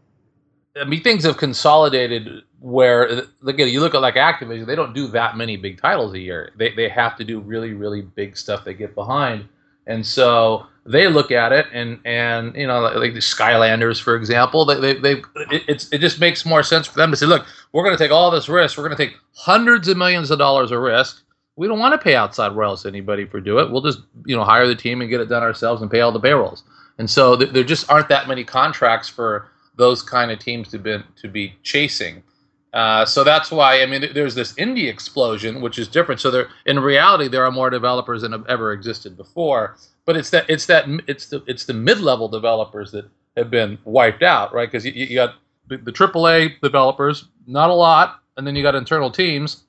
I 0.81 0.85
mean, 0.85 1.03
things 1.03 1.25
have 1.25 1.37
consolidated 1.37 2.43
where 2.61 3.25
again, 3.47 3.69
you 3.69 3.81
look 3.81 3.95
at 3.95 4.01
like 4.01 4.15
Activision, 4.15 4.67
they 4.67 4.77
don't 4.77 4.95
do 4.95 5.09
that 5.09 5.37
many 5.37 5.57
big 5.57 5.81
titles 5.81 6.15
a 6.15 6.19
year. 6.19 6.53
They 6.57 6.73
they 6.75 6.89
have 6.89 7.17
to 7.17 7.25
do 7.25 7.41
really 7.41 7.73
really 7.73 8.03
big 8.03 8.37
stuff 8.37 8.65
they 8.65 8.75
get 8.75 8.95
behind, 8.95 9.49
and 9.87 10.07
so 10.07 10.67
they 10.85 11.07
look 11.07 11.31
at 11.31 11.53
it 11.53 11.67
and 11.73 12.01
and 12.05 12.55
you 12.57 12.67
know 12.67 12.81
like 12.81 13.15
the 13.15 13.21
Skylanders 13.21 14.01
for 14.01 14.17
example 14.17 14.65
they 14.65 14.81
they, 14.81 14.95
they 14.95 15.23
it, 15.51 15.87
it 15.93 15.99
just 15.99 16.19
makes 16.19 16.45
more 16.45 16.63
sense 16.63 16.87
for 16.87 16.97
them 16.97 17.11
to 17.11 17.17
say 17.17 17.27
look 17.27 17.47
we're 17.73 17.85
going 17.85 17.97
to 17.97 18.03
take 18.03 18.13
all 18.13 18.31
this 18.31 18.49
risk. 18.49 18.77
We're 18.77 18.85
going 18.85 18.97
to 18.97 19.07
take 19.07 19.17
hundreds 19.35 19.89
of 19.89 19.97
millions 19.97 20.31
of 20.31 20.39
dollars 20.39 20.71
of 20.71 20.81
risk. 20.81 21.23
We 21.57 21.67
don't 21.67 21.79
want 21.79 21.93
to 21.93 22.03
pay 22.03 22.15
outside 22.15 22.53
royalties 22.53 22.87
anybody 22.87 23.25
for 23.25 23.41
do 23.41 23.59
it. 23.59 23.71
We'll 23.71 23.83
just 23.83 24.01
you 24.27 24.37
know 24.37 24.45
hire 24.45 24.67
the 24.67 24.75
team 24.75 25.01
and 25.01 25.11
get 25.11 25.21
it 25.21 25.29
done 25.29 25.43
ourselves 25.43 25.83
and 25.83 25.91
pay 25.91 26.01
all 26.01 26.13
the 26.13 26.21
payrolls. 26.21 26.65
And 26.99 27.09
so 27.09 27.37
th- 27.37 27.53
there 27.53 27.65
just 27.65 27.91
aren't 27.91 28.09
that 28.09 28.29
many 28.29 28.45
contracts 28.45 29.09
for 29.09 29.51
those 29.77 30.03
kind 30.03 30.31
of 30.31 30.39
teams 30.39 30.69
to 30.69 30.79
be 30.79 30.99
to 31.17 31.29
be 31.29 31.55
chasing 31.63 32.23
uh, 32.73 33.05
so 33.05 33.25
that's 33.25 33.51
why 33.51 33.83
I 33.83 33.87
mean 33.87 34.07
there's 34.15 34.35
this 34.35 34.53
indie 34.55 34.89
explosion, 34.89 35.61
which 35.61 35.79
is 35.79 35.89
different. 35.89 36.21
So 36.21 36.31
there, 36.31 36.49
in 36.67 36.81
reality, 36.81 37.29
there 37.29 37.45
are 37.45 37.51
more 37.51 37.71
developers 37.71 38.23
than 38.23 38.33
have 38.33 38.47
ever 38.47 38.73
existed 38.73 39.17
before 39.17 39.77
but 40.05 40.17
it's 40.17 40.31
that 40.31 40.49
it's 40.49 40.67
that 40.67 40.87
it's 41.07 41.27
the 41.27 41.43
it's 41.47 41.65
the 41.65 41.75
mid-level 41.75 42.29
developers 42.29 42.91
that 42.93 43.09
have 43.37 43.51
been 43.51 43.79
wiped 43.85 44.23
out, 44.23 44.53
right? 44.53 44.71
Because 44.71 44.85
you, 44.85 44.93
you 44.93 45.15
got 45.15 45.37
the, 45.69 45.79
the 45.79 45.93
AAA 45.93 46.61
developers, 46.61 47.29
not 47.47 47.71
a 47.71 47.75
lot, 47.75 48.21
and 48.37 48.47
then 48.47 48.57
you 48.57 48.63
got 48.63 48.75
internal 48.75 49.11
teams. 49.11 49.65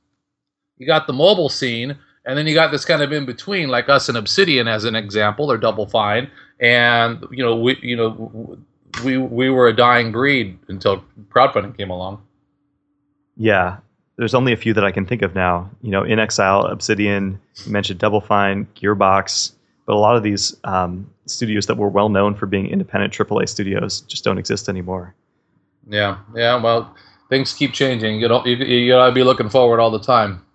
You 0.77 0.87
got 0.87 1.07
the 1.07 1.13
mobile 1.13 1.49
scene, 1.49 1.97
and 2.25 2.37
then 2.37 2.47
you 2.47 2.53
got 2.53 2.71
this 2.71 2.83
kind 2.83 3.01
of 3.01 3.11
in 3.11 3.25
between, 3.25 3.69
like 3.69 3.89
us 3.89 4.09
and 4.09 4.17
Obsidian 4.17 4.67
as 4.67 4.85
an 4.85 4.95
example, 4.95 5.51
or 5.51 5.57
Double 5.57 5.85
Fine, 5.85 6.29
and 6.59 7.23
you 7.31 7.43
know 7.43 7.55
we 7.55 7.77
you 7.81 7.95
know 7.95 8.57
we 9.03 9.17
we 9.17 9.49
were 9.49 9.67
a 9.67 9.75
dying 9.75 10.11
breed 10.11 10.57
until 10.67 11.03
crowdfunding 11.29 11.77
came 11.77 11.91
along. 11.91 12.21
Yeah, 13.35 13.77
there's 14.17 14.35
only 14.35 14.53
a 14.53 14.57
few 14.57 14.73
that 14.73 14.83
I 14.83 14.91
can 14.91 15.05
think 15.05 15.21
of 15.21 15.35
now. 15.35 15.69
You 15.81 15.91
know, 15.91 16.03
inXile, 16.03 16.71
Obsidian, 16.71 17.39
you 17.65 17.71
mentioned 17.71 17.99
Double 17.99 18.21
Fine, 18.21 18.67
Gearbox 18.75 19.53
but 19.85 19.95
a 19.95 19.99
lot 19.99 20.15
of 20.15 20.23
these 20.23 20.55
um, 20.63 21.09
studios 21.25 21.65
that 21.67 21.77
were 21.77 21.89
well 21.89 22.09
known 22.09 22.35
for 22.35 22.45
being 22.45 22.67
independent 22.67 23.13
AAA 23.13 23.49
studios 23.49 24.01
just 24.01 24.23
don't 24.23 24.37
exist 24.37 24.69
anymore. 24.69 25.13
Yeah, 25.87 26.17
yeah. 26.35 26.61
Well, 26.61 26.95
things 27.29 27.53
keep 27.53 27.73
changing. 27.73 28.19
You 28.19 28.29
know, 28.29 28.45
you, 28.45 28.55
you 28.55 28.91
gotta 28.93 29.11
be 29.11 29.23
looking 29.23 29.49
forward 29.49 29.79
all 29.79 29.91
the 29.91 29.99
time. 29.99 30.45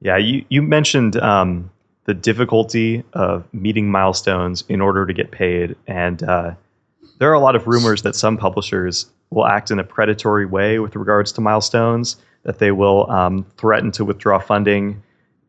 Yeah, 0.00 0.16
you 0.16 0.44
you 0.48 0.62
mentioned 0.62 1.16
um, 1.16 1.70
the 2.04 2.14
difficulty 2.14 3.02
of 3.14 3.52
meeting 3.52 3.90
milestones 3.90 4.62
in 4.68 4.80
order 4.80 5.06
to 5.06 5.12
get 5.12 5.32
paid, 5.32 5.74
and 5.88 6.22
uh, 6.22 6.54
there 7.18 7.30
are 7.30 7.34
a 7.34 7.40
lot 7.40 7.56
of 7.56 7.66
rumors 7.66 8.02
that 8.02 8.16
some 8.16 8.36
publishers 8.36 9.06
will 9.30 9.46
act 9.46 9.70
in 9.70 9.78
a 9.78 9.84
predatory 9.84 10.46
way 10.46 10.78
with 10.78 10.96
regards 10.96 11.32
to 11.32 11.40
milestones. 11.40 12.16
That 12.44 12.60
they 12.60 12.70
will 12.70 13.10
um, 13.10 13.44
threaten 13.56 13.90
to 13.92 14.04
withdraw 14.04 14.38
funding 14.38 15.02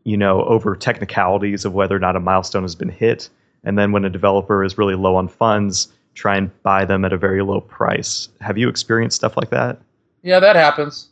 you 0.04 0.18
know, 0.18 0.44
over 0.46 0.76
technicalities 0.76 1.66
of 1.66 1.74
whether 1.74 1.96
or 1.96 2.00
not 2.00 2.16
a 2.16 2.20
milestone 2.20 2.64
has 2.64 2.76
been 2.76 2.90
hit. 2.90 3.30
And 3.64 3.78
then 3.78 3.92
when 3.92 4.06
a 4.06 4.10
developer 4.10 4.64
is 4.64 4.78
really 4.78 4.96
low 4.96 5.16
on 5.16 5.28
funds, 5.28 5.90
try 6.16 6.38
and 6.38 6.64
buy 6.64 6.86
them 6.86 7.06
at 7.06 7.14
a 7.14 7.18
very 7.18 7.44
low 7.44 7.62
price. 7.62 8.30
Have 8.42 8.58
you 8.58 8.70
experienced 8.70 9.18
stuff 9.18 9.38
like 9.38 9.52
that? 9.52 9.80
Yeah, 10.24 10.40
that 10.40 10.56
happens. 10.56 11.10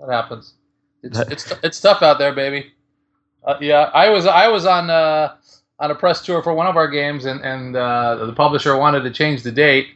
That 0.00 0.10
happens. 0.10 0.54
It's 1.02 1.18
it's 1.18 1.52
it's 1.62 1.80
tough 1.80 2.02
out 2.02 2.18
there, 2.18 2.34
baby. 2.34 2.72
Uh, 3.44 3.56
yeah, 3.60 3.90
I 3.94 4.08
was 4.08 4.26
I 4.26 4.48
was 4.48 4.66
on 4.66 4.90
uh, 4.90 5.36
on 5.78 5.90
a 5.90 5.94
press 5.94 6.24
tour 6.24 6.42
for 6.42 6.54
one 6.54 6.66
of 6.66 6.76
our 6.76 6.88
games, 6.88 7.24
and 7.24 7.40
and 7.42 7.76
uh, 7.76 8.26
the 8.26 8.32
publisher 8.32 8.76
wanted 8.76 9.02
to 9.02 9.10
change 9.10 9.42
the 9.42 9.52
date. 9.52 9.88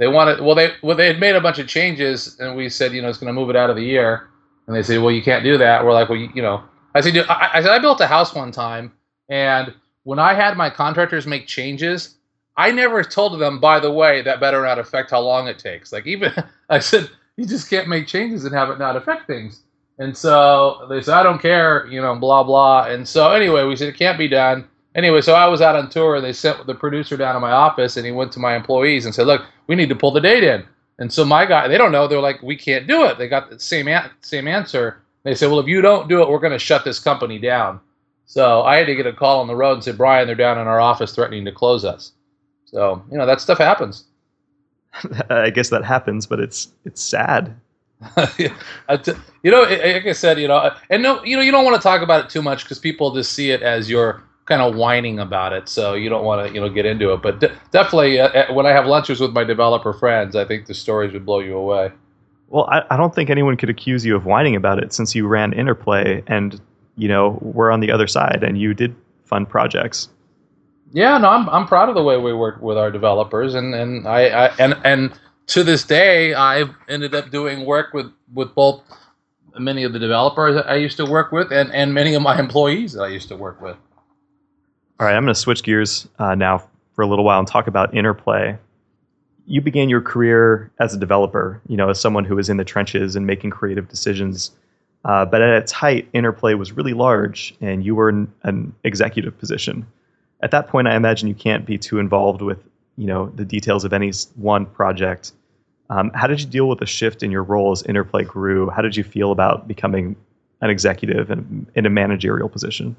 They 0.00 0.08
wanted 0.08 0.40
well 0.40 0.54
they 0.54 0.72
well 0.82 0.96
they 0.96 1.06
had 1.06 1.20
made 1.20 1.36
a 1.36 1.42
bunch 1.42 1.58
of 1.58 1.68
changes, 1.68 2.40
and 2.40 2.56
we 2.56 2.70
said 2.70 2.92
you 2.92 3.02
know 3.02 3.08
it's 3.10 3.18
going 3.18 3.32
to 3.32 3.38
move 3.38 3.50
it 3.50 3.56
out 3.56 3.68
of 3.68 3.76
the 3.76 3.84
year, 3.84 4.30
and 4.66 4.74
they 4.74 4.82
said 4.82 5.02
well 5.02 5.12
you 5.12 5.22
can't 5.22 5.44
do 5.44 5.58
that. 5.58 5.84
We're 5.84 5.92
like 5.92 6.08
well 6.08 6.18
you, 6.18 6.30
you 6.34 6.40
know 6.40 6.64
I 6.94 7.02
said 7.02 7.14
I, 7.28 7.50
I 7.54 7.62
said 7.62 7.70
I 7.70 7.78
built 7.78 8.00
a 8.00 8.06
house 8.06 8.34
one 8.34 8.50
time, 8.50 8.92
and 9.28 9.74
when 10.04 10.18
I 10.18 10.32
had 10.32 10.56
my 10.56 10.70
contractors 10.70 11.26
make 11.26 11.46
changes, 11.46 12.14
I 12.56 12.70
never 12.70 13.04
told 13.04 13.38
them 13.38 13.60
by 13.60 13.78
the 13.78 13.92
way 13.92 14.22
that 14.22 14.40
better 14.40 14.62
not 14.62 14.78
affect 14.78 15.10
how 15.10 15.20
long 15.20 15.48
it 15.48 15.58
takes. 15.58 15.92
Like 15.92 16.06
even 16.06 16.32
I 16.70 16.78
said 16.78 17.10
you 17.36 17.44
just 17.44 17.68
can't 17.68 17.86
make 17.86 18.06
changes 18.06 18.46
and 18.46 18.54
have 18.54 18.70
it 18.70 18.78
not 18.78 18.96
affect 18.96 19.26
things. 19.26 19.60
And 19.98 20.16
so 20.16 20.86
they 20.88 21.02
said, 21.02 21.12
I 21.12 21.22
don't 21.22 21.42
care, 21.42 21.86
you 21.88 22.00
know, 22.00 22.14
blah, 22.14 22.42
blah. 22.42 22.84
And 22.84 23.06
so 23.06 23.32
anyway, 23.32 23.64
we 23.64 23.76
said, 23.76 23.88
it 23.88 23.98
can't 23.98 24.16
be 24.16 24.28
done. 24.28 24.66
Anyway, 24.94 25.20
so 25.20 25.34
I 25.34 25.46
was 25.46 25.60
out 25.60 25.76
on 25.76 25.88
tour 25.88 26.16
and 26.16 26.24
they 26.24 26.32
sent 26.32 26.66
the 26.66 26.74
producer 26.74 27.16
down 27.16 27.34
to 27.34 27.40
my 27.40 27.52
office 27.52 27.96
and 27.96 28.04
he 28.04 28.12
went 28.12 28.32
to 28.32 28.40
my 28.40 28.56
employees 28.56 29.04
and 29.04 29.14
said, 29.14 29.26
look, 29.26 29.42
we 29.68 29.76
need 29.76 29.88
to 29.88 29.94
pull 29.94 30.10
the 30.10 30.20
date 30.20 30.42
in. 30.42 30.64
And 30.98 31.12
so 31.12 31.24
my 31.24 31.46
guy, 31.46 31.68
they 31.68 31.78
don't 31.78 31.92
know. 31.92 32.06
They're 32.06 32.20
like, 32.20 32.42
we 32.42 32.56
can't 32.56 32.86
do 32.86 33.04
it. 33.04 33.16
They 33.16 33.28
got 33.28 33.50
the 33.50 33.58
same, 33.58 33.88
an- 33.88 34.10
same 34.20 34.48
answer. 34.48 35.02
They 35.22 35.34
said, 35.34 35.48
well, 35.48 35.60
if 35.60 35.66
you 35.66 35.80
don't 35.80 36.08
do 36.08 36.22
it, 36.22 36.28
we're 36.28 36.40
going 36.40 36.52
to 36.52 36.58
shut 36.58 36.84
this 36.84 36.98
company 36.98 37.38
down. 37.38 37.80
So 38.26 38.62
I 38.62 38.76
had 38.76 38.86
to 38.86 38.94
get 38.94 39.06
a 39.06 39.12
call 39.12 39.40
on 39.40 39.46
the 39.46 39.56
road 39.56 39.74
and 39.74 39.84
say, 39.84 39.92
Brian, 39.92 40.26
they're 40.26 40.36
down 40.36 40.58
in 40.58 40.66
our 40.66 40.80
office 40.80 41.14
threatening 41.14 41.44
to 41.44 41.52
close 41.52 41.84
us. 41.84 42.12
So, 42.64 43.02
you 43.10 43.18
know, 43.18 43.26
that 43.26 43.40
stuff 43.40 43.58
happens. 43.58 44.04
I 45.30 45.50
guess 45.50 45.68
that 45.70 45.84
happens, 45.84 46.26
but 46.26 46.40
it's 46.40 46.68
it's 46.84 47.02
sad. 47.02 47.56
you 48.38 48.50
know, 49.44 49.62
like 49.62 50.06
I 50.06 50.12
said, 50.12 50.38
you 50.38 50.48
know, 50.48 50.70
and 50.88 51.02
no, 51.02 51.22
you 51.24 51.36
know, 51.36 51.42
you 51.42 51.52
don't 51.52 51.64
want 51.64 51.76
to 51.76 51.82
talk 51.82 52.02
about 52.02 52.24
it 52.24 52.30
too 52.30 52.40
much 52.42 52.64
because 52.64 52.78
people 52.78 53.12
just 53.12 53.32
see 53.32 53.50
it 53.50 53.62
as 53.62 53.90
you're 53.90 54.22
kind 54.50 54.60
of 54.60 54.74
whining 54.74 55.20
about 55.20 55.52
it, 55.52 55.68
so 55.68 55.94
you 55.94 56.08
don't 56.08 56.24
want 56.24 56.46
to, 56.46 56.52
you 56.52 56.60
know, 56.60 56.68
get 56.68 56.84
into 56.84 57.12
it. 57.12 57.22
But 57.22 57.38
de- 57.38 57.52
definitely, 57.70 58.18
uh, 58.18 58.52
when 58.52 58.66
I 58.66 58.70
have 58.70 58.84
lunches 58.84 59.20
with 59.20 59.32
my 59.32 59.44
developer 59.44 59.92
friends, 59.92 60.34
I 60.34 60.44
think 60.44 60.66
the 60.66 60.74
stories 60.74 61.12
would 61.12 61.24
blow 61.24 61.38
you 61.38 61.56
away. 61.56 61.92
Well, 62.48 62.66
I, 62.68 62.82
I 62.90 62.96
don't 62.96 63.14
think 63.14 63.30
anyone 63.30 63.56
could 63.56 63.70
accuse 63.70 64.04
you 64.04 64.16
of 64.16 64.26
whining 64.26 64.56
about 64.56 64.82
it 64.82 64.92
since 64.92 65.14
you 65.14 65.28
ran 65.28 65.52
Interplay 65.52 66.24
and 66.26 66.60
you 66.96 67.06
know 67.06 67.38
we're 67.40 67.70
on 67.70 67.78
the 67.78 67.92
other 67.92 68.08
side 68.08 68.42
and 68.42 68.58
you 68.58 68.74
did 68.74 68.94
fun 69.24 69.46
projects. 69.46 70.08
Yeah, 70.92 71.16
no, 71.18 71.28
I'm 71.28 71.48
I'm 71.48 71.68
proud 71.68 71.88
of 71.88 71.94
the 71.94 72.02
way 72.02 72.16
we 72.16 72.34
work 72.34 72.60
with 72.60 72.76
our 72.76 72.90
developers, 72.90 73.54
and 73.54 73.72
and 73.72 74.08
I, 74.08 74.46
I 74.46 74.46
and 74.58 74.76
and 74.84 75.12
to 75.46 75.62
this 75.62 75.84
day, 75.84 76.34
I've 76.34 76.70
ended 76.88 77.14
up 77.14 77.30
doing 77.30 77.64
work 77.64 77.94
with 77.94 78.12
with 78.34 78.52
both 78.56 78.82
many 79.56 79.84
of 79.84 79.92
the 79.92 80.00
developers 80.00 80.56
that 80.56 80.68
I 80.68 80.74
used 80.74 80.96
to 80.96 81.06
work 81.06 81.30
with 81.30 81.52
and 81.52 81.72
and 81.72 81.94
many 81.94 82.14
of 82.14 82.22
my 82.22 82.36
employees 82.46 82.94
that 82.94 83.02
I 83.02 83.08
used 83.08 83.28
to 83.28 83.36
work 83.36 83.60
with. 83.60 83.76
All 85.00 85.06
right, 85.06 85.16
I'm 85.16 85.24
going 85.24 85.32
to 85.32 85.40
switch 85.40 85.62
gears 85.62 86.06
uh, 86.18 86.34
now 86.34 86.62
for 86.94 87.00
a 87.00 87.06
little 87.06 87.24
while 87.24 87.38
and 87.38 87.48
talk 87.48 87.66
about 87.66 87.94
Interplay. 87.94 88.58
You 89.46 89.62
began 89.62 89.88
your 89.88 90.02
career 90.02 90.70
as 90.78 90.92
a 90.92 90.98
developer, 90.98 91.62
you 91.66 91.76
know, 91.78 91.88
as 91.88 91.98
someone 91.98 92.26
who 92.26 92.36
was 92.36 92.50
in 92.50 92.58
the 92.58 92.66
trenches 92.66 93.16
and 93.16 93.26
making 93.26 93.48
creative 93.48 93.88
decisions. 93.88 94.50
Uh, 95.06 95.24
but 95.24 95.40
at 95.40 95.48
its 95.62 95.72
height, 95.72 96.06
Interplay 96.12 96.52
was 96.52 96.72
really 96.72 96.92
large, 96.92 97.54
and 97.62 97.82
you 97.82 97.94
were 97.94 98.10
in 98.10 98.30
an 98.42 98.74
executive 98.84 99.38
position. 99.38 99.86
At 100.42 100.50
that 100.50 100.68
point, 100.68 100.86
I 100.86 100.96
imagine 100.96 101.28
you 101.28 101.34
can't 101.34 101.64
be 101.64 101.78
too 101.78 101.98
involved 101.98 102.42
with, 102.42 102.62
you 102.98 103.06
know, 103.06 103.30
the 103.30 103.46
details 103.46 103.86
of 103.86 103.94
any 103.94 104.12
one 104.36 104.66
project. 104.66 105.32
Um, 105.88 106.10
how 106.14 106.26
did 106.26 106.42
you 106.42 106.46
deal 106.46 106.68
with 106.68 106.78
the 106.78 106.84
shift 106.84 107.22
in 107.22 107.30
your 107.30 107.42
role 107.42 107.72
as 107.72 107.82
Interplay 107.84 108.24
grew? 108.24 108.68
How 108.68 108.82
did 108.82 108.98
you 108.98 109.04
feel 109.04 109.32
about 109.32 109.66
becoming 109.66 110.14
an 110.60 110.68
executive 110.68 111.30
and 111.30 111.66
in 111.74 111.86
a 111.86 111.90
managerial 111.90 112.50
position? 112.50 112.96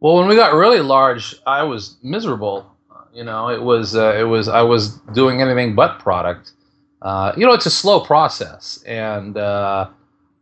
Well, 0.00 0.16
when 0.16 0.28
we 0.28 0.36
got 0.36 0.52
really 0.54 0.80
large, 0.80 1.34
I 1.46 1.62
was 1.62 1.96
miserable. 2.02 2.70
You 3.12 3.24
know, 3.24 3.48
it 3.48 3.62
was 3.62 3.96
uh, 3.96 4.14
it 4.18 4.24
was 4.24 4.48
I 4.48 4.60
was 4.62 4.98
doing 5.14 5.40
anything 5.40 5.74
but 5.74 5.98
product. 5.98 6.52
Uh, 7.00 7.32
you 7.36 7.46
know, 7.46 7.52
it's 7.52 7.66
a 7.66 7.70
slow 7.70 8.00
process, 8.00 8.82
and 8.86 9.36
uh, 9.38 9.88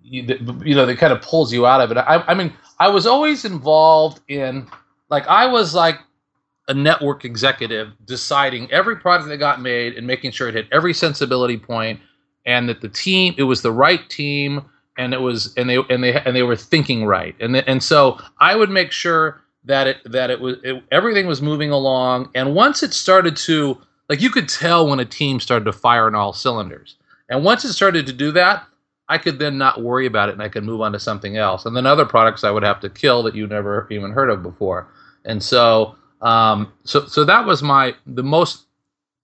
you, 0.03 0.23
you 0.65 0.75
know, 0.75 0.89
it 0.89 0.99
kind 0.99 1.13
of 1.13 1.23
pulls 1.23 1.53
you 1.53 1.67
out 1.67 1.81
of 1.81 1.91
it. 1.93 1.99
I, 1.99 2.25
I 2.27 2.35
mean, 2.35 2.53
I 2.81 2.89
was 2.89 3.07
always 3.07 3.45
involved 3.45 4.21
in 4.29 4.67
like 5.09 5.27
I 5.29 5.47
was 5.47 5.75
like 5.75 6.01
a 6.69 6.75
network 6.75 7.25
executive 7.25 7.93
deciding 8.05 8.71
every 8.73 8.97
product 8.97 9.29
that 9.29 9.37
got 9.37 9.61
made 9.61 9.95
and 9.95 10.07
making 10.07 10.31
sure 10.31 10.49
it 10.49 10.55
hit 10.55 10.67
every 10.73 10.95
sensibility 10.95 11.59
point 11.59 12.01
and 12.47 12.69
that 12.69 12.81
the 12.81 12.89
team 12.89 13.35
it 13.37 13.43
was 13.45 13.63
the 13.63 13.73
right 13.73 14.09
team 14.09 14.65
and 14.97 15.13
it 15.13 15.21
was 15.21 15.53
and 15.57 15.69
they 15.69 15.77
and 15.91 16.03
they 16.03 16.15
and 16.15 16.35
they 16.35 16.43
were 16.43 16.57
thinking 16.57 17.05
right 17.05 17.35
and 17.41 17.57
and 17.57 17.83
so 17.83 18.19
I 18.41 18.57
would 18.57 18.71
make 18.71 18.93
sure 18.93 19.43
that 19.65 19.87
it 19.87 19.97
that 20.05 20.31
it 20.31 20.41
was 20.41 20.57
it, 20.63 20.83
everything 20.91 21.27
was 21.27 21.43
moving 21.43 21.71
along. 21.71 22.31
And 22.35 22.55
once 22.55 22.83
it 22.83 22.95
started 22.95 23.37
to 23.39 23.79
like 24.09 24.21
you 24.21 24.31
could 24.31 24.49
tell 24.49 24.89
when 24.89 25.01
a 25.01 25.05
team 25.05 25.41
started 25.41 25.65
to 25.67 25.73
fire 25.73 26.07
on 26.07 26.15
all 26.15 26.33
cylinders. 26.33 26.97
And 27.29 27.45
once 27.45 27.65
it 27.65 27.73
started 27.73 28.07
to 28.07 28.13
do 28.13 28.33
that 28.33 28.67
I 29.09 29.19
could 29.19 29.39
then 29.39 29.59
not 29.59 29.83
worry 29.83 30.07
about 30.07 30.29
it 30.29 30.33
and 30.33 30.43
I 30.43 30.49
could 30.49 30.65
move 30.65 30.81
on 30.81 30.93
to 30.93 30.99
something 31.01 31.37
else. 31.37 31.67
And 31.67 31.77
then 31.77 31.87
other 31.87 32.07
products 32.07 32.43
I 32.43 32.51
would 32.51 32.63
have 32.63 32.81
to 32.81 32.89
kill 32.89 33.23
that 33.25 33.35
you 33.35 33.47
never 33.47 33.87
even 33.91 34.13
heard 34.13 34.31
of 34.31 34.43
before. 34.43 34.89
And 35.25 35.43
so 35.43 35.97
um, 36.23 36.73
so 36.85 37.07
so 37.07 37.25
that 37.25 37.45
was 37.45 37.63
my 37.63 37.95
the 38.07 38.23
most 38.23 38.65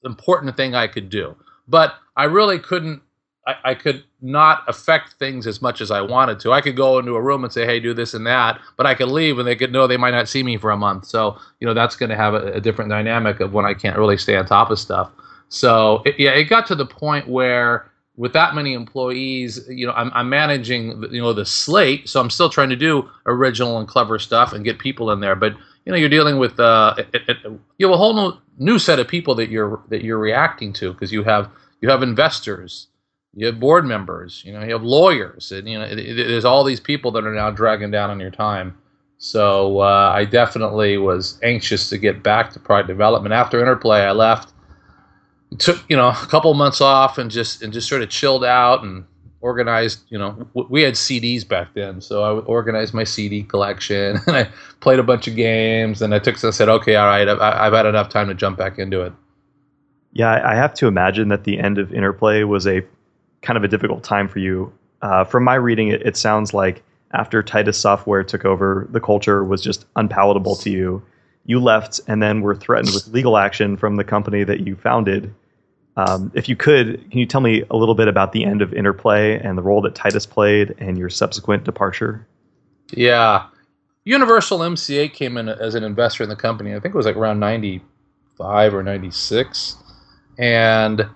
important 0.05 0.57
thing 0.57 0.75
I 0.75 0.87
could 0.87 1.09
do. 1.09 1.35
But 1.67 1.95
I 2.17 2.25
really 2.25 2.59
couldn't 2.59 3.03
I, 3.51 3.71
I, 3.71 3.75
could 3.75 4.05
not 4.21 4.63
affect 4.69 5.15
things 5.15 5.47
as 5.47 5.61
much 5.61 5.81
as 5.81 5.91
I 5.91 6.01
wanted 6.01 6.41
to. 6.41 6.53
I 6.53 6.61
could 6.61 6.77
go 6.77 6.99
into 6.99 7.15
a 7.17 7.23
room 7.23 7.45
and 7.45 7.53
say, 7.53 7.67
"Hey, 7.67 7.81
do 7.81 7.95
this 7.95 8.15
and 8.15 8.27
that," 8.27 8.61
but 8.77 8.87
I 8.87 8.95
could 8.95 9.09
leave 9.09 9.39
and 9.39 9.47
they 9.47 9.57
could 9.57 9.73
know 9.73 9.87
they 9.87 9.97
might 9.97 10.13
not 10.13 10.29
see 10.29 10.43
me 10.43 10.57
for 10.57 10.71
a 10.71 10.77
month. 10.77 11.07
So 11.07 11.39
you 11.61 11.67
know 11.67 11.75
that's 11.75 11.97
going 11.97 12.11
to 12.11 12.17
have 12.17 12.35
a, 12.35 12.53
a, 12.53 12.61
different 12.61 12.91
dynamic 12.91 13.41
of 13.41 13.53
when 13.53 13.65
I 13.65 13.75
can't 13.75 13.99
really 13.99 14.19
stay 14.19 14.37
on 14.37 14.47
top 14.47 14.71
of 14.71 14.79
stuff. 14.79 15.11
So 15.49 16.03
it, 16.05 16.15
yeah, 16.19 16.31
it 16.31 16.45
got 16.45 16.67
to 16.67 16.75
the 16.75 16.87
point 16.87 17.29
where 17.29 17.91
with 18.17 18.33
that 18.35 18.55
many 18.55 18.75
employees, 18.75 19.67
you 19.69 19.87
know, 19.87 19.93
I'm, 19.95 20.11
I'm 20.15 20.29
managing 20.29 21.03
you 21.11 21.21
know 21.21 21.33
the 21.33 21.47
slate, 21.47 22.09
so 22.09 22.21
I'm 22.21 22.31
still 22.31 22.51
trying 22.51 22.71
to 22.71 22.77
do 22.77 23.09
original 23.27 23.79
and 23.79 23.89
clever 23.89 24.19
stuff 24.19 24.53
and 24.53 24.65
get 24.65 24.79
people 24.79 25.11
in 25.11 25.21
there, 25.21 25.35
but 25.35 25.55
you 25.85 25.93
know 25.93 25.97
you're 25.97 26.09
dealing 26.09 26.39
with 26.39 26.61
uh, 26.61 26.95
it, 26.99 27.23
it, 27.29 27.37
you 27.79 27.87
have 27.87 27.95
a 27.95 27.97
whole 27.97 28.15
new, 28.15 28.37
new 28.59 28.79
set 28.79 28.99
of 28.99 29.09
people 29.09 29.35
that 29.37 29.49
you're 29.49 29.81
that 29.89 30.05
you're 30.05 30.19
reacting 30.19 30.73
to 30.75 30.93
because 30.93 31.13
you 31.13 31.23
have 31.25 31.51
you 31.81 31.89
have 31.89 32.03
investors 32.03 32.89
you 33.35 33.47
have 33.47 33.61
board 33.61 33.85
members, 33.85 34.43
you 34.45 34.53
know, 34.53 34.63
you 34.63 34.73
have 34.73 34.83
lawyers, 34.83 35.53
and 35.53 35.69
you 35.69 35.79
know, 35.79 35.85
it, 35.85 35.99
it, 35.99 36.29
there's 36.29 36.45
all 36.45 36.65
these 36.65 36.81
people 36.81 37.11
that 37.13 37.25
are 37.25 37.35
now 37.35 37.51
dragging 37.51 37.91
down 37.91 38.11
on 38.11 38.19
your 38.19 38.31
time. 38.31 38.77
So 39.19 39.81
uh, 39.81 40.13
I 40.15 40.25
definitely 40.25 40.97
was 40.97 41.39
anxious 41.43 41.89
to 41.91 41.99
get 41.99 42.23
back 42.23 42.53
to 42.53 42.59
product 42.59 42.89
development. 42.89 43.35
After 43.35 43.61
Interplay, 43.61 44.01
I 44.01 44.13
left, 44.13 44.53
took 45.59 45.85
you 45.89 45.97
know 45.97 46.09
a 46.09 46.27
couple 46.27 46.53
months 46.55 46.81
off, 46.81 47.19
and 47.19 47.31
just 47.31 47.63
and 47.63 47.73
just 47.73 47.89
sort 47.89 48.03
of 48.03 48.09
chilled 48.09 48.45
out 48.45 48.83
and 48.83 49.05
organized. 49.41 50.01
You 50.09 50.19
know, 50.19 50.49
we 50.55 50.83
had 50.83 50.95
CDs 50.95 51.47
back 51.47 51.75
then, 51.75 52.01
so 52.01 52.25
I 52.25 52.41
organized 52.45 52.95
my 52.95 53.05
CD 53.05 53.45
collection, 53.45 54.19
and 54.27 54.37
I 54.37 54.49
played 54.81 54.99
a 54.99 55.05
bunch 55.05 55.29
of 55.29 55.37
games, 55.37 56.03
and 56.03 56.15
I 56.15 56.19
took 56.19 56.37
said, 56.37 56.69
okay, 56.69 56.97
all 56.97 57.07
right, 57.07 57.29
I've, 57.29 57.41
I've 57.41 57.73
had 57.73 57.87
enough 57.87 58.09
time 58.09 58.27
to 58.29 58.35
jump 58.35 58.59
back 58.59 58.79
into 58.79 59.03
it. 59.03 59.13
Yeah, 60.13 60.43
I 60.45 60.57
have 60.57 60.75
to 60.75 60.89
imagine 60.89 61.29
that 61.29 61.45
the 61.45 61.61
end 61.61 61.79
of 61.79 61.95
Interplay 61.95 62.43
was 62.43 62.67
a 62.67 62.83
kind 63.43 63.57
of 63.57 63.65
a 63.65 63.69
difficult 63.69 64.03
time 64.05 64.29
for 64.29 64.39
you. 64.39 64.73
Uh, 65.03 65.25
from 65.25 65.45
my 65.45 65.55
reading, 65.55 65.89
it, 65.89 66.03
it 66.03 66.17
sounds 66.17 66.53
like 66.53 66.83
after 67.13 67.43
Titus 67.43 67.79
Software 67.79 68.23
took 68.23 68.45
over, 68.45 68.87
the 68.91 69.01
culture 69.01 69.45
was 69.45 69.63
just 69.63 69.87
unpalatable 69.97 70.57
to 70.57 70.71
you. 70.71 71.03
You 71.45 71.61
left 71.61 72.01
and 72.07 72.23
then 72.23 72.43
were 72.43 72.55
threatened 72.55 72.95
with 72.95 73.09
legal 73.09 73.37
action 73.37 73.77
from 73.77 73.97
the 73.97 74.05
company 74.05 74.45
that 74.45 74.67
you 74.67 74.77
founded. 74.77 75.35
Um, 75.97 76.31
if 76.35 76.49
you 76.49 76.55
could, 76.55 77.11
can 77.11 77.19
you 77.19 77.27
tell 77.27 77.41
me 77.41 77.65
a 77.71 77.77
little 77.77 77.95
bit 77.95 78.09
about 78.09 78.33
the 78.33 78.45
end 78.45 78.63
of 78.63 78.73
Interplay 78.73 79.39
and 79.39 79.59
the 79.59 79.63
role 79.63 79.83
that 79.83 79.95
Titus 79.95 80.27
played 80.27 80.75
and 80.79 80.97
your 80.97 81.09
subsequent 81.09 81.65
departure? 81.65 82.27
Yeah. 82.93 83.47
Universal 84.05 84.61
MCA 84.61 85.13
came 85.13 85.37
in 85.37 85.49
as 85.49 85.75
an 85.75 85.83
investor 85.83 86.23
in 86.23 86.29
the 86.29 86.37
company. 86.37 86.75
I 86.75 86.81
think 86.81 86.95
it 86.95 86.97
was 86.97 87.07
like 87.07 87.17
around 87.17 87.41
95 87.41 88.75
or 88.75 88.83
96. 88.83 89.77
And 90.39 91.07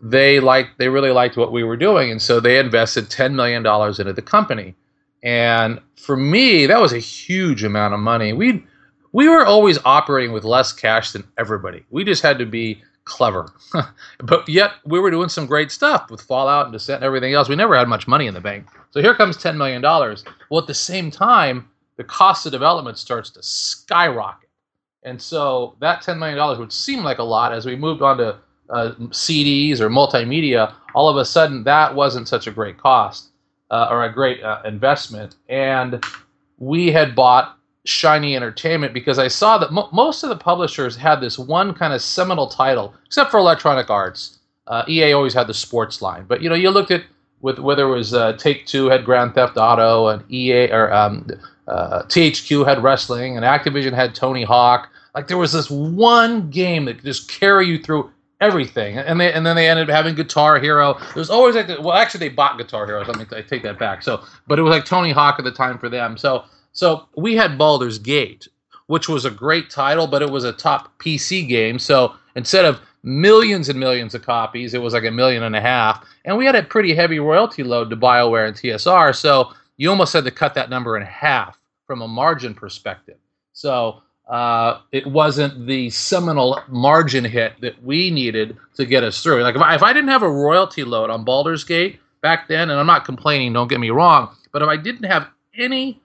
they 0.00 0.40
liked 0.40 0.78
they 0.78 0.88
really 0.88 1.10
liked 1.10 1.36
what 1.36 1.52
we 1.52 1.64
were 1.64 1.76
doing 1.76 2.10
and 2.10 2.20
so 2.20 2.40
they 2.40 2.58
invested 2.58 3.10
10 3.10 3.34
million 3.34 3.62
dollars 3.62 3.98
into 3.98 4.12
the 4.12 4.22
company. 4.22 4.74
And 5.22 5.80
for 5.96 6.16
me 6.16 6.66
that 6.66 6.80
was 6.80 6.92
a 6.92 6.98
huge 6.98 7.64
amount 7.64 7.94
of 7.94 8.00
money. 8.00 8.32
We 8.32 8.64
we 9.12 9.28
were 9.28 9.46
always 9.46 9.78
operating 9.84 10.32
with 10.32 10.44
less 10.44 10.72
cash 10.72 11.12
than 11.12 11.24
everybody. 11.38 11.84
We 11.90 12.04
just 12.04 12.22
had 12.22 12.38
to 12.38 12.46
be 12.46 12.82
clever. 13.04 13.52
But 14.20 14.48
yet 14.48 14.72
we 14.84 14.98
were 15.00 15.10
doing 15.10 15.28
some 15.28 15.46
great 15.46 15.70
stuff 15.70 16.10
with 16.10 16.20
fallout 16.20 16.66
and 16.66 16.72
descent 16.72 16.96
and 16.96 17.04
everything 17.04 17.34
else. 17.34 17.48
We 17.48 17.56
never 17.56 17.76
had 17.76 17.88
much 17.88 18.08
money 18.08 18.26
in 18.26 18.34
the 18.34 18.40
bank. 18.40 18.66
So 18.90 19.00
here 19.00 19.14
comes 19.14 19.36
10 19.36 19.56
million 19.58 19.82
dollars. 19.82 20.24
Well 20.50 20.60
at 20.60 20.66
the 20.66 20.74
same 20.74 21.10
time 21.10 21.68
the 21.96 22.04
cost 22.04 22.46
of 22.46 22.52
development 22.52 22.98
starts 22.98 23.30
to 23.30 23.42
skyrocket. 23.42 24.48
And 25.02 25.20
so 25.20 25.76
that 25.80 26.02
$10 26.02 26.18
million 26.18 26.58
would 26.58 26.72
seem 26.72 27.04
like 27.04 27.18
a 27.18 27.22
lot 27.22 27.52
as 27.52 27.64
we 27.64 27.76
moved 27.76 28.02
on 28.02 28.18
to 28.18 28.38
uh, 28.70 28.92
CDs 29.10 29.80
or 29.80 29.88
multimedia, 29.88 30.74
all 30.94 31.08
of 31.08 31.16
a 31.16 31.24
sudden 31.24 31.64
that 31.64 31.94
wasn't 31.94 32.28
such 32.28 32.46
a 32.46 32.50
great 32.50 32.78
cost 32.78 33.30
uh, 33.70 33.88
or 33.90 34.04
a 34.04 34.12
great 34.12 34.42
uh, 34.42 34.62
investment. 34.64 35.36
And 35.48 36.04
we 36.58 36.90
had 36.90 37.14
bought 37.14 37.56
Shiny 37.84 38.34
Entertainment 38.34 38.92
because 38.92 39.18
I 39.18 39.28
saw 39.28 39.58
that 39.58 39.72
mo- 39.72 39.88
most 39.92 40.22
of 40.22 40.28
the 40.28 40.36
publishers 40.36 40.96
had 40.96 41.20
this 41.20 41.38
one 41.38 41.72
kind 41.74 41.92
of 41.92 42.02
seminal 42.02 42.48
title, 42.48 42.94
except 43.06 43.30
for 43.30 43.38
Electronic 43.38 43.90
Arts. 43.90 44.38
Uh, 44.66 44.84
EA 44.88 45.12
always 45.12 45.34
had 45.34 45.46
the 45.46 45.54
sports 45.54 46.02
line, 46.02 46.24
but 46.26 46.42
you 46.42 46.48
know 46.48 46.56
you 46.56 46.70
looked 46.70 46.90
at 46.90 47.04
with 47.40 47.60
whether 47.60 47.86
it 47.86 47.94
was 47.94 48.12
uh, 48.12 48.32
Take 48.32 48.66
Two 48.66 48.86
had 48.88 49.04
Grand 49.04 49.34
Theft 49.34 49.56
Auto 49.56 50.08
and 50.08 50.28
EA 50.28 50.70
or 50.72 50.92
um, 50.92 51.28
uh, 51.68 52.02
THQ 52.04 52.66
had 52.66 52.82
wrestling 52.82 53.36
and 53.36 53.44
Activision 53.44 53.92
had 53.92 54.14
Tony 54.14 54.42
Hawk. 54.42 54.88
Like 55.14 55.28
there 55.28 55.38
was 55.38 55.52
this 55.52 55.70
one 55.70 56.50
game 56.50 56.86
that 56.86 56.94
could 56.94 57.04
just 57.04 57.30
carry 57.30 57.68
you 57.68 57.78
through 57.78 58.10
everything, 58.40 58.98
and 58.98 59.20
they 59.20 59.32
and 59.32 59.46
then 59.46 59.56
they 59.56 59.68
ended 59.68 59.88
up 59.88 59.94
having 59.94 60.14
Guitar 60.14 60.58
Hero. 60.58 60.98
Was 61.14 61.30
always 61.30 61.54
like 61.54 61.68
well, 61.68 61.92
actually 61.92 62.28
they 62.28 62.34
bought 62.34 62.58
Guitar 62.58 62.86
Hero. 62.86 63.04
So 63.04 63.12
I, 63.12 63.18
mean, 63.18 63.26
I 63.32 63.42
take 63.42 63.62
that 63.62 63.78
back. 63.78 64.02
So, 64.02 64.24
but 64.46 64.58
it 64.58 64.62
was 64.62 64.70
like 64.70 64.84
Tony 64.84 65.12
Hawk 65.12 65.38
at 65.38 65.44
the 65.44 65.52
time 65.52 65.78
for 65.78 65.88
them. 65.88 66.16
So 66.16 66.44
so 66.72 67.08
we 67.16 67.34
had 67.34 67.56
Baldur's 67.56 67.98
Gate, 67.98 68.48
which 68.86 69.08
was 69.08 69.24
a 69.24 69.30
great 69.30 69.70
title, 69.70 70.06
but 70.06 70.22
it 70.22 70.30
was 70.30 70.44
a 70.44 70.52
top 70.52 70.98
PC 70.98 71.48
game. 71.48 71.78
So 71.78 72.14
instead 72.34 72.66
of 72.66 72.80
millions 73.02 73.68
and 73.68 73.80
millions 73.80 74.14
of 74.14 74.22
copies, 74.22 74.74
it 74.74 74.82
was 74.82 74.92
like 74.92 75.04
a 75.04 75.10
million 75.10 75.44
and 75.44 75.56
a 75.56 75.60
half. 75.60 76.04
And 76.26 76.36
we 76.36 76.44
had 76.44 76.54
a 76.54 76.62
pretty 76.62 76.94
heavy 76.94 77.18
royalty 77.18 77.62
load 77.62 77.88
to 77.90 77.96
BioWare 77.96 78.48
and 78.48 78.56
TSR. 78.56 79.14
So 79.14 79.52
you 79.78 79.88
almost 79.88 80.12
had 80.12 80.24
to 80.24 80.30
cut 80.30 80.54
that 80.54 80.68
number 80.68 80.96
in 80.98 81.02
half 81.02 81.58
from 81.86 82.02
a 82.02 82.08
margin 82.08 82.52
perspective. 82.52 83.16
So 83.52 84.02
uh, 84.28 84.80
it 84.90 85.06
wasn't 85.06 85.66
the 85.66 85.88
seminal 85.90 86.60
margin 86.68 87.24
hit 87.24 87.60
that 87.60 87.82
we 87.82 88.10
needed 88.10 88.56
to 88.74 88.84
get 88.84 89.04
us 89.04 89.22
through. 89.22 89.42
Like 89.42 89.54
if 89.54 89.62
I, 89.62 89.74
if 89.74 89.82
I 89.82 89.92
didn't 89.92 90.10
have 90.10 90.22
a 90.22 90.30
royalty 90.30 90.84
load 90.84 91.10
on 91.10 91.24
Baldur's 91.24 91.64
Gate 91.64 92.00
back 92.22 92.48
then, 92.48 92.70
and 92.70 92.78
I'm 92.78 92.86
not 92.86 93.04
complaining, 93.04 93.52
don't 93.52 93.68
get 93.68 93.80
me 93.80 93.90
wrong, 93.90 94.34
but 94.52 94.62
if 94.62 94.68
I 94.68 94.76
didn't 94.76 95.04
have 95.04 95.28
any 95.56 96.00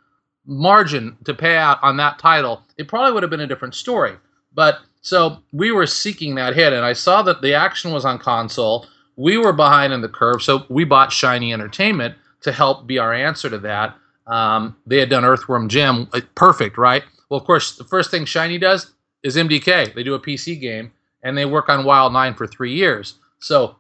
margin 0.46 1.18
to 1.26 1.34
pay 1.34 1.58
out 1.58 1.80
on 1.82 1.98
that 1.98 2.20
title, 2.20 2.64
it 2.78 2.88
probably 2.88 3.14
would 3.14 3.24
have 3.24 3.30
been 3.30 3.42
a 3.42 3.48
different 3.48 3.76
story. 3.76 4.14
But 4.54 4.80
so 5.02 5.42
we 5.52 5.72
were 5.72 5.88
seeking 5.88 6.36
that 6.36 6.56
hit, 6.56 6.74
and 6.74 6.86
I 6.86 6.94
saw 6.94 7.24
that 7.24 7.42
the 7.42 7.54
action 7.56 7.92
was 7.92 8.06
on 8.06 8.20
console. 8.20 8.86
We 9.16 9.38
were 9.38 9.54
behind 9.54 9.94
in 9.94 10.02
the 10.02 10.10
curve, 10.10 10.44
so 10.44 10.66
we 10.70 10.84
bought 10.84 11.12
Shiny 11.12 11.54
Entertainment 11.54 12.16
to 12.42 12.52
help 12.52 12.86
be 12.86 13.00
our 13.00 13.14
answer 13.14 13.50
to 13.50 13.58
that. 13.60 13.96
Um, 14.28 14.76
they 14.86 15.00
had 15.00 15.10
done 15.10 15.26
Earthworm 15.26 15.70
Jim, 15.70 16.08
perfect, 16.36 16.78
right? 16.78 17.04
Well, 17.32 17.40
of 17.40 17.46
course, 17.46 17.78
the 17.78 17.86
first 17.86 18.12
thing 18.12 18.26
Shiny 18.26 18.58
does 18.58 18.92
is 19.24 19.38
MDK. 19.38 19.96
They 19.96 20.04
do 20.04 20.16
a 20.16 20.20
PC 20.20 20.60
game, 20.60 20.92
and 21.24 21.38
they 21.38 21.46
work 21.46 21.70
on 21.70 21.86
Wild 21.86 22.12
Nine 22.12 22.34
for 22.34 22.46
three 22.46 22.74
years. 22.74 23.16
So, 23.40 23.78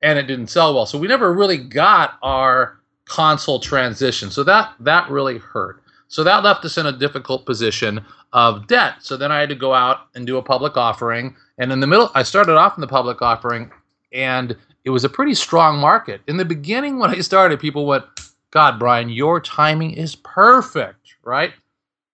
and 0.00 0.16
it 0.16 0.28
didn't 0.28 0.46
sell 0.46 0.72
well, 0.72 0.86
so 0.86 0.96
we 0.96 1.08
never 1.08 1.34
really 1.34 1.58
got 1.58 2.18
our 2.22 2.78
console 3.04 3.58
transition. 3.58 4.30
So 4.30 4.44
that 4.44 4.74
that 4.78 5.10
really 5.10 5.38
hurt. 5.38 5.82
So 6.06 6.22
that 6.22 6.44
left 6.44 6.64
us 6.64 6.78
in 6.78 6.86
a 6.86 6.96
difficult 6.96 7.46
position 7.46 8.00
of 8.32 8.68
debt. 8.68 8.98
So 9.00 9.16
then 9.16 9.32
I 9.32 9.40
had 9.40 9.48
to 9.48 9.56
go 9.56 9.74
out 9.74 10.06
and 10.14 10.24
do 10.24 10.36
a 10.36 10.42
public 10.42 10.76
offering. 10.76 11.34
And 11.58 11.72
in 11.72 11.80
the 11.80 11.88
middle, 11.88 12.12
I 12.14 12.22
started 12.22 12.56
off 12.56 12.76
in 12.76 12.80
the 12.80 12.86
public 12.86 13.20
offering, 13.20 13.72
and 14.12 14.56
it 14.84 14.90
was 14.90 15.02
a 15.02 15.08
pretty 15.08 15.34
strong 15.34 15.80
market. 15.80 16.20
In 16.28 16.36
the 16.36 16.44
beginning, 16.44 17.00
when 17.00 17.10
I 17.10 17.18
started, 17.22 17.58
people 17.58 17.86
went, 17.86 18.04
God, 18.52 18.78
Brian, 18.78 19.08
your 19.08 19.40
timing 19.40 19.90
is 19.94 20.14
perfect, 20.14 21.16
right? 21.24 21.54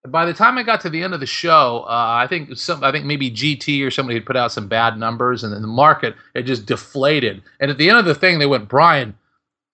By 0.09 0.25
the 0.25 0.33
time 0.33 0.57
I 0.57 0.63
got 0.63 0.81
to 0.83 0.91
the 0.91 1.03
end 1.03 1.13
of 1.13 1.21
the 1.21 1.27
show, 1.27 1.85
uh, 1.87 2.15
I 2.23 2.27
think 2.27 2.57
some, 2.57 2.83
I 2.83 2.91
think 2.91 3.05
maybe 3.05 3.31
GT 3.31 3.87
or 3.87 3.91
somebody 3.91 4.19
had 4.19 4.25
put 4.25 4.37
out 4.37 4.51
some 4.51 4.67
bad 4.67 4.97
numbers, 4.97 5.45
and 5.45 5.53
then 5.53 5.61
the 5.61 5.69
market 5.69 6.15
it 6.35 6.43
just 6.43 6.65
deflated. 6.65 7.43
And 7.61 7.71
at 7.71 7.77
the 7.77 7.91
end 7.91 7.99
of 7.99 8.07
the 8.07 8.15
thing, 8.15 8.39
they 8.39 8.47
went, 8.47 8.69
Brian, 8.69 9.15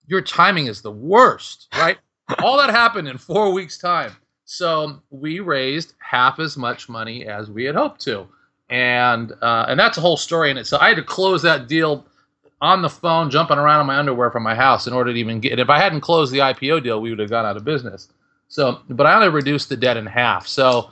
your 0.05 0.21
timing 0.21 0.67
is 0.67 0.81
the 0.81 0.91
worst, 0.91 1.67
right? 1.77 1.97
All 2.43 2.57
that 2.57 2.69
happened 2.69 3.07
in 3.07 3.17
four 3.17 3.53
weeks' 3.53 3.77
time. 3.77 4.11
So 4.43 5.01
we 5.11 5.39
raised 5.39 5.93
half 5.99 6.39
as 6.39 6.57
much 6.57 6.89
money 6.89 7.25
as 7.25 7.49
we 7.49 7.63
had 7.63 7.75
hoped 7.75 8.01
to, 8.01 8.27
and 8.69 9.31
uh, 9.41 9.65
and 9.69 9.79
that's 9.79 9.97
a 9.97 10.01
whole 10.01 10.17
story 10.17 10.51
in 10.51 10.57
it. 10.57 10.67
So 10.67 10.77
I 10.79 10.89
had 10.89 10.97
to 10.97 11.03
close 11.03 11.41
that 11.43 11.67
deal 11.69 12.05
on 12.61 12.81
the 12.81 12.89
phone, 12.89 13.29
jumping 13.29 13.57
around 13.57 13.81
in 13.81 13.87
my 13.87 13.97
underwear 13.97 14.31
from 14.31 14.43
my 14.43 14.55
house 14.55 14.87
in 14.87 14.93
order 14.93 15.13
to 15.13 15.19
even 15.19 15.39
get. 15.39 15.59
If 15.59 15.69
I 15.69 15.79
hadn't 15.79 16.01
closed 16.01 16.33
the 16.33 16.39
IPO 16.39 16.83
deal, 16.83 16.99
we 17.01 17.09
would 17.09 17.19
have 17.19 17.29
gone 17.29 17.45
out 17.45 17.57
of 17.57 17.63
business. 17.63 18.09
So, 18.49 18.79
but 18.89 19.05
I 19.05 19.15
only 19.15 19.29
reduced 19.29 19.69
the 19.69 19.77
debt 19.77 19.97
in 19.97 20.05
half. 20.05 20.47
So 20.47 20.91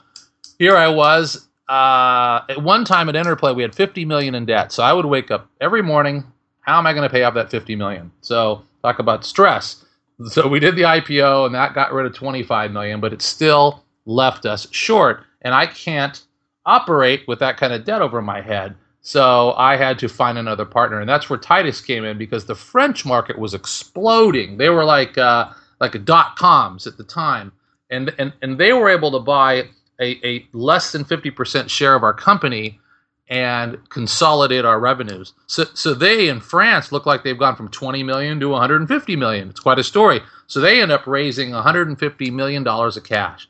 here 0.58 0.76
I 0.76 0.88
was. 0.88 1.48
Uh, 1.68 2.42
at 2.48 2.62
one 2.62 2.84
time 2.84 3.08
at 3.08 3.16
Interplay, 3.16 3.52
we 3.52 3.62
had 3.62 3.74
50 3.74 4.04
million 4.04 4.34
in 4.34 4.46
debt. 4.46 4.72
So 4.72 4.82
I 4.82 4.92
would 4.92 5.06
wake 5.06 5.30
up 5.30 5.48
every 5.60 5.82
morning. 5.82 6.24
How 6.60 6.78
am 6.78 6.86
I 6.86 6.92
going 6.92 7.08
to 7.08 7.12
pay 7.12 7.24
off 7.24 7.34
that 7.34 7.50
50 7.50 7.76
million? 7.76 8.10
So 8.20 8.62
talk 8.82 8.98
about 8.98 9.24
stress. 9.24 9.84
So 10.28 10.48
we 10.48 10.60
did 10.60 10.76
the 10.76 10.82
IPO 10.82 11.46
and 11.46 11.54
that 11.54 11.74
got 11.74 11.92
rid 11.92 12.06
of 12.06 12.14
25 12.14 12.70
million, 12.70 13.00
but 13.00 13.12
it 13.12 13.20
still 13.20 13.84
left 14.06 14.46
us 14.46 14.66
short. 14.70 15.24
And 15.42 15.54
I 15.54 15.66
can't 15.66 16.22
operate 16.64 17.26
with 17.28 17.38
that 17.40 17.56
kind 17.56 17.72
of 17.72 17.84
debt 17.84 18.02
over 18.02 18.22
my 18.22 18.40
head. 18.40 18.74
So 19.02 19.52
I 19.52 19.76
had 19.76 20.00
to 20.00 20.08
find 20.08 20.36
another 20.36 20.64
partner, 20.64 20.98
and 20.98 21.08
that's 21.08 21.30
where 21.30 21.38
Titus 21.38 21.80
came 21.80 22.04
in 22.04 22.18
because 22.18 22.44
the 22.44 22.56
French 22.56 23.06
market 23.06 23.38
was 23.38 23.54
exploding. 23.54 24.56
They 24.56 24.68
were 24.68 24.84
like 24.84 25.16
uh, 25.16 25.50
like 25.80 26.04
dot 26.04 26.36
coms 26.36 26.86
at 26.86 26.96
the 26.96 27.04
time, 27.04 27.52
and 27.90 28.12
and 28.18 28.32
and 28.42 28.58
they 28.58 28.72
were 28.72 28.88
able 28.88 29.10
to 29.12 29.20
buy 29.20 29.68
a, 30.00 30.26
a 30.26 30.46
less 30.52 30.92
than 30.92 31.04
fifty 31.04 31.30
percent 31.30 31.70
share 31.70 31.94
of 31.94 32.02
our 32.02 32.14
company 32.14 32.80
and 33.28 33.76
consolidate 33.88 34.64
our 34.64 34.78
revenues. 34.78 35.32
So, 35.46 35.64
so 35.74 35.94
they 35.94 36.28
in 36.28 36.40
France 36.40 36.92
look 36.92 37.06
like 37.06 37.24
they've 37.24 37.38
gone 37.38 37.56
from 37.56 37.68
20 37.68 38.04
million 38.04 38.38
to 38.38 38.50
150 38.50 39.16
million. 39.16 39.48
It's 39.50 39.58
quite 39.58 39.80
a 39.80 39.84
story. 39.84 40.20
So 40.46 40.60
they 40.60 40.80
end 40.80 40.92
up 40.92 41.06
raising 41.06 41.50
150 41.50 42.30
million 42.30 42.62
dollars 42.62 42.96
of 42.96 43.04
cash, 43.04 43.48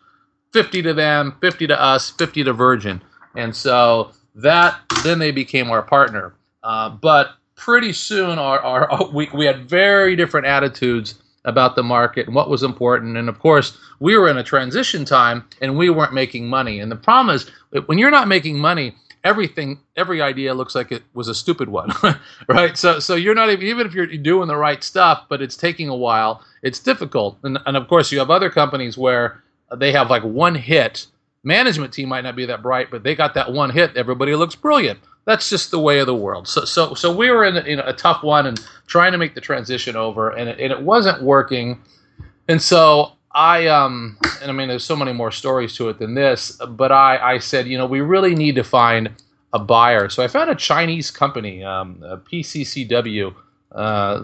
50 0.53 0.83
to 0.83 0.95
them, 0.95 1.37
50 1.41 1.67
to 1.67 1.81
us, 1.81 2.11
50 2.11 2.45
to 2.45 2.53
Virgin, 2.53 3.03
and 3.35 3.55
so 3.55 4.13
that 4.35 4.81
then 5.05 5.19
they 5.19 5.31
became 5.31 5.71
our 5.71 5.83
partner. 5.83 6.35
Uh, 6.63 6.89
but 6.89 7.33
pretty 7.55 7.93
soon, 7.93 8.39
our, 8.39 8.61
our 8.61 9.09
we 9.13 9.29
we 9.35 9.45
had 9.45 9.69
very 9.69 10.17
different 10.17 10.47
attitudes 10.47 11.17
about 11.47 11.77
the 11.77 11.83
market 11.83 12.27
and 12.27 12.35
what 12.35 12.51
was 12.51 12.63
important. 12.63 13.17
And 13.17 13.29
of 13.29 13.39
course, 13.39 13.79
we 14.01 14.17
were 14.17 14.29
in 14.29 14.37
a 14.37 14.43
transition 14.43 15.05
time 15.05 15.45
and 15.63 15.79
we 15.79 15.89
weren't 15.89 16.13
making 16.13 16.49
money. 16.49 16.81
And 16.81 16.93
the 16.93 16.97
problem 16.97 17.35
is, 17.35 17.49
when 17.87 17.99
you're 17.99 18.11
not 18.11 18.29
making 18.29 18.59
money 18.59 18.95
everything 19.25 19.81
every 19.97 20.23
idea 20.23 20.55
looks 20.55 20.77
like 20.77 20.93
it 20.93 21.03
was 21.15 21.27
a 21.27 21.35
stupid 21.35 21.69
one 21.69 21.91
right? 22.49 22.79
So 22.79 23.01
so 23.01 23.17
you're 23.17 23.35
not 23.35 23.51
even 23.51 23.67
even 23.67 23.85
if 23.85 23.93
you're 23.93 24.07
doing 24.07 24.47
the 24.47 24.57
right 24.57 24.85
stuff 24.85 25.25
but 25.29 25.43
it's 25.43 25.57
taking 25.57 25.89
a 25.89 25.97
while 25.97 26.45
it's 26.63 26.79
difficult. 26.79 27.37
And, 27.43 27.59
and 27.67 27.77
of 27.77 27.89
course 27.89 28.13
you 28.13 28.21
have 28.21 28.31
other 28.31 28.51
companies 28.51 28.97
where 28.97 29.43
they 29.75 29.91
have 29.91 30.11
like 30.11 30.23
one 30.23 30.55
hit. 30.55 31.07
Management 31.43 31.93
team 31.93 32.09
might 32.09 32.23
not 32.23 32.37
be 32.37 32.47
that 32.47 32.63
bright 32.63 32.89
but 32.89 33.03
they 33.03 33.17
got 33.17 33.35
that 33.35 33.53
one 33.53 33.71
hit. 33.71 33.97
Everybody 33.97 34.37
looks 34.37 34.55
brilliant 34.55 35.01
that's 35.27 35.51
just 35.51 35.71
the 35.71 35.79
way 35.79 35.99
of 35.99 36.07
the 36.07 36.15
world 36.15 36.49
so 36.49 36.65
so 36.65 36.95
so 36.95 37.15
we 37.15 37.31
were 37.31 37.45
in, 37.45 37.57
a 37.79 37.93
tough 37.93 38.23
one 38.23 38.47
and 38.47 38.65
trying 38.87 39.13
to 39.13 39.19
make 39.19 39.35
the 39.35 39.41
transition 39.41 39.97
over 39.97 40.31
and 40.31 40.49
it, 40.49 40.59
and 40.59 40.73
it 40.73 40.81
wasn't 40.81 41.23
working 41.23 41.79
and 42.49 42.61
so 42.63 43.13
I 43.33 43.67
um 43.67 44.17
and 44.41 44.51
I 44.51 44.55
mean 44.55 44.69
there's 44.69 44.85
so 44.85 44.97
many 44.97 45.13
more 45.13 45.31
stories 45.31 45.75
to 45.77 45.91
it 45.91 45.99
than 45.99 46.15
this, 46.15 46.59
but 46.71 46.91
I 46.91 47.35
I 47.35 47.39
said 47.39 47.67
you 47.67 47.77
know 47.77 47.85
we 47.87 48.01
really 48.01 48.35
need 48.35 48.55
to 48.55 48.65
find 48.65 49.11
a 49.53 49.59
buyer. 49.59 50.09
So 50.09 50.23
I 50.23 50.29
found 50.29 50.51
a 50.51 50.55
Chinese 50.55 51.11
company, 51.11 51.63
um, 51.63 52.03
a 52.05 52.17
PCCW. 52.17 53.35
Uh, 53.73 54.23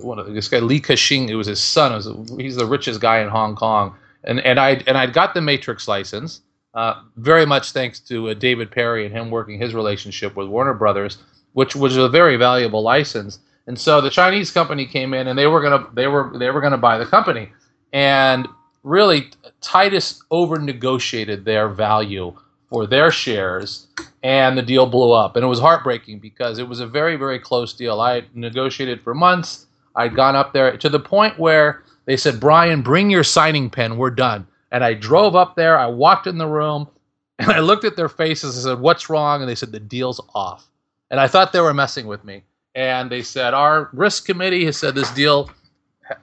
one 0.00 0.18
of 0.18 0.32
this 0.32 0.48
guy 0.48 0.58
Li 0.58 0.80
Ka-shing, 0.80 1.28
it 1.28 1.34
was 1.34 1.46
his 1.46 1.60
son. 1.60 1.92
Was, 1.92 2.08
he's 2.38 2.56
the 2.56 2.66
richest 2.66 3.00
guy 3.00 3.20
in 3.20 3.28
Hong 3.28 3.56
Kong, 3.56 3.94
and 4.24 4.40
and 4.40 4.58
I 4.58 4.82
and 4.86 4.96
I'd 4.96 5.12
got 5.12 5.34
the 5.34 5.40
Matrix 5.40 5.88
license. 5.88 6.40
Uh, 6.76 7.00
very 7.16 7.46
much 7.46 7.72
thanks 7.72 7.98
to 7.98 8.28
uh, 8.28 8.34
David 8.34 8.70
Perry 8.70 9.06
and 9.06 9.14
him 9.14 9.30
working 9.30 9.58
his 9.58 9.74
relationship 9.74 10.36
with 10.36 10.46
Warner 10.46 10.74
Brothers, 10.74 11.16
which 11.54 11.74
was 11.74 11.96
a 11.96 12.06
very 12.06 12.36
valuable 12.36 12.82
license. 12.82 13.38
And 13.66 13.78
so 13.78 14.02
the 14.02 14.10
Chinese 14.10 14.50
company 14.50 14.84
came 14.84 15.14
in, 15.14 15.26
and 15.26 15.38
they 15.38 15.46
were 15.46 15.62
gonna 15.62 15.88
they 15.94 16.06
were 16.06 16.32
they 16.38 16.50
were 16.50 16.60
gonna 16.60 16.76
buy 16.76 16.98
the 16.98 17.06
company. 17.06 17.50
And 17.94 18.46
really 18.82 19.30
Titus 19.62 20.22
over 20.30 20.58
negotiated 20.58 21.46
their 21.46 21.70
value 21.70 22.36
for 22.68 22.86
their 22.86 23.10
shares 23.10 23.86
and 24.22 24.58
the 24.58 24.62
deal 24.62 24.84
blew 24.84 25.12
up. 25.12 25.34
And 25.34 25.44
it 25.44 25.48
was 25.48 25.58
heartbreaking 25.58 26.18
because 26.18 26.58
it 26.58 26.68
was 26.68 26.80
a 26.80 26.86
very 26.86 27.16
very 27.16 27.38
close 27.38 27.72
deal. 27.72 28.02
I 28.02 28.24
negotiated 28.34 29.00
for 29.00 29.14
months. 29.14 29.66
I'd 29.94 30.14
gone 30.14 30.36
up 30.36 30.52
there 30.52 30.76
to 30.76 30.88
the 30.90 31.00
point 31.00 31.38
where 31.38 31.84
they 32.04 32.18
said 32.18 32.38
brian 32.38 32.82
bring 32.82 33.08
your 33.08 33.24
signing 33.24 33.70
pen. 33.70 33.96
We're 33.96 34.10
done 34.10 34.46
and 34.72 34.84
i 34.84 34.94
drove 34.94 35.34
up 35.36 35.56
there 35.56 35.78
i 35.78 35.86
walked 35.86 36.26
in 36.26 36.38
the 36.38 36.46
room 36.46 36.88
and 37.38 37.50
i 37.50 37.60
looked 37.60 37.84
at 37.84 37.96
their 37.96 38.08
faces 38.08 38.58
i 38.58 38.70
said 38.70 38.80
what's 38.80 39.10
wrong 39.10 39.40
and 39.40 39.48
they 39.48 39.54
said 39.54 39.72
the 39.72 39.80
deal's 39.80 40.20
off 40.34 40.68
and 41.10 41.20
i 41.20 41.26
thought 41.26 41.52
they 41.52 41.60
were 41.60 41.74
messing 41.74 42.06
with 42.06 42.24
me 42.24 42.42
and 42.74 43.10
they 43.10 43.22
said 43.22 43.54
our 43.54 43.88
risk 43.92 44.26
committee 44.26 44.64
has 44.64 44.76
said 44.76 44.94
this 44.94 45.10
deal 45.12 45.50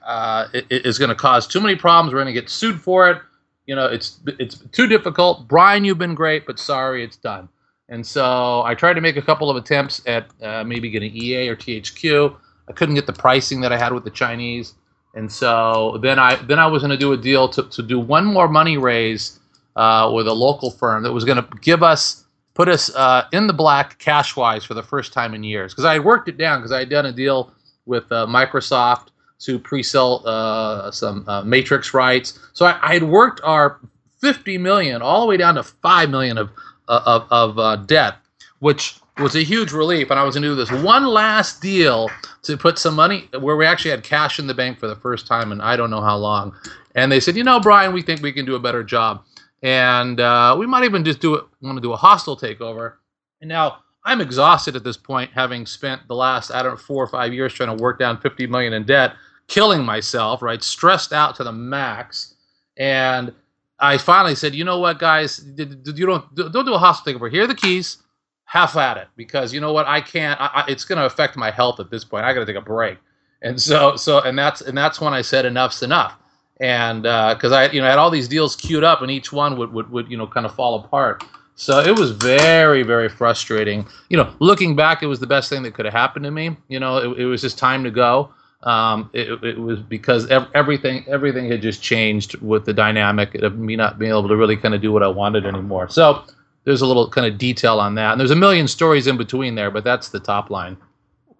uh, 0.02 0.48
is 0.70 0.98
going 0.98 1.08
to 1.08 1.14
cause 1.14 1.46
too 1.46 1.60
many 1.60 1.76
problems. 1.76 2.12
We're 2.12 2.22
going 2.22 2.34
to 2.34 2.40
get 2.40 2.50
sued 2.50 2.80
for 2.80 3.10
it. 3.10 3.18
You 3.66 3.74
know, 3.74 3.86
it's 3.86 4.20
it's 4.26 4.58
too 4.72 4.86
difficult. 4.86 5.48
Brian, 5.48 5.84
you've 5.84 5.98
been 5.98 6.14
great, 6.14 6.46
but 6.46 6.58
sorry, 6.58 7.02
it's 7.02 7.16
done. 7.16 7.48
And 7.88 8.06
so 8.06 8.62
I 8.62 8.74
tried 8.74 8.94
to 8.94 9.00
make 9.00 9.16
a 9.16 9.22
couple 9.22 9.50
of 9.50 9.56
attempts 9.56 10.02
at 10.06 10.26
uh, 10.42 10.64
maybe 10.64 10.90
getting 10.90 11.14
EA 11.14 11.48
or 11.48 11.56
THQ. 11.56 12.36
I 12.68 12.72
couldn't 12.72 12.94
get 12.94 13.06
the 13.06 13.12
pricing 13.12 13.60
that 13.60 13.72
I 13.72 13.78
had 13.78 13.92
with 13.92 14.04
the 14.04 14.10
Chinese. 14.10 14.74
And 15.14 15.30
so 15.30 15.98
then 16.02 16.18
I 16.18 16.36
then 16.36 16.58
I 16.58 16.66
was 16.66 16.82
going 16.82 16.90
to 16.90 16.96
do 16.96 17.12
a 17.12 17.16
deal 17.16 17.48
to, 17.50 17.62
to 17.62 17.82
do 17.82 18.00
one 18.00 18.24
more 18.24 18.48
money 18.48 18.76
raise 18.76 19.38
uh, 19.76 20.10
with 20.14 20.26
a 20.26 20.32
local 20.32 20.70
firm 20.70 21.02
that 21.04 21.12
was 21.12 21.24
going 21.24 21.38
to 21.38 21.48
give 21.60 21.82
us 21.82 22.24
put 22.54 22.68
us 22.68 22.94
uh, 22.94 23.26
in 23.32 23.46
the 23.46 23.52
black 23.52 23.98
cash 23.98 24.36
wise 24.36 24.64
for 24.64 24.74
the 24.74 24.82
first 24.82 25.12
time 25.12 25.34
in 25.34 25.44
years 25.44 25.72
because 25.72 25.84
I 25.84 25.94
had 25.94 26.04
worked 26.04 26.28
it 26.28 26.36
down 26.36 26.60
because 26.60 26.72
I 26.72 26.80
had 26.80 26.88
done 26.88 27.06
a 27.06 27.12
deal 27.12 27.52
with 27.86 28.10
uh, 28.10 28.26
Microsoft 28.26 29.08
to 29.40 29.58
pre-sell 29.58 30.26
uh, 30.26 30.90
some 30.90 31.28
uh, 31.28 31.42
Matrix 31.42 31.92
rights. 31.92 32.38
So 32.52 32.66
I, 32.66 32.78
I, 32.80 32.94
had 32.94 33.02
worked 33.02 33.40
our 33.42 33.80
50 34.20 34.58
million 34.58 35.02
all 35.02 35.20
the 35.20 35.26
way 35.26 35.36
down 35.36 35.56
to 35.56 35.62
5 35.62 36.10
million 36.10 36.38
of 36.38 36.50
uh, 36.88 37.22
of, 37.30 37.58
of 37.58 37.86
debt, 37.86 38.16
which 38.58 38.96
was 39.18 39.36
a 39.36 39.42
huge 39.42 39.72
relief. 39.72 40.10
And 40.10 40.18
I 40.18 40.24
was 40.24 40.34
going 40.34 40.42
to 40.42 40.48
do 40.48 40.54
this 40.54 40.72
one 40.82 41.06
last 41.06 41.62
deal 41.62 42.10
to 42.42 42.56
put 42.56 42.78
some 42.78 42.94
money 42.94 43.28
where 43.38 43.56
we 43.56 43.64
actually 43.66 43.92
had 43.92 44.02
cash 44.02 44.38
in 44.38 44.46
the 44.46 44.54
bank 44.54 44.78
for 44.78 44.88
the 44.88 44.96
first 44.96 45.26
time 45.26 45.52
and 45.52 45.62
I 45.62 45.76
don't 45.76 45.90
know 45.90 46.00
how 46.00 46.16
long. 46.16 46.54
And 46.94 47.10
they 47.10 47.20
said, 47.20 47.36
you 47.36 47.44
know, 47.44 47.60
Brian, 47.60 47.92
we 47.92 48.02
think 48.02 48.22
we 48.22 48.32
can 48.32 48.44
do 48.44 48.54
a 48.54 48.60
better 48.60 48.84
job, 48.84 49.24
and 49.62 50.20
uh, 50.20 50.54
we 50.58 50.66
might 50.66 50.84
even 50.84 51.04
just 51.04 51.20
do 51.20 51.34
it. 51.34 51.44
Want 51.60 51.76
to 51.76 51.82
do 51.82 51.92
a 51.92 51.96
hostile 51.96 52.36
takeover? 52.36 52.94
And 53.40 53.48
now 53.48 53.78
I'm 54.04 54.20
exhausted 54.20 54.76
at 54.76 54.84
this 54.84 54.96
point, 54.96 55.30
having 55.34 55.66
spent 55.66 56.06
the 56.06 56.14
last 56.14 56.52
I 56.52 56.62
don't 56.62 56.72
know 56.72 56.78
four 56.78 57.02
or 57.02 57.08
five 57.08 57.34
years 57.34 57.52
trying 57.52 57.76
to 57.76 57.82
work 57.82 57.98
down 57.98 58.20
50 58.20 58.46
million 58.46 58.72
in 58.74 58.84
debt, 58.84 59.14
killing 59.48 59.84
myself, 59.84 60.40
right, 60.40 60.62
stressed 60.62 61.12
out 61.12 61.34
to 61.36 61.44
the 61.44 61.52
max, 61.52 62.34
and 62.76 63.34
I 63.80 63.98
finally 63.98 64.36
said, 64.36 64.54
you 64.54 64.64
know 64.64 64.78
what, 64.78 64.98
guys, 65.00 65.44
you 65.56 66.06
don't 66.06 66.34
don't 66.34 66.64
do 66.64 66.74
a 66.74 66.78
hostile 66.78 67.12
takeover. 67.12 67.30
Here 67.30 67.44
are 67.44 67.48
the 67.48 67.56
keys. 67.56 67.98
Half 68.54 68.76
at 68.76 68.96
it 68.96 69.08
because 69.16 69.52
you 69.52 69.60
know 69.60 69.72
what, 69.72 69.86
I 69.86 70.00
can't. 70.00 70.40
I, 70.40 70.64
it's 70.68 70.84
going 70.84 70.98
to 70.98 71.06
affect 71.06 71.36
my 71.36 71.50
health 71.50 71.80
at 71.80 71.90
this 71.90 72.04
point. 72.04 72.24
I 72.24 72.32
got 72.32 72.40
to 72.40 72.46
take 72.46 72.56
a 72.56 72.60
break, 72.60 72.98
and 73.42 73.60
so 73.60 73.96
so 73.96 74.20
and 74.20 74.38
that's 74.38 74.60
and 74.60 74.78
that's 74.78 75.00
when 75.00 75.12
I 75.12 75.22
said 75.22 75.44
enough's 75.44 75.82
enough, 75.82 76.16
and 76.60 77.02
because 77.02 77.52
uh, 77.52 77.56
I 77.56 77.70
you 77.70 77.80
know 77.80 77.88
had 77.88 77.98
all 77.98 78.10
these 78.10 78.28
deals 78.28 78.54
queued 78.54 78.84
up 78.84 79.02
and 79.02 79.10
each 79.10 79.32
one 79.32 79.58
would 79.58 79.72
would, 79.72 79.90
would 79.90 80.10
you 80.10 80.16
know 80.16 80.26
kind 80.26 80.46
of 80.46 80.54
fall 80.54 80.76
apart. 80.84 81.24
So 81.56 81.80
it 81.80 81.98
was 81.98 82.10
very, 82.10 82.82
very 82.82 83.08
frustrating. 83.08 83.86
You 84.08 84.16
know, 84.16 84.32
looking 84.40 84.74
back, 84.74 85.02
it 85.02 85.06
was 85.06 85.20
the 85.20 85.26
best 85.26 85.48
thing 85.48 85.62
that 85.62 85.74
could 85.74 85.84
have 85.84 85.94
happened 85.94 86.24
to 86.24 86.30
me. 86.30 86.56
You 86.68 86.80
know, 86.80 86.98
it, 86.98 87.20
it 87.20 87.26
was 87.26 87.40
just 87.40 87.58
time 87.58 87.84
to 87.84 87.92
go 87.92 88.32
um, 88.64 89.10
it, 89.12 89.42
it, 89.44 89.58
was 89.58 89.80
because 89.80 90.26
everything 90.54 91.04
everything 91.06 91.50
had 91.50 91.60
just 91.60 91.82
changed 91.82 92.40
with 92.40 92.64
the 92.64 92.72
dynamic 92.72 93.34
of 93.36 93.58
me 93.58 93.76
not 93.76 93.98
being 93.98 94.10
able 94.10 94.26
to 94.26 94.36
really 94.36 94.56
kind 94.56 94.74
of 94.74 94.80
do 94.80 94.90
what 94.90 95.02
I 95.02 95.08
wanted 95.08 95.44
anymore. 95.44 95.88
So 95.90 96.24
there's 96.64 96.80
a 96.80 96.86
little 96.86 97.08
kind 97.08 97.26
of 97.26 97.38
detail 97.38 97.80
on 97.80 97.94
that, 97.96 98.12
and 98.12 98.20
there's 98.20 98.30
a 98.30 98.36
million 98.36 98.68
stories 98.68 99.06
in 99.06 99.16
between 99.16 99.54
there, 99.54 99.70
but 99.70 99.84
that's 99.84 100.08
the 100.08 100.20
top 100.20 100.50
line. 100.50 100.76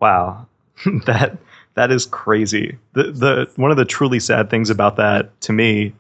Wow, 0.01 0.47
that 1.07 1.39
that 1.75 1.91
is 1.91 2.07
crazy. 2.07 2.79
The 2.93 3.05
the 3.05 3.51
one 3.57 3.71
of 3.71 3.77
the 3.77 3.85
truly 3.85 4.21
sad 4.21 4.51
things 4.51 4.71
about 4.71 4.97
that 4.97 5.39
to 5.43 5.53
me 5.53 5.95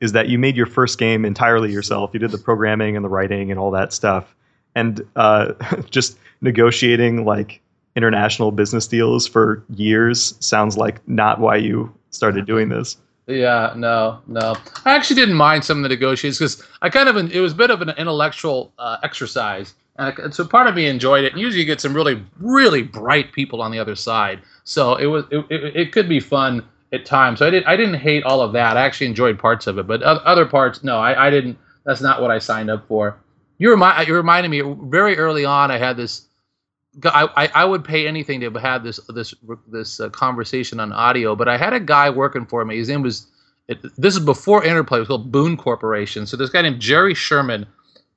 is 0.00 0.12
that 0.12 0.28
you 0.28 0.38
made 0.38 0.56
your 0.56 0.66
first 0.66 0.98
game 0.98 1.24
entirely 1.24 1.70
yourself. 1.70 2.10
You 2.12 2.20
did 2.20 2.30
the 2.30 2.38
programming 2.38 2.96
and 2.96 3.04
the 3.04 3.08
writing 3.08 3.50
and 3.50 3.60
all 3.60 3.70
that 3.72 3.92
stuff, 3.92 4.34
and 4.74 5.06
uh, 5.16 5.52
just 5.90 6.18
negotiating 6.40 7.24
like 7.24 7.60
international 7.96 8.52
business 8.52 8.86
deals 8.86 9.26
for 9.26 9.62
years 9.74 10.34
sounds 10.40 10.76
like 10.76 11.06
not 11.08 11.40
why 11.40 11.56
you 11.56 11.92
started 12.10 12.46
doing 12.46 12.68
this. 12.68 12.96
Yeah, 13.30 13.72
no, 13.76 14.20
no. 14.26 14.56
I 14.84 14.94
actually 14.94 15.16
didn't 15.16 15.36
mind 15.36 15.64
some 15.64 15.78
of 15.78 15.82
the 15.84 15.88
negotiations 15.88 16.38
because 16.38 16.68
I 16.82 16.90
kind 16.90 17.08
of 17.08 17.16
it 17.16 17.40
was 17.40 17.52
a 17.52 17.56
bit 17.56 17.70
of 17.70 17.80
an 17.80 17.90
intellectual 17.90 18.72
uh, 18.78 18.96
exercise, 19.04 19.74
and 19.96 20.34
so 20.34 20.44
part 20.46 20.66
of 20.66 20.74
me 20.74 20.86
enjoyed 20.86 21.24
it. 21.24 21.32
And 21.32 21.40
usually, 21.40 21.60
you 21.60 21.66
get 21.66 21.80
some 21.80 21.94
really, 21.94 22.22
really 22.40 22.82
bright 22.82 23.32
people 23.32 23.62
on 23.62 23.70
the 23.70 23.78
other 23.78 23.94
side, 23.94 24.40
so 24.64 24.96
it 24.96 25.06
was 25.06 25.24
it, 25.30 25.46
it, 25.48 25.76
it 25.76 25.92
could 25.92 26.08
be 26.08 26.18
fun 26.18 26.64
at 26.92 27.06
times. 27.06 27.38
So 27.38 27.46
I 27.46 27.50
did 27.50 27.64
I 27.64 27.76
didn't 27.76 28.00
hate 28.00 28.24
all 28.24 28.40
of 28.40 28.52
that. 28.54 28.76
I 28.76 28.82
actually 28.82 29.06
enjoyed 29.06 29.38
parts 29.38 29.68
of 29.68 29.78
it, 29.78 29.86
but 29.86 30.02
other 30.02 30.44
parts, 30.46 30.82
no, 30.82 30.98
I, 30.98 31.28
I 31.28 31.30
didn't. 31.30 31.56
That's 31.84 32.00
not 32.00 32.20
what 32.20 32.32
I 32.32 32.38
signed 32.38 32.68
up 32.68 32.86
for. 32.88 33.16
You 33.58 33.70
remind 33.70 34.08
you 34.08 34.14
reminded 34.14 34.48
me 34.48 34.62
very 34.88 35.16
early 35.18 35.44
on. 35.44 35.70
I 35.70 35.78
had 35.78 35.96
this 35.96 36.26
I, 37.04 37.50
I 37.54 37.64
would 37.64 37.84
pay 37.84 38.06
anything 38.06 38.40
to 38.40 38.50
have 38.58 38.82
this 38.82 38.98
this 39.08 39.34
this 39.68 40.00
uh, 40.00 40.08
conversation 40.10 40.80
on 40.80 40.92
audio, 40.92 41.36
but 41.36 41.48
I 41.48 41.56
had 41.56 41.72
a 41.72 41.80
guy 41.80 42.10
working 42.10 42.46
for 42.46 42.64
me. 42.64 42.76
His 42.76 42.88
name 42.88 43.02
was 43.02 43.26
it, 43.68 43.78
this 43.96 44.16
is 44.16 44.20
before 44.20 44.64
Interplay. 44.64 44.98
It 44.98 45.02
was 45.02 45.08
called 45.08 45.30
Boone 45.30 45.56
Corporation. 45.56 46.26
So 46.26 46.36
this 46.36 46.50
guy 46.50 46.62
named 46.62 46.80
Jerry 46.80 47.14
Sherman, 47.14 47.66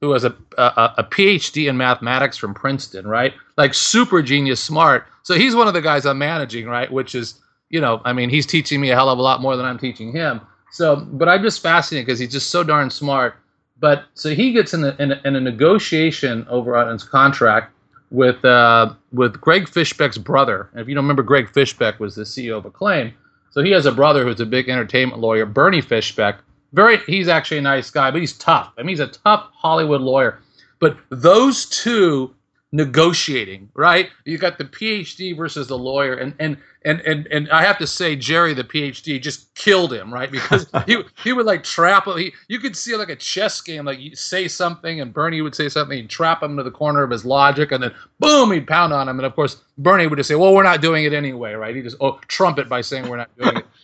who 0.02 0.12
has 0.12 0.24
a, 0.24 0.36
a 0.58 0.94
a 0.98 1.04
PhD 1.04 1.70
in 1.70 1.78
mathematics 1.78 2.36
from 2.36 2.54
Princeton, 2.56 3.06
right? 3.06 3.34
Like 3.58 3.76
super 3.76 4.24
genius, 4.24 4.60
smart. 4.60 5.08
So 5.22 5.36
he's 5.36 5.56
one 5.56 5.68
of 5.68 5.76
the 5.76 5.82
guys 5.82 6.06
I'm 6.06 6.18
managing, 6.18 6.66
right? 6.66 6.92
Which 6.92 7.14
is 7.14 7.40
you 7.70 7.82
know, 7.82 8.02
I 8.06 8.14
mean, 8.14 8.30
he's 8.30 8.46
teaching 8.46 8.82
me 8.82 8.92
a 8.92 8.96
hell 8.96 9.10
of 9.10 9.18
a 9.18 9.22
lot 9.22 9.42
more 9.42 9.56
than 9.56 9.66
I'm 9.66 9.80
teaching 9.80 10.12
him. 10.12 10.42
So, 10.72 10.96
but 10.96 11.28
I'm 11.28 11.42
just 11.42 11.62
fascinated 11.62 12.06
because 12.06 12.20
he's 12.20 12.32
just 12.32 12.50
so 12.50 12.64
darn 12.64 12.90
smart. 12.90 13.36
But 13.80 14.06
so 14.14 14.34
he 14.34 14.54
gets 14.54 14.74
in 14.74 14.84
in 14.84 15.12
a, 15.12 15.22
in 15.26 15.36
a 15.36 15.42
negotiation 15.42 16.48
over 16.50 16.76
on 16.76 16.92
his 16.92 17.04
contract 17.04 17.74
with 18.14 18.46
uh, 18.46 18.94
with 19.12 19.42
Greg 19.42 19.66
Fischbach's 19.66 20.18
brother. 20.18 20.70
And 20.72 20.80
if 20.80 20.88
you 20.88 20.96
don't 20.96 21.04
remember, 21.04 21.24
Greg 21.24 21.52
Fischbach 21.52 22.00
was 22.00 22.16
the 22.16 22.24
CEO 22.24 22.58
of 22.58 22.66
Acclaim. 22.66 23.14
So 23.50 23.62
he 23.62 23.72
has 23.72 23.86
a 23.86 23.92
brother 23.92 24.24
who's 24.24 24.40
a 24.40 24.46
big 24.46 24.70
entertainment 24.70 25.20
lawyer, 25.20 25.46
Bernie 25.46 25.82
Fischbach. 25.82 26.38
Very, 26.72 26.98
he's 27.06 27.28
actually 27.28 27.58
a 27.58 27.62
nice 27.62 27.92
guy, 27.92 28.10
but 28.10 28.22
he's 28.22 28.34
tough. 28.34 28.72
I 28.78 28.82
mean, 28.82 28.90
he's 28.90 29.00
a 29.00 29.08
tough 29.08 29.50
Hollywood 29.54 30.02
lawyer. 30.02 30.40
But 30.80 30.98
those 31.10 31.66
two 31.66 32.34
negotiating, 32.74 33.70
right? 33.76 34.10
You 34.26 34.40
got 34.40 34.58
the 34.58 34.66
PhD 34.66 35.38
versus 35.38 35.68
the 35.68 35.78
lawyer, 35.78 36.16
and 36.16 36.34
and 36.40 36.58
and 36.84 37.00
and 37.02 37.28
and 37.28 37.50
I 37.52 37.64
have 37.64 37.78
to 37.78 37.88
say, 37.88 38.16
Jerry, 38.16 38.56
the 38.56 38.64
PhD, 38.64 39.22
just 39.22 39.54
killed 39.54 39.94
him, 39.94 40.12
right? 40.12 40.30
Because 40.30 40.66
he 40.88 41.04
he 41.24 41.32
would 41.34 41.46
like 41.46 41.64
trap 41.64 42.08
him. 42.08 42.18
He 42.18 42.34
you 42.50 42.60
could 42.60 42.76
see 42.76 42.96
like 42.96 43.10
a 43.10 43.16
chess 43.16 43.62
game, 43.62 43.86
like 43.86 44.00
you 44.00 44.16
say 44.16 44.48
something, 44.48 45.00
and 45.00 45.14
Bernie 45.14 45.42
would 45.42 45.56
say 45.56 45.70
something, 45.70 45.98
he'd 45.98 46.10
trap 46.10 46.42
him 46.42 46.58
to 46.58 46.64
the 46.64 46.72
corner 46.72 47.04
of 47.04 47.12
his 47.12 47.24
logic, 47.24 47.72
and 47.72 47.84
then 47.84 47.94
boom, 48.20 48.52
he'd 48.52 48.68
pound 48.68 48.92
on 48.92 49.08
him, 49.08 49.20
and 49.20 49.26
of 49.26 49.36
course 49.36 49.62
Bernie 49.78 50.08
would 50.08 50.18
just 50.18 50.28
say, 50.28 50.36
"Well, 50.36 50.54
we're 50.54 50.64
not 50.64 50.82
doing 50.82 51.06
it 51.06 51.14
anyway," 51.14 51.54
right? 51.54 51.76
He 51.76 51.84
just 51.84 51.98
oh 52.02 52.20
trumpet 52.28 52.68
by 52.68 52.82
saying 52.82 53.08
we're 53.08 53.18
not 53.18 53.38
doing 53.38 53.58
it. 53.58 53.66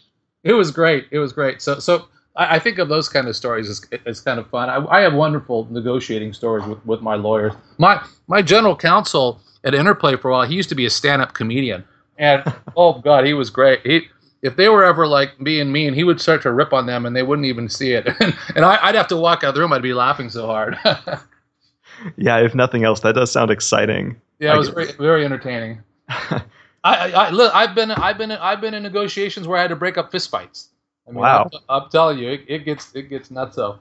It 0.42 0.54
was 0.54 0.72
great. 0.72 1.06
It 1.12 1.20
was 1.20 1.34
great. 1.34 1.62
So 1.62 1.80
so 1.80 2.08
I, 2.40 2.56
I, 2.56 2.60
think 2.60 2.80
of 2.80 2.88
those 2.88 3.10
kind 3.10 3.28
of 3.28 3.36
stories 3.36 3.70
as, 3.70 3.86
as 4.06 4.22
kind 4.22 4.40
of 4.40 4.50
fun. 4.50 4.70
I, 4.70 4.86
I 4.88 5.02
have 5.02 5.14
wonderful 5.14 5.68
negotiating 5.70 6.34
stories 6.34 6.66
with, 6.66 6.84
with 6.86 7.02
my 7.02 7.16
lawyers. 7.16 7.54
My 7.78 8.04
my 8.28 8.42
general 8.42 8.76
counsel 8.76 9.42
at 9.64 9.76
Interplay 9.76 10.16
for 10.16 10.30
a 10.30 10.34
while, 10.34 10.48
he 10.48 10.56
used 10.56 10.70
to 10.70 10.76
be 10.76 10.86
a 10.86 10.90
stand-up 10.90 11.34
comedian, 11.34 11.84
and 12.18 12.44
oh 12.78 13.00
god, 13.00 13.26
he 13.26 13.34
was 13.34 13.50
great. 13.50 13.86
He 13.86 14.08
if 14.42 14.56
they 14.56 14.70
were 14.70 14.86
ever 14.86 15.06
like 15.06 15.32
being 15.44 15.72
mean, 15.72 15.94
he 15.94 16.04
would 16.04 16.22
start 16.22 16.42
to 16.44 16.52
rip 16.52 16.74
on 16.74 16.86
them, 16.86 17.06
and 17.06 17.16
they 17.16 17.24
wouldn't 17.24 17.46
even 17.46 17.68
see 17.68 17.92
it. 17.92 18.08
and 18.56 18.66
I, 18.66 18.88
would 18.88 18.96
have 18.96 19.08
to 19.10 19.18
walk 19.18 19.44
out 19.44 19.50
of 19.50 19.56
the 19.56 19.62
room. 19.62 19.74
I'd 19.74 19.82
be 19.82 19.94
laughing 19.94 20.30
so 20.30 20.46
hard. 20.46 20.78
yeah, 22.16 22.40
if 22.40 22.56
nothing 22.56 22.86
else, 22.86 23.02
that 23.02 23.16
does 23.16 23.32
sound 23.32 23.52
exciting. 23.52 24.16
Yeah, 24.40 24.56
it 24.56 24.58
was 24.58 24.70
very, 24.70 24.94
very 24.94 25.26
entertaining. 25.26 25.84
I, 26.08 26.42
I, 26.86 27.12
I 27.12 27.30
look, 27.32 27.54
I've 27.54 27.76
been, 27.76 27.92
I've 27.92 28.18
been, 28.18 28.32
I've 28.32 28.62
been 28.62 28.74
in 28.74 28.84
negotiations 28.84 29.46
where 29.46 29.58
I 29.58 29.62
had 29.62 29.68
to 29.68 29.76
break 29.76 29.98
up 29.98 30.10
fistfights. 30.10 30.69
I 31.10 31.12
mean, 31.12 31.22
wow. 31.22 31.50
I'm, 31.52 31.84
I'm, 31.84 31.90
telling 31.90 32.20
you, 32.20 32.30
it, 32.30 32.42
it 32.48 32.66
gets 32.66 32.96
it 32.96 33.10
gets 33.10 33.32
nuts. 33.32 33.56
So, 33.56 33.80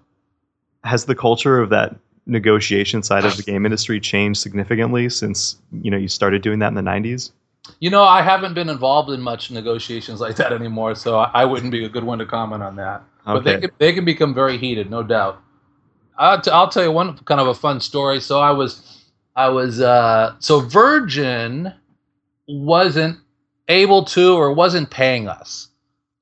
has 0.85 1.05
the 1.05 1.15
culture 1.15 1.61
of 1.61 1.69
that 1.71 1.95
negotiation 2.27 3.03
side 3.03 3.25
of 3.25 3.37
the 3.37 3.43
game 3.43 3.67
industry 3.67 4.01
changed 4.01 4.41
significantly 4.41 5.09
since 5.09 5.57
you 5.83 5.91
know 5.91 5.97
you 5.97 6.09
started 6.09 6.43
doing 6.43 6.59
that 6.61 6.69
in 6.69 6.75
the 6.75 6.83
90s? 6.83 7.33
You 7.81 7.91
know, 7.91 8.03
I 8.03 8.23
haven't 8.23 8.55
been 8.55 8.71
involved 8.71 9.11
in 9.11 9.21
much 9.21 9.51
negotiations 9.51 10.21
like 10.21 10.37
that 10.37 10.53
anymore, 10.53 10.95
so 10.95 11.19
I, 11.19 11.31
I 11.35 11.45
wouldn't 11.45 11.71
be 11.71 11.85
a 11.85 11.89
good 11.89 12.05
one 12.05 12.19
to 12.19 12.25
comment 12.25 12.63
on 12.63 12.77
that. 12.77 13.03
Okay. 13.27 13.35
But 13.35 13.45
they 13.45 13.61
can, 13.61 13.71
they 13.79 13.93
can 13.93 14.05
become 14.07 14.33
very 14.33 14.57
heated, 14.57 14.91
no 14.91 15.03
doubt. 15.03 15.43
I'll, 16.17 16.41
t- 16.41 16.51
I'll 16.51 16.69
tell 16.69 16.83
you 16.83 16.91
one 16.91 17.19
kind 17.19 17.41
of 17.41 17.47
a 17.47 17.55
fun 17.55 17.81
story. 17.81 18.21
So 18.21 18.41
I 18.41 18.53
was, 18.53 19.05
I 19.37 19.51
was, 19.51 19.83
uh, 19.83 20.35
so 20.39 20.61
Virgin 20.61 21.75
wasn't 22.47 23.19
able 23.69 24.05
to 24.07 24.35
or 24.35 24.53
wasn't 24.55 24.91
paying 24.91 25.29
us 25.29 25.68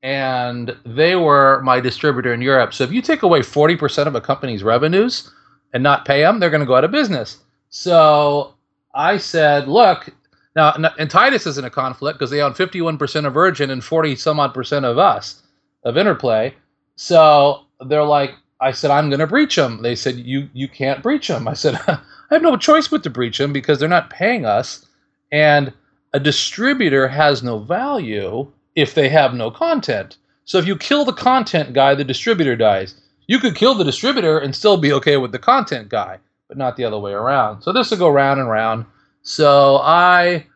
and 0.07 0.77
they 0.85 1.17
were 1.17 1.61
my 1.63 1.81
distributor 1.81 2.33
in 2.33 2.41
Europe. 2.41 2.73
So 2.73 2.85
if 2.85 2.93
you 2.93 3.03
take 3.03 3.25
away 3.25 3.41
40% 3.41 4.07
of 4.07 4.15
a 4.15 4.21
company's 4.21 4.63
revenues 4.63 5.33
and 5.73 5.83
not 5.83 6.05
pay 6.05 6.21
them, 6.21 6.39
they're 6.39 6.49
going 6.49 6.61
to 6.61 6.67
go 6.67 6.77
out 6.77 6.85
of 6.85 6.93
business. 6.93 7.39
So 7.71 8.55
I 8.95 9.17
said, 9.17 9.67
look, 9.67 10.09
now, 10.55 10.73
and 10.97 11.11
Titus 11.11 11.45
is 11.45 11.59
in 11.59 11.65
a 11.65 11.71
conflict 11.71 12.21
because 12.21 12.31
they 12.31 12.41
own 12.41 12.55
51% 12.55 13.27
of 13.27 13.35
Virgin 13.35 13.69
and 13.69 13.83
40 13.83 14.15
some 14.15 14.39
odd 14.39 14.55
percent 14.55 14.85
of 14.85 14.97
us, 14.97 15.43
of 15.83 15.97
Interplay. 15.97 16.55
So 16.95 17.65
they're 17.89 18.05
like, 18.05 18.31
I 18.61 18.71
said, 18.71 18.93
I'm 18.93 19.11
going 19.11 19.19
to 19.19 19.27
breach 19.27 19.57
them. 19.57 19.83
They 19.83 19.97
said, 19.97 20.15
you 20.15 20.49
you 20.55 20.69
can't 20.69 21.03
breach 21.03 21.27
them. 21.27 21.49
I 21.49 21.55
said, 21.55 21.81
I 21.89 21.99
have 22.31 22.43
no 22.43 22.57
choice 22.57 22.87
but 22.87 23.03
to 23.03 23.11
breach 23.11 23.39
them 23.39 23.53
because 23.53 23.81
they're 23.81 23.89
not 23.89 24.11
paying 24.11 24.45
us. 24.47 24.87
And 25.33 25.73
a 26.13 26.21
distributor 26.21 27.09
has 27.09 27.43
no 27.43 27.59
value 27.59 28.53
if 28.77 28.95
they 28.95 29.09
have 29.09 29.35
no 29.35 29.51
content. 29.51 30.19
So 30.45 30.59
if 30.59 30.67
you 30.67 30.77
kill 30.77 31.05
the 31.05 31.13
content 31.13 31.73
guy, 31.75 31.95
the 31.97 32.05
distributor 32.05 32.57
dies. 32.57 32.95
You 33.27 33.41
could 33.41 33.57
kill 33.57 33.75
the 33.75 33.85
distributor 33.85 34.39
and 34.39 34.55
still 34.55 34.77
be 34.77 34.93
okay 34.93 35.17
with 35.17 35.33
the 35.33 35.41
content 35.41 35.89
guy. 35.89 36.19
but 36.49 36.57
not 36.59 36.77
the 36.77 36.85
other 36.85 36.99
way 36.99 37.13
around. 37.13 37.63
So 37.63 37.73
this 37.73 37.91
will 37.91 37.99
go 37.99 38.09
round 38.09 38.41
and 38.41 38.49
round. 38.49 38.87
So 39.23 39.79
I 39.83 40.47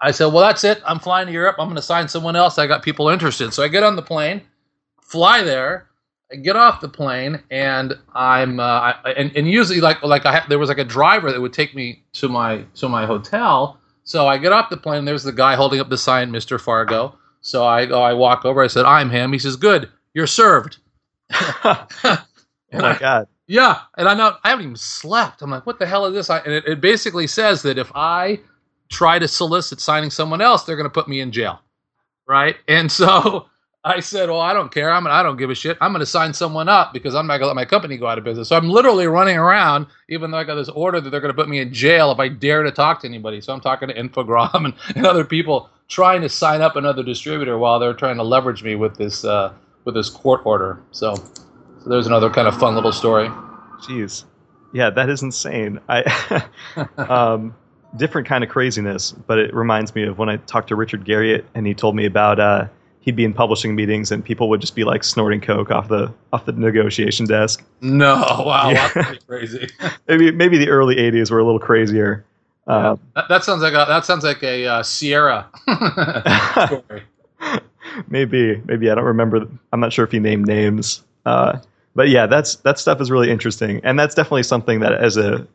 I 0.00 0.10
said, 0.12 0.26
well, 0.26 0.46
that's 0.46 0.64
it. 0.64 0.80
I'm 0.86 0.98
flying 1.00 1.26
to 1.26 1.32
Europe. 1.32 1.56
I'm 1.58 1.66
going 1.66 1.76
to 1.76 1.82
sign 1.82 2.08
someone 2.08 2.36
else. 2.36 2.58
I 2.58 2.66
got 2.66 2.82
people 2.82 3.08
interested. 3.08 3.52
So 3.54 3.62
I 3.64 3.68
get 3.68 3.82
on 3.82 3.96
the 3.96 4.02
plane, 4.02 4.42
fly 5.02 5.42
there. 5.42 5.86
I 6.32 6.36
get 6.36 6.56
off 6.56 6.82
the 6.82 6.90
plane, 6.90 7.42
and 7.50 7.94
I'm 8.14 8.60
uh, 8.60 8.62
I, 9.04 9.12
and, 9.16 9.34
and 9.34 9.48
usually 9.48 9.80
like 9.80 10.02
like 10.02 10.26
I 10.26 10.32
have, 10.32 10.48
there 10.50 10.58
was 10.58 10.68
like 10.68 10.78
a 10.78 10.84
driver 10.84 11.32
that 11.32 11.40
would 11.40 11.54
take 11.54 11.74
me 11.74 12.02
to 12.14 12.28
my 12.28 12.64
to 12.76 12.88
my 12.88 13.06
hotel. 13.06 13.80
So 14.04 14.26
I 14.26 14.36
get 14.38 14.52
off 14.52 14.68
the 14.70 14.76
plane. 14.76 15.06
There's 15.06 15.22
the 15.22 15.32
guy 15.32 15.54
holding 15.56 15.80
up 15.80 15.88
the 15.88 15.98
sign, 15.98 16.30
Mr. 16.30 16.60
Fargo. 16.60 17.16
So 17.48 17.64
I 17.66 17.86
go, 17.86 18.02
I 18.02 18.12
walk 18.12 18.44
over. 18.44 18.62
I 18.62 18.66
said, 18.66 18.84
I'm 18.84 19.08
him. 19.08 19.32
He 19.32 19.38
says, 19.38 19.56
good. 19.56 19.88
You're 20.12 20.26
served. 20.26 20.78
oh 21.32 21.86
my 22.72 22.92
I- 22.92 22.98
god. 22.98 23.28
yeah, 23.46 23.80
and 23.96 24.06
I 24.06 24.14
know 24.14 24.36
I 24.44 24.50
haven't 24.50 24.64
even 24.66 24.76
slept. 24.76 25.40
I'm 25.40 25.50
like, 25.50 25.66
what 25.66 25.78
the 25.78 25.86
hell 25.86 26.04
is 26.06 26.14
this? 26.14 26.28
I, 26.30 26.40
and 26.40 26.52
it, 26.52 26.64
it 26.66 26.80
basically 26.82 27.26
says 27.26 27.62
that 27.62 27.78
if 27.78 27.90
I 27.94 28.40
try 28.90 29.18
to 29.18 29.26
solicit 29.26 29.80
signing 29.80 30.10
someone 30.10 30.42
else, 30.42 30.64
they're 30.64 30.76
going 30.76 30.84
to 30.88 30.90
put 30.92 31.08
me 31.08 31.20
in 31.20 31.32
jail, 31.32 31.60
right? 32.28 32.56
And 32.68 32.92
so 32.92 33.46
I 33.84 34.00
said, 34.00 34.28
well, 34.28 34.40
I 34.40 34.52
don't 34.52 34.72
care. 34.72 34.90
I'm 34.92 35.06
I 35.06 35.22
don't 35.22 35.38
give 35.38 35.50
a 35.50 35.54
shit. 35.54 35.78
I'm 35.80 35.92
going 35.92 36.00
to 36.00 36.06
sign 36.06 36.34
someone 36.34 36.68
up 36.68 36.92
because 36.92 37.14
I'm 37.14 37.26
not 37.26 37.38
going 37.38 37.44
to 37.44 37.48
let 37.48 37.56
my 37.56 37.64
company 37.64 37.96
go 37.96 38.06
out 38.08 38.18
of 38.18 38.24
business. 38.24 38.48
So 38.48 38.56
I'm 38.56 38.68
literally 38.68 39.06
running 39.06 39.38
around, 39.38 39.86
even 40.10 40.30
though 40.30 40.38
I 40.38 40.44
got 40.44 40.56
this 40.56 40.68
order 40.70 41.00
that 41.00 41.10
they're 41.10 41.20
going 41.20 41.34
to 41.34 41.40
put 41.42 41.48
me 41.48 41.60
in 41.60 41.72
jail 41.72 42.12
if 42.12 42.18
I 42.18 42.28
dare 42.28 42.62
to 42.64 42.72
talk 42.72 43.00
to 43.02 43.08
anybody. 43.08 43.40
So 43.40 43.54
I'm 43.54 43.60
talking 43.62 43.88
to 43.88 43.94
Infogrames 43.94 44.54
and, 44.54 44.74
and 44.96 45.06
other 45.06 45.24
people 45.24 45.70
trying 45.88 46.20
to 46.22 46.28
sign 46.28 46.60
up 46.62 46.76
another 46.76 47.02
distributor 47.02 47.58
while 47.58 47.78
they're 47.78 47.94
trying 47.94 48.16
to 48.16 48.22
leverage 48.22 48.62
me 48.62 48.74
with 48.76 48.96
this 48.96 49.24
uh, 49.24 49.52
with 49.84 49.94
this 49.94 50.10
court 50.10 50.42
order. 50.44 50.80
So. 50.92 51.16
So 51.84 51.90
there's 51.90 52.08
another 52.08 52.28
kind 52.28 52.48
of 52.48 52.58
fun 52.58 52.74
little 52.74 52.90
story. 52.90 53.28
Jeez. 53.82 54.24
Yeah, 54.72 54.90
that 54.90 55.08
is 55.08 55.22
insane. 55.22 55.78
I 55.88 56.44
um, 56.98 57.54
different 57.96 58.26
kind 58.26 58.42
of 58.42 58.50
craziness, 58.50 59.12
but 59.12 59.38
it 59.38 59.54
reminds 59.54 59.94
me 59.94 60.02
of 60.02 60.18
when 60.18 60.28
I 60.28 60.38
talked 60.38 60.68
to 60.68 60.76
Richard 60.76 61.04
Garriott 61.04 61.44
and 61.54 61.68
he 61.68 61.74
told 61.74 61.94
me 61.94 62.04
about 62.04 62.40
uh, 62.40 62.66
he'd 63.00 63.14
be 63.14 63.24
in 63.24 63.32
publishing 63.32 63.76
meetings 63.76 64.10
and 64.10 64.24
people 64.24 64.48
would 64.48 64.60
just 64.60 64.74
be 64.74 64.82
like 64.82 65.04
snorting 65.04 65.40
coke 65.40 65.70
off 65.70 65.86
the 65.86 66.12
off 66.32 66.46
the 66.46 66.52
negotiation 66.52 67.26
desk. 67.26 67.64
No, 67.80 68.16
wow, 68.44 68.70
Yeah. 68.70 68.90
that's 68.92 69.24
crazy. 69.24 69.68
Maybe 70.08 70.32
maybe 70.32 70.58
the 70.58 70.68
early 70.68 70.96
'80s 70.96 71.30
were 71.30 71.38
a 71.38 71.44
little 71.44 71.60
crazier. 71.60 72.24
Yeah. 72.68 72.90
Um, 72.90 73.00
that, 73.14 73.28
that 73.28 73.44
sounds 73.44 73.62
like 73.62 73.72
a 73.72 73.86
that 73.88 74.04
sounds 74.04 74.24
like 74.24 74.42
a 74.42 74.66
uh, 74.66 74.82
Sierra 74.82 75.48
maybe 78.08 78.60
maybe 78.66 78.90
I 78.90 78.94
don't 78.94 79.04
remember. 79.04 79.46
I'm 79.72 79.80
not 79.80 79.92
sure 79.92 80.04
if 80.04 80.12
he 80.12 80.18
named 80.18 80.46
names. 80.46 81.02
Uh, 81.26 81.58
but 81.94 82.08
yeah, 82.08 82.26
that's 82.26 82.56
that 82.56 82.78
stuff 82.78 83.00
is 83.00 83.10
really 83.10 83.30
interesting, 83.30 83.80
and 83.84 83.98
that's 83.98 84.14
definitely 84.14 84.44
something 84.44 84.80
that 84.80 84.92
as 84.92 85.16
a 85.16 85.46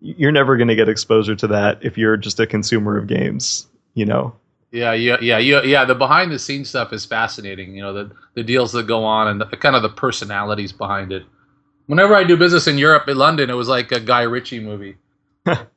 you're 0.00 0.32
never 0.32 0.56
going 0.56 0.68
to 0.68 0.74
get 0.74 0.88
exposure 0.88 1.34
to 1.34 1.46
that 1.46 1.78
if 1.82 1.96
you're 1.96 2.16
just 2.16 2.38
a 2.38 2.46
consumer 2.46 2.98
of 2.98 3.06
games. 3.06 3.66
You 3.94 4.04
know. 4.04 4.34
Yeah, 4.72 4.92
yeah, 4.92 5.16
yeah, 5.22 5.38
yeah, 5.38 5.62
yeah. 5.62 5.84
The 5.84 5.94
behind 5.94 6.32
the 6.32 6.38
scenes 6.38 6.68
stuff 6.68 6.92
is 6.92 7.06
fascinating. 7.06 7.74
You 7.74 7.82
know, 7.82 7.92
the 7.92 8.10
the 8.34 8.42
deals 8.42 8.72
that 8.72 8.86
go 8.86 9.04
on 9.04 9.28
and 9.28 9.40
the, 9.40 9.56
kind 9.56 9.76
of 9.76 9.82
the 9.82 9.88
personalities 9.88 10.72
behind 10.72 11.12
it. 11.12 11.24
Whenever 11.86 12.14
I 12.14 12.24
do 12.24 12.36
business 12.36 12.66
in 12.66 12.78
Europe, 12.78 13.08
in 13.08 13.16
London, 13.16 13.48
it 13.48 13.54
was 13.54 13.68
like 13.68 13.92
a 13.92 14.00
Guy 14.00 14.22
Ritchie 14.22 14.60
movie. 14.60 14.96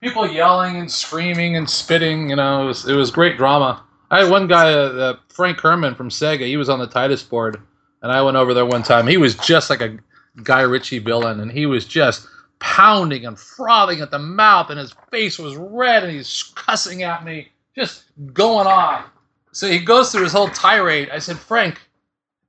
People 0.00 0.28
yelling 0.28 0.76
and 0.76 0.90
screaming 0.90 1.56
and 1.56 1.68
spitting. 1.68 2.30
You 2.30 2.36
know, 2.36 2.62
it 2.62 2.66
was 2.66 2.88
it 2.88 2.94
was 2.94 3.10
great 3.10 3.36
drama. 3.36 3.82
I 4.10 4.22
had 4.22 4.30
one 4.30 4.46
guy, 4.46 4.72
uh, 4.72 4.76
uh, 4.76 5.16
Frank 5.28 5.60
Herman 5.60 5.94
from 5.94 6.08
Sega. 6.08 6.46
He 6.46 6.56
was 6.56 6.68
on 6.68 6.78
the 6.78 6.86
Titus 6.86 7.22
board, 7.22 7.60
and 8.02 8.10
I 8.10 8.22
went 8.22 8.36
over 8.36 8.54
there 8.54 8.64
one 8.64 8.82
time. 8.82 9.06
He 9.06 9.18
was 9.18 9.34
just 9.36 9.68
like 9.68 9.82
a 9.82 9.98
Guy 10.42 10.62
Ritchie 10.62 11.00
villain, 11.00 11.40
and 11.40 11.50
he 11.52 11.66
was 11.66 11.84
just 11.84 12.26
pounding 12.58 13.26
and 13.26 13.38
frothing 13.38 14.00
at 14.00 14.10
the 14.10 14.18
mouth, 14.18 14.70
and 14.70 14.78
his 14.78 14.94
face 15.10 15.38
was 15.38 15.56
red, 15.56 16.04
and 16.04 16.12
he's 16.12 16.52
cussing 16.54 17.02
at 17.02 17.24
me, 17.24 17.48
just 17.74 18.04
going 18.32 18.66
on. 18.66 19.04
So 19.52 19.68
he 19.68 19.78
goes 19.78 20.10
through 20.10 20.24
his 20.24 20.32
whole 20.32 20.48
tirade. 20.48 21.10
I 21.10 21.18
said, 21.18 21.38
Frank, 21.38 21.80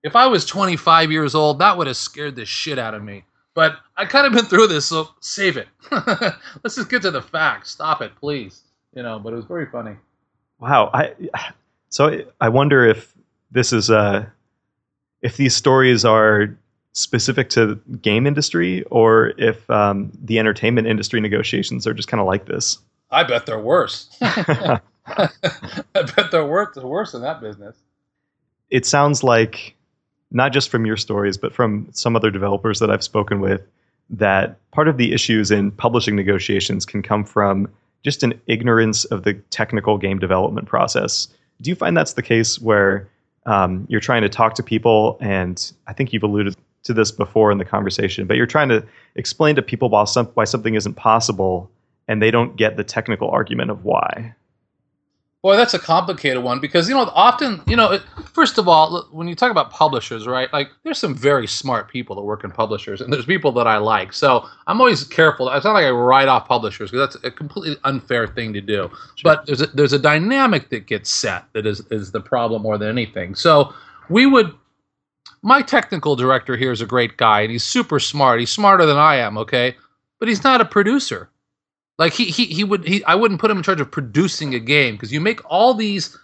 if 0.03 0.15
I 0.15 0.27
was 0.27 0.45
25 0.45 1.11
years 1.11 1.35
old, 1.35 1.59
that 1.59 1.77
would 1.77 1.87
have 1.87 1.97
scared 1.97 2.35
the 2.35 2.45
shit 2.45 2.79
out 2.79 2.93
of 2.93 3.03
me. 3.03 3.23
But 3.55 3.77
I 3.97 4.05
kind 4.05 4.27
of 4.27 4.33
been 4.33 4.45
through 4.45 4.67
this, 4.67 4.85
so 4.85 5.09
save 5.19 5.57
it. 5.57 5.67
Let's 5.91 6.75
just 6.75 6.89
get 6.89 7.01
to 7.01 7.11
the 7.11 7.21
facts. 7.21 7.71
Stop 7.71 8.01
it, 8.01 8.15
please. 8.15 8.61
You 8.95 9.03
know, 9.03 9.19
but 9.19 9.33
it 9.33 9.35
was 9.35 9.45
very 9.45 9.65
funny. 9.65 9.95
Wow. 10.59 10.89
I 10.93 11.13
so 11.89 12.23
I 12.39 12.49
wonder 12.49 12.85
if 12.85 13.13
this 13.51 13.73
is 13.73 13.89
uh 13.89 14.25
if 15.21 15.37
these 15.37 15.55
stories 15.55 16.05
are 16.05 16.57
specific 16.93 17.49
to 17.51 17.75
game 18.01 18.25
industry 18.27 18.83
or 18.85 19.33
if 19.37 19.69
um, 19.69 20.11
the 20.23 20.39
entertainment 20.39 20.87
industry 20.87 21.19
negotiations 21.21 21.85
are 21.85 21.93
just 21.93 22.07
kind 22.07 22.21
of 22.21 22.27
like 22.27 22.45
this. 22.45 22.79
I 23.11 23.23
bet 23.23 23.45
they're 23.45 23.59
worse. 23.59 24.15
I 24.21 24.79
bet 25.93 26.31
they're 26.31 26.45
worse, 26.45 26.75
worse 26.75 27.13
in 27.13 27.21
that 27.21 27.41
business. 27.41 27.75
it 28.69 28.85
sounds 28.85 29.23
like 29.23 29.75
not 30.31 30.53
just 30.53 30.69
from 30.69 30.85
your 30.85 30.97
stories 30.97 31.37
but 31.37 31.53
from 31.53 31.87
some 31.91 32.15
other 32.15 32.31
developers 32.31 32.79
that 32.79 32.89
I've 32.89 33.03
spoken 33.03 33.41
with 33.41 33.61
that 34.09 34.57
part 34.71 34.87
of 34.87 34.97
the 34.97 35.13
issues 35.13 35.51
in 35.51 35.71
publishing 35.71 36.15
negotiations 36.15 36.85
can 36.85 37.01
come 37.01 37.23
from 37.23 37.67
just 38.03 38.23
an 38.23 38.39
ignorance 38.47 39.05
of 39.05 39.23
the 39.23 39.33
technical 39.51 39.97
game 39.97 40.19
development 40.19 40.67
process. 40.67 41.27
Do 41.61 41.69
you 41.69 41.75
find 41.75 41.95
that's 41.95 42.13
the 42.13 42.21
case 42.21 42.59
where 42.59 43.07
um, 43.45 43.85
you're 43.89 43.99
trying 43.99 44.21
to 44.21 44.29
talk 44.29 44.55
to 44.55 44.63
people, 44.63 45.17
and 45.21 45.71
I 45.87 45.93
think 45.93 46.13
you've 46.13 46.23
alluded 46.23 46.55
to 46.83 46.93
this 46.93 47.11
before 47.11 47.51
in 47.51 47.57
the 47.57 47.65
conversation, 47.65 48.25
but 48.25 48.37
you're 48.37 48.45
trying 48.45 48.69
to 48.69 48.85
explain 49.15 49.55
to 49.55 49.61
people 49.61 49.89
why, 49.89 50.05
some, 50.05 50.27
why 50.27 50.45
something 50.45 50.75
isn't 50.75 50.93
possible, 50.93 51.69
and 52.07 52.21
they 52.21 52.31
don't 52.31 52.55
get 52.55 52.77
the 52.77 52.83
technical 52.83 53.29
argument 53.29 53.69
of 53.69 53.83
why. 53.83 54.33
Boy, 55.41 55.55
that's 55.55 55.73
a 55.73 55.79
complicated 55.79 56.43
one 56.43 56.59
because 56.59 56.89
you 56.89 56.95
know 56.95 57.09
often 57.13 57.61
you 57.65 57.77
know 57.77 57.93
it, 57.93 58.01
first 58.33 58.57
of 58.57 58.67
all 58.67 59.07
when 59.11 59.25
you 59.29 59.35
talk 59.35 59.51
about 59.51 59.71
publishers, 59.71 60.27
right? 60.27 60.51
Like 60.51 60.69
there's 60.83 60.97
some 60.97 61.15
very 61.15 61.47
smart 61.47 61.89
people 61.89 62.13
that 62.17 62.23
work 62.23 62.43
in 62.43 62.51
publishers, 62.51 62.99
and 62.99 63.11
there's 63.11 63.25
people 63.25 63.53
that 63.53 63.65
I 63.65 63.77
like. 63.77 64.11
So 64.11 64.45
I'm 64.67 64.81
always 64.81 65.05
careful. 65.05 65.49
It's 65.49 65.63
not 65.63 65.71
like 65.71 65.85
I 65.85 65.91
write 65.91 66.27
off 66.27 66.45
publishers 66.45 66.91
because 66.91 67.13
that's 67.13 67.23
a 67.23 67.31
completely 67.31 67.77
unfair 67.85 68.27
thing 68.27 68.51
to 68.51 68.59
do. 68.59 68.91
But 69.23 69.45
there's 69.45 69.61
a, 69.61 69.67
there's 69.67 69.93
a 69.93 69.99
dynamic 69.99 70.69
that 70.71 70.87
gets 70.87 71.09
set 71.09 71.45
that 71.53 71.65
is 71.65 71.79
is 71.89 72.11
the 72.11 72.19
problem 72.19 72.61
more 72.61 72.77
than 72.77 72.89
anything. 72.89 73.33
So 73.33 73.73
we 74.09 74.25
would. 74.25 74.53
My 75.41 75.61
technical 75.61 76.17
director 76.17 76.57
here 76.57 76.73
is 76.73 76.81
a 76.81 76.85
great 76.85 77.15
guy, 77.15 77.41
and 77.41 77.51
he's 77.51 77.63
super 77.63 78.01
smart. 78.01 78.41
He's 78.41 78.49
smarter 78.49 78.85
than 78.85 78.97
I 78.97 79.15
am, 79.15 79.37
okay? 79.37 79.77
But 80.19 80.27
he's 80.27 80.43
not 80.43 80.59
a 80.59 80.65
producer. 80.65 81.29
Like 81.99 82.13
he 82.13 82.25
he 82.25 82.45
he 82.45 82.63
would 82.63 82.87
he 82.87 83.03
I 83.03 83.13
wouldn't 83.13 83.39
put 83.39 83.51
him 83.51 83.57
in 83.57 83.63
charge 83.63 83.81
of 83.81 83.91
producing 83.91 84.55
a 84.55 84.59
game 84.59 84.95
because 84.95 85.13
you 85.13 85.21
make 85.21 85.41
all 85.45 85.75
these 85.75 86.17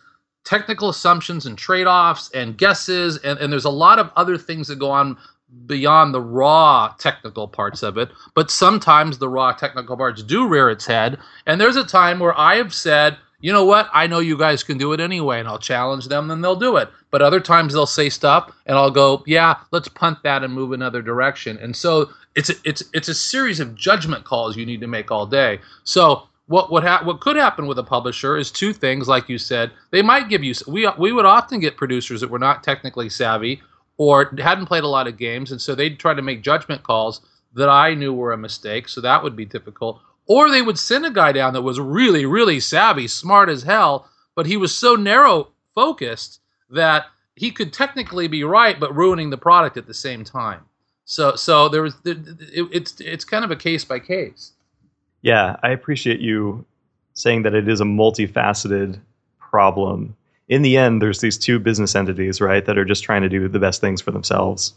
technical 0.46 0.90
assumptions 0.90 1.46
and 1.46 1.58
trade-offs 1.58 2.32
and 2.34 2.58
guesses 2.58 3.18
and, 3.18 3.38
and 3.40 3.52
there's 3.52 3.66
a 3.66 3.70
lot 3.70 4.00
of 4.00 4.10
other 4.16 4.38
things 4.38 4.68
that 4.70 4.78
go 4.80 4.90
on 4.90 5.18
beyond 5.66 6.14
the 6.14 6.22
raw 6.22 6.94
technical 6.98 7.48
parts 7.48 7.84
of 7.84 7.98
it. 7.98 8.10
But 8.34 8.50
sometimes 8.50 9.18
the 9.18 9.30
raw 9.30 9.52
technical 9.54 9.98
parts 9.98 10.24
do 10.24 10.48
rear 10.48 10.70
its 10.70 10.86
head. 10.86 11.20
And 11.46 11.60
there's 11.60 11.76
a 11.76 11.84
time 11.84 12.20
where 12.20 12.38
I 12.38 12.56
have 12.56 12.74
said, 12.74 13.18
you 13.40 13.52
know 13.52 13.66
what, 13.66 13.90
I 13.94 14.08
know 14.08 14.20
you 14.20 14.38
guys 14.38 14.64
can 14.64 14.78
do 14.78 14.94
it 14.94 15.00
anyway, 15.00 15.40
and 15.40 15.48
I'll 15.48 15.60
challenge 15.60 16.08
them, 16.08 16.32
and 16.32 16.44
they'll 16.44 16.56
do 16.56 16.78
it. 16.78 16.90
But 17.12 17.22
other 17.22 17.40
times 17.40 17.74
they'll 17.74 17.86
say 17.86 18.10
stuff, 18.10 18.52
and 18.66 18.78
I'll 18.78 18.92
go, 18.92 19.24
yeah, 19.28 19.58
let's 19.72 19.88
punt 19.88 20.20
that 20.24 20.44
and 20.44 20.54
move 20.54 20.72
another 20.72 21.02
direction. 21.02 21.58
And 21.60 21.76
so 21.76 22.10
it's 22.36 22.50
a, 22.50 22.54
it's 22.64 22.84
it's 22.94 23.08
a 23.08 23.16
series 23.16 23.60
of 23.60 23.76
judgment 23.76 24.26
calls 24.26 24.58
you 24.58 24.66
need 24.66 24.82
to 24.82 24.88
make 24.88 25.12
all 25.12 25.26
day. 25.26 25.60
So 25.84 26.24
what 26.48 26.72
what 26.72 26.84
ha- 26.84 27.02
what 27.04 27.22
could 27.22 27.36
happen 27.36 27.68
with 27.68 27.80
a 27.80 27.84
publisher 27.84 28.38
is 28.38 28.52
two 28.52 28.74
things, 28.74 29.08
like 29.08 29.30
you 29.30 29.38
said. 29.38 29.72
They 29.92 30.02
might 30.02 30.30
give 30.30 30.44
you 30.44 30.54
we 30.68 30.90
we 30.98 31.12
would 31.12 31.26
often 31.26 31.60
get 31.60 31.78
producers 31.78 32.22
that 32.22 32.30
were 32.30 32.40
not 32.40 32.64
technically 32.64 33.10
savvy 33.10 33.62
or 33.98 34.34
hadn't 34.38 34.66
played 34.66 34.84
a 34.84 34.88
lot 34.88 35.08
of 35.08 35.18
games, 35.18 35.52
and 35.52 35.62
so 35.62 35.74
they'd 35.74 36.00
try 36.00 36.14
to 36.14 36.22
make 36.22 36.42
judgment 36.44 36.84
calls 36.84 37.22
that 37.54 37.70
I 37.70 37.94
knew 37.94 38.14
were 38.14 38.34
a 38.34 38.38
mistake. 38.38 38.90
So 38.90 39.02
that 39.02 39.24
would 39.24 39.36
be 39.36 39.46
difficult. 39.46 40.02
Or 40.28 40.50
they 40.50 40.62
would 40.62 40.80
send 40.80 41.06
a 41.06 41.12
guy 41.12 41.32
down 41.32 41.54
that 41.54 41.62
was 41.62 41.80
really 41.80 42.26
really 42.26 42.60
savvy, 42.60 43.08
smart 43.08 43.50
as 43.50 43.64
hell, 43.64 44.10
but 44.36 44.46
he 44.46 44.58
was 44.58 44.76
so 44.76 44.96
narrow 44.96 45.50
focused 45.74 46.40
that 46.70 47.06
he 47.36 47.52
could 47.52 47.74
technically 47.74 48.28
be 48.28 48.44
right, 48.44 48.80
but 48.80 48.96
ruining 48.96 49.30
the 49.30 49.38
product 49.38 49.78
at 49.78 49.88
the 49.88 49.94
same 49.94 50.24
time. 50.24 50.62
So 51.06 51.36
so 51.36 51.70
there 51.70 51.82
was 51.82 51.96
it, 52.04 52.18
it's 52.52 53.00
it's 53.00 53.26
kind 53.26 53.46
of 53.46 53.52
a 53.52 53.56
case 53.56 53.86
by 53.86 54.00
case. 54.00 54.54
Yeah, 55.22 55.56
I 55.64 55.70
appreciate 55.70 56.20
you 56.20 56.66
saying 57.14 57.44
that 57.44 57.54
it 57.54 57.68
is 57.68 57.82
a 57.82 57.86
multifaceted 57.86 59.00
problem. 59.40 60.16
In 60.50 60.62
the 60.62 60.78
end, 60.78 61.02
there's 61.02 61.22
these 61.22 61.38
two 61.38 61.60
business 61.60 61.96
entities, 61.96 62.40
right, 62.40 62.64
that 62.66 62.78
are 62.78 62.86
just 62.86 63.04
trying 63.04 63.24
to 63.24 63.30
do 63.30 63.48
the 63.48 63.60
best 63.60 63.82
things 63.82 64.02
for 64.02 64.12
themselves. 64.12 64.76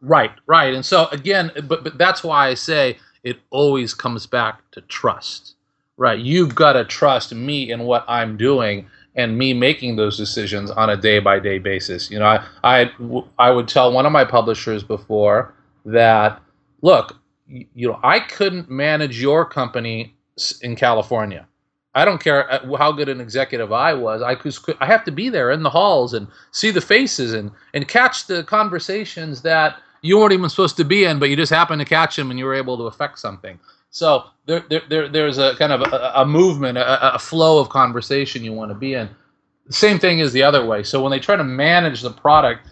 Right, 0.00 0.32
right. 0.46 0.74
And 0.74 0.84
so 0.84 1.06
again, 1.08 1.50
but 1.64 1.84
but 1.84 1.98
that's 1.98 2.22
why 2.22 2.48
I 2.48 2.54
say 2.54 2.98
it 3.26 3.38
always 3.50 3.92
comes 3.92 4.24
back 4.24 4.62
to 4.70 4.80
trust. 4.82 5.56
Right? 5.98 6.18
You've 6.18 6.54
got 6.54 6.74
to 6.74 6.84
trust 6.84 7.34
me 7.34 7.70
in 7.72 7.80
what 7.84 8.04
I'm 8.06 8.36
doing 8.36 8.86
and 9.16 9.36
me 9.36 9.52
making 9.52 9.96
those 9.96 10.16
decisions 10.16 10.70
on 10.70 10.90
a 10.90 10.96
day 10.96 11.18
by 11.18 11.38
day 11.40 11.58
basis. 11.58 12.10
You 12.10 12.18
know, 12.20 12.26
I 12.26 12.44
I 12.62 12.90
I 13.38 13.50
would 13.50 13.66
tell 13.66 13.92
one 13.92 14.06
of 14.06 14.12
my 14.12 14.24
publishers 14.24 14.82
before 14.84 15.54
that 15.86 16.40
look, 16.82 17.18
you 17.48 17.88
know, 17.88 17.98
I 18.04 18.20
couldn't 18.20 18.70
manage 18.70 19.20
your 19.20 19.44
company 19.44 20.14
in 20.62 20.76
California. 20.76 21.46
I 21.94 22.04
don't 22.04 22.22
care 22.22 22.52
uh, 22.52 22.76
how 22.76 22.92
good 22.92 23.08
an 23.08 23.22
executive 23.22 23.72
I 23.72 23.94
was. 23.94 24.20
I 24.20 24.34
could, 24.34 24.54
I 24.80 24.86
have 24.86 25.02
to 25.04 25.10
be 25.10 25.30
there 25.30 25.50
in 25.50 25.62
the 25.62 25.70
halls 25.70 26.12
and 26.12 26.28
see 26.50 26.70
the 26.70 26.82
faces 26.82 27.32
and 27.32 27.50
and 27.74 27.88
catch 27.88 28.26
the 28.26 28.44
conversations 28.44 29.42
that 29.42 29.76
you 30.02 30.18
weren't 30.18 30.32
even 30.32 30.48
supposed 30.48 30.76
to 30.76 30.84
be 30.84 31.04
in, 31.04 31.18
but 31.18 31.28
you 31.28 31.36
just 31.36 31.52
happened 31.52 31.80
to 31.80 31.86
catch 31.86 32.18
him 32.18 32.30
and 32.30 32.38
you 32.38 32.44
were 32.44 32.54
able 32.54 32.76
to 32.76 32.84
affect 32.84 33.18
something. 33.18 33.58
So 33.90 34.24
there, 34.46 34.64
there, 34.68 34.82
there 34.88 35.08
there's 35.08 35.38
a 35.38 35.54
kind 35.56 35.72
of 35.72 35.80
a, 35.80 36.12
a 36.16 36.26
movement, 36.26 36.78
a, 36.78 37.14
a 37.14 37.18
flow 37.18 37.58
of 37.58 37.68
conversation 37.68 38.44
you 38.44 38.52
want 38.52 38.70
to 38.70 38.74
be 38.74 38.94
in. 38.94 39.08
The 39.66 39.72
same 39.72 39.98
thing 39.98 40.18
is 40.18 40.32
the 40.32 40.42
other 40.42 40.64
way. 40.64 40.82
So 40.82 41.02
when 41.02 41.10
they 41.10 41.18
try 41.18 41.36
to 41.36 41.44
manage 41.44 42.02
the 42.02 42.10
product, 42.10 42.68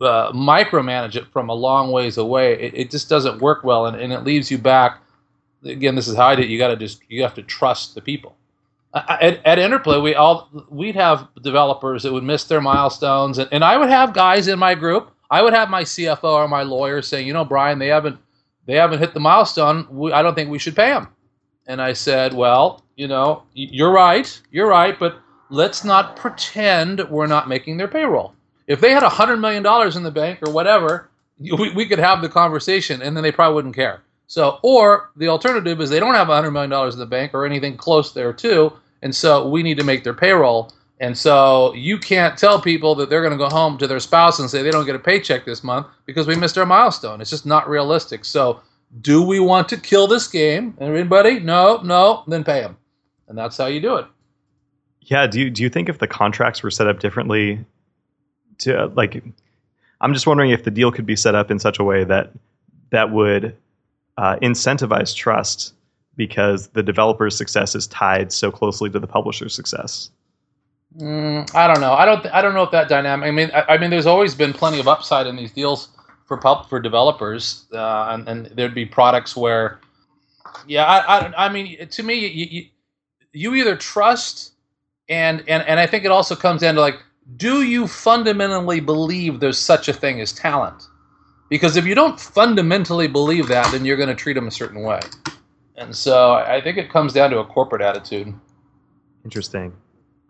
uh, 0.00 0.32
micromanage 0.32 1.16
it 1.16 1.26
from 1.28 1.48
a 1.48 1.54
long 1.54 1.92
ways 1.92 2.18
away, 2.18 2.54
it, 2.60 2.74
it 2.74 2.90
just 2.90 3.08
doesn't 3.08 3.40
work 3.40 3.64
well, 3.64 3.86
and, 3.86 3.96
and 3.96 4.12
it 4.12 4.24
leaves 4.24 4.50
you 4.50 4.58
back. 4.58 4.98
Again, 5.64 5.94
this 5.94 6.08
is 6.08 6.16
how 6.16 6.26
I 6.26 6.34
did. 6.34 6.50
You 6.50 6.58
got 6.58 6.68
to 6.68 6.76
just 6.76 7.00
you 7.08 7.22
have 7.22 7.34
to 7.34 7.42
trust 7.42 7.94
the 7.94 8.00
people. 8.00 8.36
At, 8.94 9.44
at 9.44 9.58
Interplay, 9.58 10.00
we 10.00 10.14
all 10.14 10.48
we'd 10.68 10.94
have 10.94 11.28
developers 11.42 12.02
that 12.02 12.12
would 12.12 12.24
miss 12.24 12.44
their 12.44 12.60
milestones, 12.60 13.38
and, 13.38 13.48
and 13.52 13.64
I 13.64 13.76
would 13.76 13.90
have 13.90 14.12
guys 14.12 14.48
in 14.48 14.58
my 14.58 14.74
group. 14.74 15.10
I 15.30 15.42
would 15.42 15.52
have 15.52 15.70
my 15.70 15.82
CFO 15.82 16.24
or 16.24 16.48
my 16.48 16.62
lawyer 16.62 17.02
saying, 17.02 17.26
you 17.26 17.32
know, 17.32 17.44
Brian, 17.44 17.78
they 17.78 17.88
haven't 17.88 18.18
they 18.66 18.74
haven't 18.74 18.98
hit 18.98 19.14
the 19.14 19.20
milestone. 19.20 19.86
We, 19.90 20.12
I 20.12 20.22
don't 20.22 20.34
think 20.34 20.50
we 20.50 20.58
should 20.58 20.76
pay 20.76 20.90
them. 20.90 21.08
And 21.66 21.80
I 21.80 21.92
said, 21.92 22.34
well, 22.34 22.84
you 22.96 23.08
know, 23.08 23.42
you're 23.54 23.92
right, 23.92 24.40
you're 24.50 24.68
right, 24.68 24.98
but 24.98 25.18
let's 25.50 25.84
not 25.84 26.16
pretend 26.16 27.08
we're 27.10 27.26
not 27.26 27.48
making 27.48 27.76
their 27.76 27.88
payroll. 27.88 28.34
If 28.66 28.80
they 28.80 28.90
had 28.90 29.02
a 29.02 29.08
hundred 29.08 29.38
million 29.38 29.62
dollars 29.62 29.96
in 29.96 30.02
the 30.02 30.10
bank 30.10 30.40
or 30.42 30.50
whatever, 30.50 31.10
we, 31.38 31.70
we 31.70 31.86
could 31.86 31.98
have 31.98 32.22
the 32.22 32.28
conversation, 32.28 33.02
and 33.02 33.16
then 33.16 33.22
they 33.22 33.32
probably 33.32 33.54
wouldn't 33.54 33.74
care. 33.74 34.02
So, 34.26 34.58
or 34.62 35.10
the 35.16 35.28
alternative 35.28 35.80
is 35.80 35.90
they 35.90 36.00
don't 36.00 36.14
have 36.14 36.28
a 36.28 36.34
hundred 36.34 36.50
million 36.50 36.70
dollars 36.70 36.94
in 36.94 37.00
the 37.00 37.06
bank 37.06 37.32
or 37.34 37.46
anything 37.46 37.76
close 37.76 38.12
there 38.12 38.32
too, 38.32 38.72
and 39.02 39.14
so 39.14 39.48
we 39.48 39.62
need 39.62 39.76
to 39.78 39.84
make 39.84 40.02
their 40.02 40.14
payroll. 40.14 40.72
And 40.98 41.16
so 41.16 41.74
you 41.74 41.98
can't 41.98 42.38
tell 42.38 42.60
people 42.60 42.94
that 42.94 43.10
they're 43.10 43.20
going 43.20 43.32
to 43.32 43.38
go 43.38 43.50
home 43.50 43.76
to 43.78 43.86
their 43.86 44.00
spouse 44.00 44.38
and 44.38 44.48
say 44.48 44.62
they 44.62 44.70
don't 44.70 44.86
get 44.86 44.94
a 44.94 45.00
paycheck 45.00 45.44
this 45.44 45.62
month 45.62 45.86
because 46.06 46.26
we 46.26 46.36
missed 46.36 46.56
our 46.56 46.64
milestone. 46.64 47.20
It's 47.20 47.30
just 47.30 47.44
not 47.44 47.68
realistic. 47.68 48.24
So, 48.24 48.60
do 49.02 49.22
we 49.22 49.40
want 49.40 49.68
to 49.70 49.76
kill 49.76 50.06
this 50.06 50.28
game? 50.28 50.74
Anybody? 50.80 51.40
No, 51.40 51.80
no. 51.82 52.22
Then 52.28 52.44
pay 52.44 52.60
them, 52.60 52.76
and 53.28 53.36
that's 53.36 53.56
how 53.56 53.66
you 53.66 53.80
do 53.80 53.96
it. 53.96 54.06
Yeah. 55.02 55.26
Do 55.26 55.40
you 55.40 55.50
do 55.50 55.62
you 55.62 55.68
think 55.68 55.88
if 55.88 55.98
the 55.98 56.06
contracts 56.06 56.62
were 56.62 56.70
set 56.70 56.86
up 56.86 57.00
differently, 57.00 57.64
to 58.58 58.86
like, 58.94 59.22
I'm 60.00 60.14
just 60.14 60.26
wondering 60.26 60.50
if 60.50 60.64
the 60.64 60.70
deal 60.70 60.92
could 60.92 61.04
be 61.04 61.16
set 61.16 61.34
up 61.34 61.50
in 61.50 61.58
such 61.58 61.78
a 61.78 61.84
way 61.84 62.04
that 62.04 62.32
that 62.90 63.10
would 63.10 63.56
uh, 64.16 64.36
incentivize 64.36 65.14
trust 65.14 65.74
because 66.16 66.68
the 66.68 66.82
developer's 66.82 67.36
success 67.36 67.74
is 67.74 67.86
tied 67.88 68.32
so 68.32 68.50
closely 68.50 68.88
to 68.90 68.98
the 68.98 69.06
publisher's 69.06 69.54
success. 69.54 70.10
Mm, 70.98 71.54
I 71.54 71.66
don't 71.66 71.80
know. 71.80 71.92
I 71.92 72.06
don't. 72.06 72.22
Th- 72.22 72.32
I 72.32 72.40
don't 72.40 72.54
know 72.54 72.62
if 72.62 72.70
that 72.70 72.88
dynamic. 72.88 73.28
I 73.28 73.30
mean, 73.30 73.50
I, 73.52 73.74
I, 73.74 73.78
mean, 73.78 73.90
there's 73.90 74.06
always 74.06 74.34
been 74.34 74.52
plenty 74.52 74.80
of 74.80 74.88
upside 74.88 75.26
in 75.26 75.36
these 75.36 75.52
deals 75.52 75.88
for 76.24 76.38
pub 76.38 76.68
for 76.68 76.80
developers, 76.80 77.66
uh, 77.72 78.08
and, 78.10 78.28
and, 78.28 78.46
there'd 78.56 78.74
be 78.74 78.86
products 78.86 79.36
where, 79.36 79.80
yeah, 80.66 80.84
I, 80.84 81.18
I, 81.18 81.46
I 81.46 81.52
mean, 81.52 81.86
to 81.86 82.02
me, 82.02 82.26
you, 82.26 82.46
you, 82.50 82.66
you 83.32 83.54
either 83.56 83.76
trust, 83.76 84.52
and 85.10 85.44
and 85.48 85.62
and 85.64 85.78
I 85.78 85.86
think 85.86 86.04
it 86.04 86.10
also 86.10 86.34
comes 86.34 86.62
down 86.62 86.76
to 86.76 86.80
like, 86.80 86.96
do 87.36 87.62
you 87.62 87.86
fundamentally 87.86 88.80
believe 88.80 89.38
there's 89.40 89.58
such 89.58 89.88
a 89.88 89.92
thing 89.92 90.20
as 90.22 90.32
talent? 90.32 90.88
Because 91.50 91.76
if 91.76 91.84
you 91.84 91.94
don't 91.94 92.18
fundamentally 92.18 93.06
believe 93.06 93.48
that, 93.48 93.70
then 93.70 93.84
you're 93.84 93.98
going 93.98 94.08
to 94.08 94.14
treat 94.14 94.32
them 94.32 94.48
a 94.48 94.50
certain 94.50 94.82
way. 94.82 95.00
And 95.76 95.94
so 95.94 96.32
I 96.32 96.60
think 96.60 96.78
it 96.78 96.90
comes 96.90 97.12
down 97.12 97.30
to 97.30 97.38
a 97.38 97.44
corporate 97.44 97.82
attitude. 97.82 98.34
Interesting. 99.24 99.72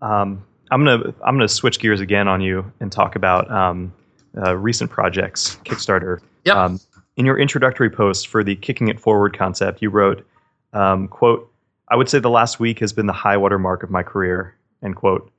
Um, 0.02 0.44
I'm 0.70 0.84
gonna 0.84 1.14
I'm 1.24 1.36
gonna 1.36 1.48
switch 1.48 1.78
gears 1.78 2.00
again 2.00 2.28
on 2.28 2.40
you 2.40 2.70
and 2.80 2.90
talk 2.90 3.16
about 3.16 3.50
um, 3.50 3.92
uh, 4.36 4.56
recent 4.56 4.90
projects, 4.90 5.58
Kickstarter. 5.64 6.20
Yeah. 6.44 6.62
Um, 6.62 6.80
in 7.16 7.24
your 7.24 7.38
introductory 7.38 7.88
post 7.88 8.28
for 8.28 8.44
the 8.44 8.56
Kicking 8.56 8.88
It 8.88 9.00
Forward 9.00 9.36
concept, 9.36 9.80
you 9.80 9.90
wrote, 9.90 10.26
um, 10.72 11.08
"quote 11.08 11.50
I 11.88 11.96
would 11.96 12.08
say 12.08 12.18
the 12.18 12.30
last 12.30 12.60
week 12.60 12.78
has 12.80 12.92
been 12.92 13.06
the 13.06 13.12
high 13.12 13.36
water 13.36 13.58
mark 13.58 13.82
of 13.82 13.90
my 13.90 14.02
career." 14.02 14.54
End 14.82 14.96
quote. 14.96 15.30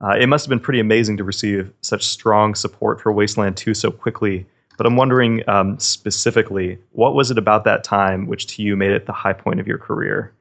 Uh, 0.00 0.16
it 0.18 0.26
must 0.26 0.44
have 0.44 0.50
been 0.50 0.60
pretty 0.60 0.80
amazing 0.80 1.16
to 1.16 1.24
receive 1.24 1.72
such 1.80 2.04
strong 2.04 2.56
support 2.56 3.00
for 3.00 3.12
Wasteland 3.12 3.56
2 3.56 3.72
so 3.72 3.90
quickly 3.90 4.44
but 4.76 4.86
I'm 4.86 4.96
wondering 4.96 5.48
um, 5.48 5.78
specifically, 5.78 6.78
what 6.92 7.14
was 7.14 7.30
it 7.30 7.38
about 7.38 7.64
that 7.64 7.84
time 7.84 8.26
which 8.26 8.46
to 8.48 8.62
you 8.62 8.76
made 8.76 8.90
it 8.90 9.06
the 9.06 9.12
high 9.12 9.32
point 9.32 9.60
of 9.60 9.66
your 9.66 9.78
career? 9.78 10.32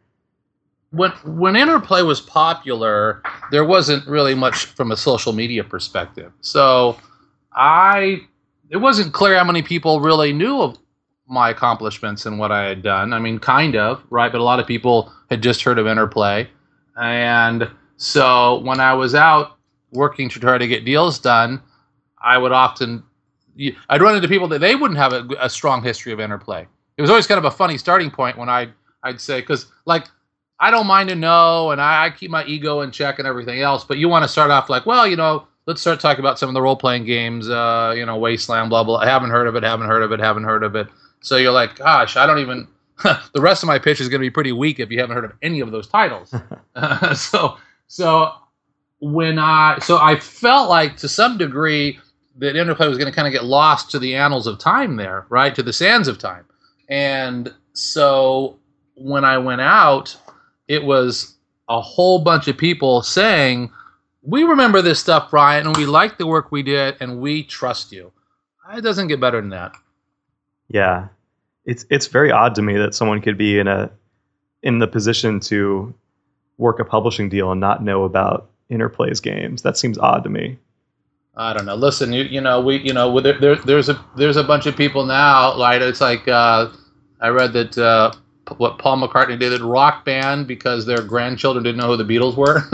When 0.92 1.12
when 1.26 1.56
Interplay 1.56 2.02
was 2.02 2.22
popular, 2.22 3.22
there 3.52 3.66
wasn't 3.66 4.06
really 4.08 4.36
much 4.36 4.66
from 4.66 4.92
a 4.92 4.98
social 4.98 5.34
media 5.34 5.64
perspective. 5.64 6.32
So 6.42 6.98
I 7.54 8.22
it 8.70 8.78
wasn't 8.78 9.14
clear 9.14 9.38
how 9.38 9.44
many 9.44 9.62
people 9.62 10.02
really 10.02 10.34
knew 10.34 10.62
of 10.62 10.78
my 11.28 11.50
accomplishments 11.50 12.26
and 12.26 12.40
what 12.40 12.52
I 12.52 12.64
had 12.64 12.84
done. 12.84 13.14
I 13.14 13.20
mean, 13.20 13.40
kind 13.40 13.76
of, 13.76 14.04
right? 14.10 14.32
But 14.32 14.42
a 14.42 14.44
lot 14.44 14.60
of 14.60 14.68
people 14.68 15.14
had 15.30 15.42
just 15.42 15.64
heard 15.64 15.80
of 15.80 15.88
Interplay. 15.88 16.50
And 16.98 17.70
so 17.98 18.60
when 18.60 18.80
I 18.80 18.94
was 18.94 19.16
out 19.16 19.58
working 19.92 20.30
to 20.30 20.40
try 20.40 20.58
to 20.58 20.68
get 20.68 20.86
deals 20.86 21.20
done, 21.20 21.62
I 22.22 22.38
would 22.38 22.52
often 22.52 23.04
I'd 23.90 24.02
run 24.02 24.16
into 24.16 24.28
people 24.28 24.48
that 24.50 24.60
they 24.60 24.76
wouldn't 24.76 24.98
have 24.98 25.14
a, 25.14 25.28
a, 25.40 25.50
strong 25.50 25.84
history 25.84 26.14
of 26.14 26.20
interplay. 26.20 26.66
It 26.98 27.02
was 27.02 27.10
always 27.10 27.28
kind 27.28 27.38
of 27.38 27.46
a 27.46 27.52
funny 27.52 27.78
starting 27.78 28.10
point 28.10 28.38
when 28.38 28.50
I 28.50 28.70
I'd 29.04 29.20
say 29.20 29.42
because 29.42 29.68
like 29.86 30.08
I 30.62 30.70
don't 30.72 30.88
mind 30.88 31.10
to 31.10 31.16
know 31.16 31.72
and 31.72 31.82
I, 31.82 32.06
I, 32.06 32.10
keep 32.12 32.30
my 32.30 32.46
ego 32.46 32.82
in 32.82 32.92
check 32.92 33.18
and 33.18 33.28
everything 33.28 33.62
else, 33.62 33.84
but 33.84 33.98
you 33.98 34.08
want 34.08 34.24
to 34.24 34.30
start 34.30 34.52
off 34.52 34.70
like, 34.70 34.86
well, 34.86 35.08
you 35.08 35.16
know, 35.16 35.48
let's 35.66 35.82
start 35.82 36.00
talking 36.00 36.20
about 36.20 36.38
some 36.38 36.50
of 36.50 36.54
the 36.54 36.62
role 36.62 36.76
playing 36.76 37.04
games, 37.04 37.50
uh, 37.50 37.94
you 37.98 38.06
know, 38.06 38.18
Wasteland, 38.18 38.70
blah 38.70 38.84
blah. 38.84 38.98
I 38.98 39.08
haven't 39.08 39.32
heard 39.32 39.48
of 39.48 39.56
it, 39.56 39.64
haven't 39.64 39.88
heard 39.88 40.04
of 40.04 40.12
it, 40.12 40.20
haven't 40.20 40.44
heard 40.44 40.64
of 40.64 40.76
it. 40.76 40.88
So 41.22 41.38
you're 41.38 41.52
like, 41.52 41.76
gosh, 41.76 42.16
I 42.16 42.26
don't 42.26 42.40
even. 42.40 42.68
the 43.34 43.42
rest 43.42 43.64
of 43.64 43.68
my 43.68 43.80
pitch 43.80 44.00
is 44.00 44.10
going 44.10 44.20
to 44.20 44.26
be 44.26 44.30
pretty 44.30 44.52
weak 44.52 44.80
if 44.80 44.92
you 44.92 45.00
haven't 45.00 45.16
heard 45.16 45.26
of 45.26 45.34
any 45.42 45.60
of 45.60 45.72
those 45.72 45.88
titles. 45.88 46.34
uh, 46.76 47.14
so 47.16 47.58
so 47.88 48.32
when 49.00 49.40
I 49.40 49.80
so 49.80 49.98
I 49.98 50.20
felt 50.20 50.70
like 50.70 50.98
to 50.98 51.10
some 51.10 51.38
degree 51.38 52.00
that 52.38 52.56
interplay 52.56 52.88
was 52.88 52.98
going 52.98 53.12
to 53.12 53.16
kind 53.16 53.28
of 53.28 53.34
get 53.34 53.44
lost 53.44 53.92
to 53.92 54.00
the 54.00 54.16
annals 54.16 54.48
of 54.48 54.60
time 54.60 54.96
there, 54.96 55.26
right? 55.30 55.54
To 55.56 55.64
the 55.64 55.74
sands 55.74 56.08
of 56.08 56.18
time. 56.18 56.46
And 56.88 57.54
so 57.74 58.58
when 58.96 59.26
I 59.26 59.38
went 59.38 59.62
out, 59.62 60.16
it 60.72 60.86
was 60.86 61.36
a 61.68 61.82
whole 61.82 62.20
bunch 62.20 62.48
of 62.48 62.58
people 62.58 63.02
saying, 63.02 63.70
We 64.24 64.44
remember 64.44 64.82
this 64.82 65.02
stuff, 65.02 65.30
Brian, 65.30 65.68
and 65.68 65.76
we 65.76 65.86
like 65.86 66.18
the 66.18 66.26
work 66.26 66.50
we 66.50 66.64
did, 66.64 66.96
and 67.02 67.20
we 67.20 67.44
trust 67.44 67.92
you. 67.92 68.12
It 68.74 68.82
doesn't 68.82 69.08
get 69.08 69.20
better 69.20 69.42
than 69.42 69.50
that. 69.50 69.74
Yeah. 70.70 71.10
It's 71.66 71.86
it's 71.90 72.08
very 72.08 72.32
odd 72.32 72.56
to 72.56 72.62
me 72.62 72.78
that 72.78 72.96
someone 72.96 73.22
could 73.22 73.38
be 73.38 73.60
in 73.60 73.68
a 73.68 73.92
in 74.64 74.80
the 74.80 74.88
position 74.88 75.42
to 75.42 75.94
work 76.58 76.80
a 76.80 76.86
publishing 76.86 77.28
deal 77.28 77.52
and 77.52 77.60
not 77.60 77.84
know 77.84 78.06
about 78.06 78.50
Interplay's 78.72 79.20
games. 79.20 79.62
That 79.64 79.78
seems 79.78 79.98
odd 79.98 80.24
to 80.24 80.30
me. 80.30 80.58
I 81.36 81.54
don't 81.54 81.66
know. 81.66 81.76
Listen, 81.76 82.14
you 82.14 82.24
you 82.24 82.40
know 82.40 82.62
we 82.62 82.78
you 82.78 82.94
know 82.94 83.20
there, 83.20 83.40
there 83.40 83.56
there's 83.58 83.90
a 83.90 84.04
there's 84.16 84.38
a 84.38 84.44
bunch 84.44 84.66
of 84.66 84.78
people 84.78 85.06
now 85.06 85.54
like 85.56 85.82
it's 85.82 86.02
like 86.02 86.28
uh, 86.28 86.70
I 87.20 87.28
read 87.28 87.52
that 87.54 87.78
uh, 87.78 88.14
what 88.58 88.80
Paul 88.80 88.98
McCartney 88.98 89.40
did 89.40 89.54
at 89.54 89.62
Rock 89.62 90.04
Band 90.04 90.48
because 90.48 90.86
their 90.86 91.02
grandchildren 91.02 91.64
didn't 91.64 91.78
know 91.78 91.88
who 91.88 91.98
the 91.98 92.04
Beatles 92.04 92.36
were. 92.36 92.64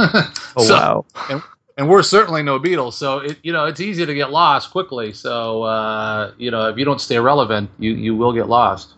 oh 0.57 0.63
so, 0.63 0.76
wow! 0.76 1.05
And, 1.30 1.43
and 1.78 1.89
we're 1.89 2.03
certainly 2.03 2.41
no 2.41 2.59
Beatles, 2.59 2.93
so 2.93 3.20
it, 3.20 3.38
you 3.43 3.51
know 3.51 3.65
it's 3.65 3.80
easy 3.80 4.05
to 4.05 4.13
get 4.13 4.32
lost 4.32 4.72
quickly. 4.72 5.13
So 5.13 5.63
uh, 5.63 6.32
you 6.38 6.51
know 6.51 6.68
if 6.70 6.78
you 6.78 6.86
don't 6.86 7.01
stay 7.01 7.20
relevant, 7.20 7.70
you 7.80 7.91
you 7.93 8.15
will 8.15 8.34
get 8.34 8.49
lost. 8.49 8.93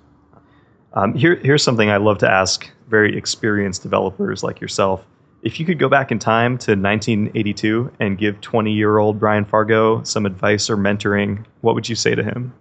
Um, 0.93 1.13
here 1.13 1.35
here's 1.37 1.63
something 1.63 1.89
I 1.89 1.97
love 1.97 2.17
to 2.19 2.31
ask 2.31 2.69
very 2.87 3.15
experienced 3.15 3.83
developers 3.83 4.43
like 4.43 4.59
yourself 4.59 5.05
if 5.41 5.59
you 5.59 5.65
could 5.65 5.79
go 5.79 5.87
back 5.87 6.11
in 6.11 6.19
time 6.19 6.57
to 6.59 6.71
1982 6.71 7.91
and 7.99 8.17
give 8.17 8.41
20 8.41 8.71
year 8.71 8.97
old 8.97 9.19
Brian 9.19 9.45
Fargo 9.45 10.03
some 10.03 10.25
advice 10.25 10.69
or 10.69 10.77
mentoring, 10.77 11.45
what 11.61 11.75
would 11.75 11.87
you 11.87 11.95
say 11.95 12.15
to 12.15 12.23
him? 12.23 12.53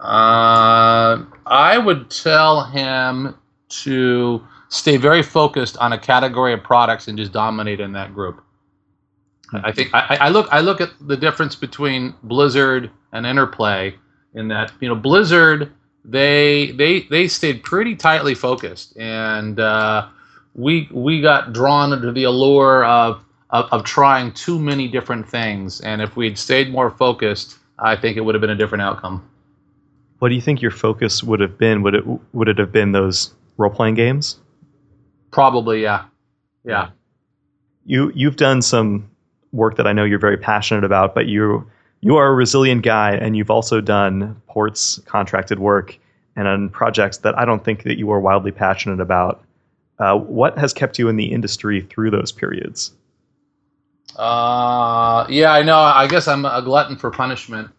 Uh, 0.00 1.24
I 1.46 1.78
would 1.78 2.10
tell 2.10 2.64
him 2.64 3.34
to 3.68 4.46
stay 4.68 4.96
very 4.96 5.22
focused 5.22 5.76
on 5.78 5.92
a 5.92 5.98
category 5.98 6.52
of 6.52 6.62
products 6.62 7.08
and 7.08 7.18
just 7.18 7.32
dominate 7.32 7.80
in 7.80 7.92
that 7.92 8.14
group. 8.14 8.42
I 9.52 9.72
think 9.72 9.90
I, 9.92 10.16
I, 10.20 10.28
look 10.28 10.48
I 10.52 10.60
look 10.60 10.80
at 10.80 10.90
the 11.00 11.16
difference 11.16 11.56
between 11.56 12.14
Blizzard 12.22 12.90
and 13.12 13.26
Interplay 13.26 13.96
in 14.34 14.46
that 14.48 14.72
you 14.80 14.88
know 14.88 14.94
Blizzard 14.94 15.72
they 16.04 16.70
they 16.72 17.00
they 17.02 17.26
stayed 17.26 17.64
pretty 17.64 17.96
tightly 17.96 18.34
focused 18.34 18.96
and 18.96 19.58
uh, 19.58 20.08
we 20.54 20.88
we 20.92 21.20
got 21.20 21.52
drawn 21.52 21.92
into 21.92 22.12
the 22.12 22.24
allure 22.24 22.84
of, 22.84 23.24
of, 23.50 23.68
of 23.72 23.84
trying 23.84 24.32
too 24.32 24.58
many 24.58 24.88
different 24.88 25.28
things, 25.28 25.80
and 25.80 26.02
if 26.02 26.16
we'd 26.16 26.38
stayed 26.38 26.70
more 26.70 26.90
focused, 26.90 27.58
I 27.78 27.96
think 27.96 28.16
it 28.16 28.20
would 28.20 28.34
have 28.34 28.40
been 28.40 28.50
a 28.50 28.56
different 28.56 28.82
outcome. 28.82 29.28
What 30.20 30.28
do 30.28 30.34
you 30.34 30.40
think 30.42 30.60
your 30.60 30.70
focus 30.70 31.22
would 31.22 31.40
have 31.40 31.56
been? 31.56 31.82
Would 31.82 31.94
it 31.94 32.04
would 32.34 32.48
it 32.48 32.58
have 32.58 32.70
been 32.70 32.92
those 32.92 33.34
role 33.56 33.70
playing 33.70 33.94
games? 33.94 34.38
Probably, 35.30 35.82
yeah, 35.82 36.04
yeah. 36.62 36.90
You 37.86 38.12
you've 38.14 38.36
done 38.36 38.60
some 38.60 39.10
work 39.52 39.76
that 39.78 39.86
I 39.86 39.92
know 39.94 40.04
you're 40.04 40.18
very 40.18 40.36
passionate 40.36 40.84
about, 40.84 41.14
but 41.14 41.26
you 41.26 41.68
you 42.02 42.16
are 42.16 42.28
a 42.28 42.34
resilient 42.34 42.82
guy, 42.82 43.12
and 43.14 43.34
you've 43.34 43.50
also 43.50 43.80
done 43.80 44.40
ports 44.46 45.00
contracted 45.06 45.58
work 45.58 45.98
and 46.36 46.46
on 46.46 46.68
projects 46.68 47.18
that 47.18 47.38
I 47.38 47.46
don't 47.46 47.64
think 47.64 47.84
that 47.84 47.98
you 47.98 48.10
are 48.10 48.20
wildly 48.20 48.52
passionate 48.52 49.00
about. 49.00 49.42
Uh, 49.98 50.16
what 50.16 50.58
has 50.58 50.74
kept 50.74 50.98
you 50.98 51.08
in 51.08 51.16
the 51.16 51.32
industry 51.32 51.80
through 51.80 52.10
those 52.10 52.30
periods? 52.30 52.92
Uh, 54.16 55.26
yeah, 55.30 55.52
I 55.52 55.62
know. 55.62 55.78
I 55.78 56.06
guess 56.08 56.28
I'm 56.28 56.44
a 56.44 56.60
glutton 56.60 56.96
for 56.96 57.10
punishment. 57.10 57.70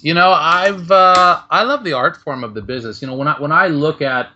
You 0.00 0.14
know, 0.14 0.32
I've 0.32 0.90
uh, 0.90 1.42
I 1.50 1.62
love 1.62 1.84
the 1.84 1.92
art 1.92 2.16
form 2.16 2.44
of 2.44 2.54
the 2.54 2.62
business. 2.62 3.00
You 3.00 3.08
know, 3.08 3.14
when 3.14 3.28
I 3.28 3.40
when 3.40 3.52
I 3.52 3.68
look 3.68 4.02
at 4.02 4.30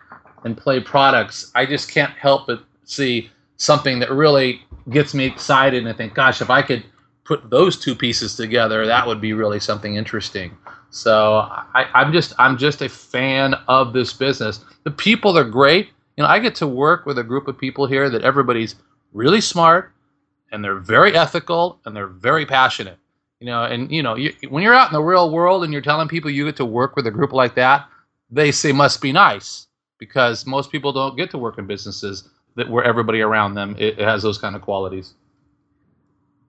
and 0.44 0.56
play 0.56 0.80
products, 0.80 1.50
I 1.54 1.66
just 1.66 1.90
can't 1.90 2.12
help 2.12 2.46
but 2.46 2.62
see 2.84 3.30
something 3.56 3.98
that 3.98 4.10
really 4.10 4.62
gets 4.90 5.14
me 5.14 5.26
excited 5.26 5.80
and 5.80 5.88
I 5.88 5.92
think, 5.92 6.14
gosh, 6.14 6.40
if 6.40 6.48
I 6.48 6.62
could 6.62 6.84
put 7.24 7.50
those 7.50 7.78
two 7.78 7.94
pieces 7.94 8.36
together, 8.36 8.86
that 8.86 9.06
would 9.06 9.20
be 9.20 9.34
really 9.34 9.60
something 9.60 9.96
interesting. 9.96 10.56
So 10.90 11.40
I, 11.40 11.86
I'm 11.94 12.12
just 12.12 12.32
I'm 12.38 12.56
just 12.56 12.80
a 12.80 12.88
fan 12.88 13.54
of 13.68 13.92
this 13.92 14.12
business. 14.12 14.64
The 14.84 14.90
people 14.90 15.36
are 15.36 15.44
great. 15.44 15.88
You 16.16 16.24
know, 16.24 16.30
I 16.30 16.38
get 16.38 16.54
to 16.56 16.66
work 16.66 17.04
with 17.04 17.18
a 17.18 17.24
group 17.24 17.46
of 17.46 17.58
people 17.58 17.86
here 17.86 18.08
that 18.08 18.22
everybody's 18.22 18.76
really 19.12 19.40
smart 19.40 19.92
and 20.50 20.64
they're 20.64 20.78
very 20.78 21.14
ethical 21.14 21.78
and 21.84 21.94
they're 21.94 22.06
very 22.06 22.46
passionate. 22.46 22.98
You 23.40 23.46
know, 23.46 23.64
and 23.64 23.90
you 23.90 24.02
know, 24.02 24.16
you, 24.16 24.34
when 24.48 24.62
you're 24.62 24.74
out 24.74 24.88
in 24.88 24.94
the 24.94 25.02
real 25.02 25.30
world 25.30 25.62
and 25.62 25.72
you're 25.72 25.82
telling 25.82 26.08
people 26.08 26.30
you 26.30 26.44
get 26.44 26.56
to 26.56 26.64
work 26.64 26.96
with 26.96 27.06
a 27.06 27.10
group 27.10 27.32
like 27.32 27.54
that, 27.54 27.88
they 28.30 28.50
say 28.50 28.72
must 28.72 29.00
be 29.00 29.12
nice 29.12 29.68
because 29.98 30.46
most 30.46 30.70
people 30.72 30.92
don't 30.92 31.16
get 31.16 31.30
to 31.30 31.38
work 31.38 31.58
in 31.58 31.66
businesses 31.66 32.28
that 32.56 32.68
where 32.68 32.84
everybody 32.84 33.20
around 33.20 33.54
them 33.54 33.76
it, 33.78 33.98
it 33.98 34.04
has 34.04 34.22
those 34.22 34.38
kind 34.38 34.56
of 34.56 34.62
qualities. 34.62 35.14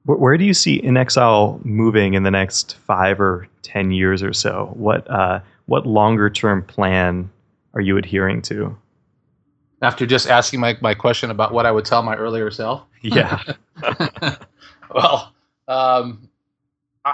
Where, 0.05 0.17
where, 0.17 0.37
do 0.37 0.45
you 0.45 0.53
see 0.53 0.81
inXile 0.81 1.63
moving 1.63 2.15
in 2.15 2.23
the 2.23 2.31
next 2.31 2.77
five 2.77 3.21
or 3.21 3.47
ten 3.61 3.91
years 3.91 4.23
or 4.23 4.33
so? 4.33 4.71
What 4.73 5.09
uh, 5.09 5.41
what 5.67 5.85
longer 5.85 6.29
term 6.29 6.63
plan 6.63 7.29
are 7.73 7.81
you 7.81 7.97
adhering 7.97 8.41
to? 8.43 8.75
After 9.81 10.05
just 10.05 10.27
asking 10.27 10.59
my, 10.59 10.77
my 10.81 10.93
question 10.93 11.31
about 11.31 11.53
what 11.53 11.65
I 11.65 11.71
would 11.71 11.85
tell 11.85 12.01
my 12.01 12.15
earlier 12.15 12.51
self. 12.51 12.83
Yeah. 13.01 13.41
well, 14.93 15.33
um, 15.69 16.27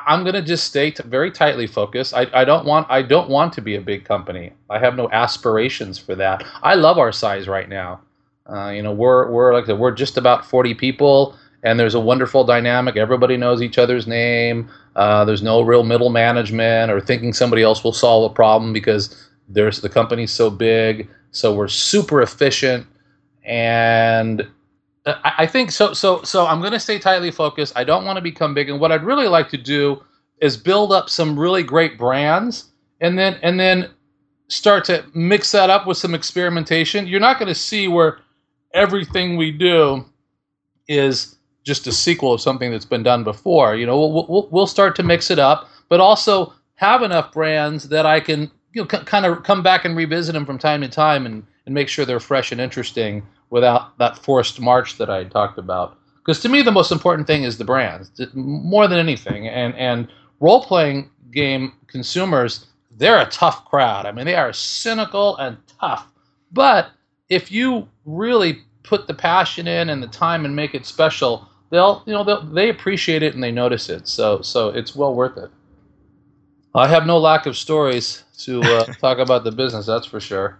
I'm 0.05 0.23
going 0.23 0.35
to 0.35 0.41
just 0.41 0.65
stay 0.65 0.91
very 1.05 1.31
tightly 1.31 1.67
focused. 1.67 2.13
I, 2.13 2.27
I 2.33 2.45
don't 2.45 2.65
want 2.65 2.87
I 2.89 3.01
don't 3.01 3.29
want 3.29 3.53
to 3.53 3.61
be 3.61 3.75
a 3.75 3.81
big 3.81 4.05
company. 4.05 4.51
I 4.69 4.79
have 4.79 4.95
no 4.95 5.09
aspirations 5.11 5.97
for 5.97 6.15
that. 6.15 6.43
I 6.63 6.75
love 6.75 6.97
our 6.97 7.11
size 7.11 7.47
right 7.47 7.69
now. 7.69 8.01
Uh, 8.47 8.69
you 8.69 8.81
know, 8.81 8.93
we're 8.93 9.29
we're 9.31 9.53
like 9.53 9.67
we're 9.67 9.91
just 9.91 10.17
about 10.17 10.45
40 10.45 10.73
people, 10.75 11.35
and 11.63 11.79
there's 11.79 11.95
a 11.95 11.99
wonderful 11.99 12.43
dynamic. 12.43 12.95
Everybody 12.95 13.37
knows 13.37 13.61
each 13.61 13.77
other's 13.77 14.07
name. 14.07 14.69
Uh, 14.95 15.25
there's 15.25 15.41
no 15.41 15.61
real 15.61 15.83
middle 15.83 16.09
management 16.09 16.91
or 16.91 17.01
thinking 17.01 17.33
somebody 17.33 17.63
else 17.63 17.83
will 17.83 17.93
solve 17.93 18.31
a 18.31 18.33
problem 18.33 18.71
because 18.73 19.29
there's 19.49 19.81
the 19.81 19.89
company's 19.89 20.31
so 20.31 20.49
big. 20.49 21.09
So 21.31 21.53
we're 21.53 21.67
super 21.67 22.21
efficient, 22.21 22.87
and 23.43 24.47
Uh, 25.05 25.15
I 25.23 25.45
think 25.45 25.71
so. 25.71 25.93
So, 25.93 26.21
so 26.23 26.47
I'm 26.47 26.59
going 26.59 26.73
to 26.73 26.79
stay 26.79 26.99
tightly 26.99 27.31
focused. 27.31 27.73
I 27.75 27.83
don't 27.83 28.05
want 28.05 28.17
to 28.17 28.21
become 28.21 28.53
big, 28.53 28.69
and 28.69 28.79
what 28.79 28.91
I'd 28.91 29.03
really 29.03 29.27
like 29.27 29.49
to 29.49 29.57
do 29.57 30.03
is 30.41 30.57
build 30.57 30.91
up 30.91 31.09
some 31.09 31.39
really 31.39 31.63
great 31.63 31.97
brands, 31.97 32.71
and 33.01 33.17
then 33.17 33.39
and 33.41 33.59
then 33.59 33.89
start 34.47 34.85
to 34.85 35.05
mix 35.13 35.51
that 35.51 35.69
up 35.69 35.87
with 35.87 35.97
some 35.97 36.13
experimentation. 36.15 37.07
You're 37.07 37.19
not 37.19 37.39
going 37.39 37.47
to 37.49 37.55
see 37.55 37.87
where 37.87 38.19
everything 38.73 39.37
we 39.37 39.51
do 39.51 40.05
is 40.87 41.35
just 41.63 41.87
a 41.87 41.91
sequel 41.91 42.33
of 42.33 42.41
something 42.41 42.71
that's 42.71 42.85
been 42.85 43.03
done 43.03 43.23
before. 43.23 43.75
You 43.75 43.85
know, 43.85 43.99
we'll 43.99 44.27
we'll, 44.27 44.47
we'll 44.51 44.67
start 44.67 44.95
to 44.97 45.03
mix 45.03 45.31
it 45.31 45.39
up, 45.39 45.69
but 45.89 45.99
also 45.99 46.53
have 46.75 47.01
enough 47.03 47.31
brands 47.31 47.89
that 47.89 48.05
I 48.05 48.19
can 48.19 48.51
you 48.73 48.83
know 48.83 48.87
c- 48.89 49.03
kind 49.05 49.25
of 49.25 49.43
come 49.43 49.63
back 49.63 49.85
and 49.85 49.95
revisit 49.95 50.33
them 50.33 50.45
from 50.45 50.57
time 50.57 50.81
to 50.81 50.89
time 50.89 51.25
and 51.25 51.43
and 51.65 51.73
make 51.73 51.89
sure 51.89 52.05
they're 52.05 52.19
fresh 52.19 52.51
and 52.51 52.61
interesting 52.61 53.25
without 53.49 53.97
that 53.97 54.17
forced 54.17 54.59
march 54.59 54.97
that 54.97 55.09
I 55.09 55.23
talked 55.25 55.57
about. 55.57 55.97
Because 56.17 56.41
to 56.41 56.49
me, 56.49 56.61
the 56.61 56.71
most 56.71 56.91
important 56.91 57.27
thing 57.27 57.43
is 57.43 57.57
the 57.57 57.65
brands 57.65 58.09
more 58.33 58.87
than 58.87 58.99
anything. 58.99 59.47
And 59.47 59.75
and 59.75 60.07
role 60.39 60.63
playing 60.63 61.09
game 61.31 61.73
consumers, 61.87 62.65
they're 62.97 63.21
a 63.21 63.29
tough 63.29 63.65
crowd. 63.65 64.05
I 64.05 64.11
mean, 64.11 64.25
they 64.25 64.35
are 64.35 64.53
cynical 64.53 65.37
and 65.37 65.57
tough. 65.79 66.07
But 66.51 66.89
if 67.29 67.51
you 67.51 67.87
really 68.05 68.63
put 68.83 69.07
the 69.07 69.13
passion 69.13 69.67
in 69.67 69.89
and 69.89 70.01
the 70.01 70.07
time 70.07 70.45
and 70.45 70.55
make 70.55 70.73
it 70.73 70.85
special, 70.85 71.47
they'll 71.69 72.03
you 72.05 72.13
know 72.13 72.23
they'll, 72.23 72.41
they 72.41 72.69
appreciate 72.69 73.23
it 73.23 73.33
and 73.33 73.43
they 73.43 73.51
notice 73.51 73.89
it. 73.89 74.07
So 74.07 74.41
so 74.41 74.69
it's 74.69 74.95
well 74.95 75.13
worth 75.13 75.37
it. 75.37 75.51
I 76.75 76.87
have 76.87 77.05
no 77.05 77.17
lack 77.17 77.45
of 77.45 77.57
stories 77.57 78.23
to 78.39 78.61
uh, 78.61 78.85
talk 78.99 79.17
about 79.17 79.43
the 79.43 79.51
business. 79.51 79.85
That's 79.85 80.05
for 80.05 80.19
sure. 80.19 80.59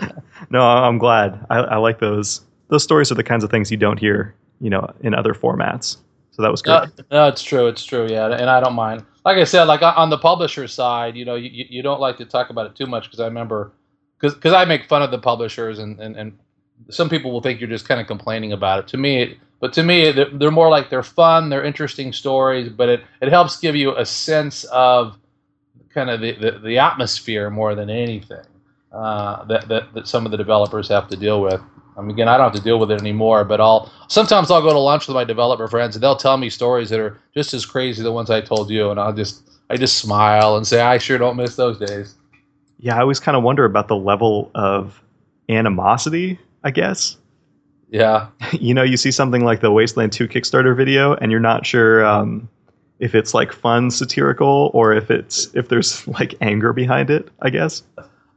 no, 0.50 0.60
I'm 0.62 0.98
glad. 0.98 1.44
I, 1.50 1.58
I, 1.58 1.76
like 1.76 1.98
those. 1.98 2.42
Those 2.68 2.82
stories 2.82 3.12
are 3.12 3.14
the 3.14 3.24
kinds 3.24 3.44
of 3.44 3.50
things 3.50 3.70
you 3.70 3.76
don't 3.76 3.98
hear, 3.98 4.34
you 4.60 4.70
know, 4.70 4.92
in 5.00 5.14
other 5.14 5.34
formats. 5.34 5.98
So 6.32 6.42
that 6.42 6.50
was 6.50 6.62
good. 6.62 6.92
No, 6.98 7.04
no 7.10 7.28
it's 7.28 7.42
true. 7.42 7.66
It's 7.66 7.84
true. 7.84 8.08
Yeah, 8.08 8.26
and 8.26 8.50
I 8.50 8.60
don't 8.60 8.74
mind. 8.74 9.04
Like 9.24 9.38
I 9.38 9.44
said, 9.44 9.64
like 9.64 9.82
on 9.82 10.10
the 10.10 10.18
publisher 10.18 10.68
side, 10.68 11.16
you 11.16 11.24
know, 11.24 11.34
you, 11.34 11.64
you 11.68 11.82
don't 11.82 12.00
like 12.00 12.16
to 12.18 12.24
talk 12.24 12.50
about 12.50 12.66
it 12.66 12.76
too 12.76 12.86
much 12.86 13.04
because 13.04 13.20
I 13.20 13.24
remember, 13.24 13.72
because 14.20 14.52
I 14.52 14.64
make 14.64 14.86
fun 14.88 15.02
of 15.02 15.10
the 15.10 15.18
publishers, 15.18 15.78
and, 15.78 15.98
and 15.98 16.16
and 16.16 16.38
some 16.90 17.08
people 17.08 17.32
will 17.32 17.40
think 17.40 17.60
you're 17.60 17.70
just 17.70 17.88
kind 17.88 18.00
of 18.00 18.06
complaining 18.06 18.52
about 18.52 18.80
it. 18.80 18.88
To 18.88 18.96
me, 18.96 19.38
but 19.60 19.72
to 19.72 19.82
me, 19.82 20.12
they're 20.12 20.50
more 20.50 20.68
like 20.68 20.90
they're 20.90 21.02
fun, 21.02 21.48
they're 21.48 21.64
interesting 21.64 22.12
stories, 22.12 22.68
but 22.68 22.88
it 22.88 23.00
it 23.20 23.28
helps 23.30 23.58
give 23.58 23.74
you 23.74 23.96
a 23.96 24.04
sense 24.04 24.64
of 24.64 25.16
kind 25.96 26.10
of 26.10 26.20
the, 26.20 26.32
the, 26.32 26.58
the 26.58 26.78
atmosphere 26.78 27.48
more 27.48 27.74
than 27.74 27.88
anything 27.88 28.44
uh, 28.92 29.44
that, 29.46 29.66
that, 29.66 29.94
that 29.94 30.06
some 30.06 30.26
of 30.26 30.30
the 30.30 30.36
developers 30.36 30.88
have 30.88 31.08
to 31.08 31.16
deal 31.16 31.40
with. 31.40 31.60
I 31.96 32.02
mean, 32.02 32.10
again, 32.10 32.28
I 32.28 32.36
don't 32.36 32.52
have 32.52 32.54
to 32.54 32.62
deal 32.62 32.78
with 32.78 32.90
it 32.90 33.00
anymore, 33.00 33.42
but 33.44 33.58
I'll 33.58 33.90
sometimes 34.08 34.50
I'll 34.50 34.60
go 34.60 34.72
to 34.72 34.78
lunch 34.78 35.08
with 35.08 35.14
my 35.14 35.24
developer 35.24 35.66
friends 35.66 35.96
and 35.96 36.02
they'll 36.02 36.14
tell 36.14 36.36
me 36.36 36.50
stories 36.50 36.90
that 36.90 37.00
are 37.00 37.18
just 37.34 37.54
as 37.54 37.64
crazy 37.64 38.00
as 38.00 38.04
the 38.04 38.12
ones 38.12 38.28
I 38.28 38.42
told 38.42 38.68
you, 38.68 38.90
and 38.90 39.00
I'll 39.00 39.14
just 39.14 39.48
I 39.70 39.78
just 39.78 39.96
smile 39.96 40.58
and 40.58 40.66
say 40.66 40.82
I 40.82 40.98
sure 40.98 41.16
don't 41.16 41.36
miss 41.36 41.56
those 41.56 41.78
days. 41.78 42.14
Yeah, 42.78 42.98
I 42.98 43.00
always 43.00 43.18
kind 43.18 43.34
of 43.34 43.42
wonder 43.42 43.64
about 43.64 43.88
the 43.88 43.96
level 43.96 44.50
of 44.54 45.02
animosity. 45.48 46.38
I 46.62 46.70
guess. 46.70 47.16
Yeah. 47.88 48.26
you 48.52 48.74
know, 48.74 48.82
you 48.82 48.98
see 48.98 49.10
something 49.10 49.44
like 49.44 49.60
the 49.62 49.70
Wasteland 49.70 50.12
2 50.12 50.28
Kickstarter 50.28 50.76
video, 50.76 51.14
and 51.14 51.30
you're 51.30 51.40
not 51.40 51.64
sure 51.64 52.04
um, 52.04 52.48
if 52.98 53.14
it's 53.14 53.34
like 53.34 53.52
fun 53.52 53.90
satirical 53.90 54.70
or 54.74 54.92
if 54.92 55.10
it's 55.10 55.48
if 55.54 55.68
there's 55.68 56.06
like 56.18 56.34
anger 56.40 56.72
behind 56.72 57.10
it. 57.10 57.28
I 57.42 57.50
guess. 57.50 57.82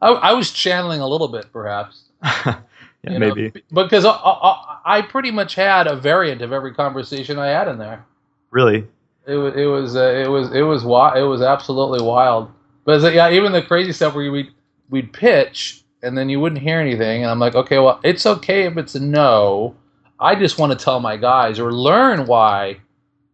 I, 0.02 0.10
I 0.10 0.34
was 0.34 0.52
channeling 0.52 1.02
a 1.02 1.08
little 1.08 1.28
bit, 1.28 1.52
perhaps. 1.52 2.04
yeah, 2.24 2.62
maybe 3.04 3.52
know, 3.72 3.84
because 3.84 4.06
I, 4.06 4.12
I, 4.12 4.80
I, 4.86 5.02
pretty 5.02 5.32
much 5.32 5.56
had 5.56 5.88
a 5.88 5.96
variant 5.96 6.42
of 6.42 6.52
every 6.52 6.74
conversation 6.74 7.38
I 7.40 7.48
had 7.48 7.68
in 7.68 7.78
there. 7.78 8.06
Really. 8.52 8.86
It 9.26 9.36
was 9.36 9.56
it 9.56 9.66
was 9.66 9.96
uh, 9.96 10.24
it 10.26 10.30
was 10.30 10.54
it 10.54 10.62
was 10.62 10.84
wild. 10.84 11.18
It 11.18 11.24
was 11.24 11.42
absolutely 11.42 12.02
wild. 12.02 12.52
But 12.86 13.14
yeah, 13.14 13.30
even 13.30 13.52
the 13.52 13.62
crazy 13.62 13.94
stuff 13.94 14.16
where 14.16 14.32
we'd 14.32 14.52
we'd 14.90 15.14
pitch 15.14 15.84
and 16.02 16.18
then 16.18 16.30
you 16.30 16.40
wouldn't 16.40 16.62
hear 16.62 16.80
anything, 16.80 17.24
and 17.24 17.32
I'm 17.32 17.40
like, 17.40 17.56
okay, 17.56 17.78
well, 17.78 18.00
it's 18.04 18.26
okay 18.26 18.64
if 18.64 18.78
it's 18.78 18.96
a 18.96 19.00
no. 19.00 19.76
I 20.20 20.36
just 20.36 20.58
want 20.58 20.78
to 20.78 20.84
tell 20.84 21.00
my 21.00 21.18
guys 21.18 21.60
or 21.60 21.72
learn 21.72 22.26
why 22.26 22.80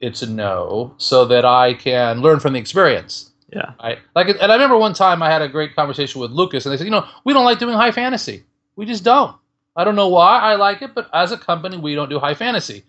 it's 0.01 0.21
a 0.21 0.29
no, 0.29 0.93
so 0.97 1.25
that 1.25 1.45
I 1.45 1.73
can 1.73 2.21
learn 2.21 2.39
from 2.39 2.53
the 2.53 2.59
experience. 2.59 3.31
Yeah. 3.53 3.71
I 3.79 3.97
like 4.15 4.27
and 4.27 4.51
I 4.51 4.53
remember 4.53 4.77
one 4.77 4.93
time 4.93 5.21
I 5.21 5.29
had 5.29 5.41
a 5.41 5.47
great 5.47 5.75
conversation 5.75 6.19
with 6.19 6.31
Lucas 6.31 6.65
and 6.65 6.73
they 6.73 6.77
said, 6.77 6.85
you 6.85 6.91
know, 6.91 7.07
we 7.23 7.33
don't 7.33 7.45
like 7.45 7.59
doing 7.59 7.75
high 7.75 7.91
fantasy. 7.91 8.43
We 8.75 8.85
just 8.85 9.03
don't. 9.03 9.35
I 9.75 9.83
don't 9.83 9.95
know 9.95 10.07
why 10.07 10.39
I 10.39 10.55
like 10.55 10.81
it, 10.81 10.95
but 10.95 11.09
as 11.13 11.31
a 11.31 11.37
company, 11.37 11.77
we 11.77 11.95
don't 11.95 12.09
do 12.09 12.19
high 12.19 12.33
fantasy. 12.33 12.83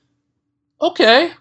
Okay. 0.81 1.33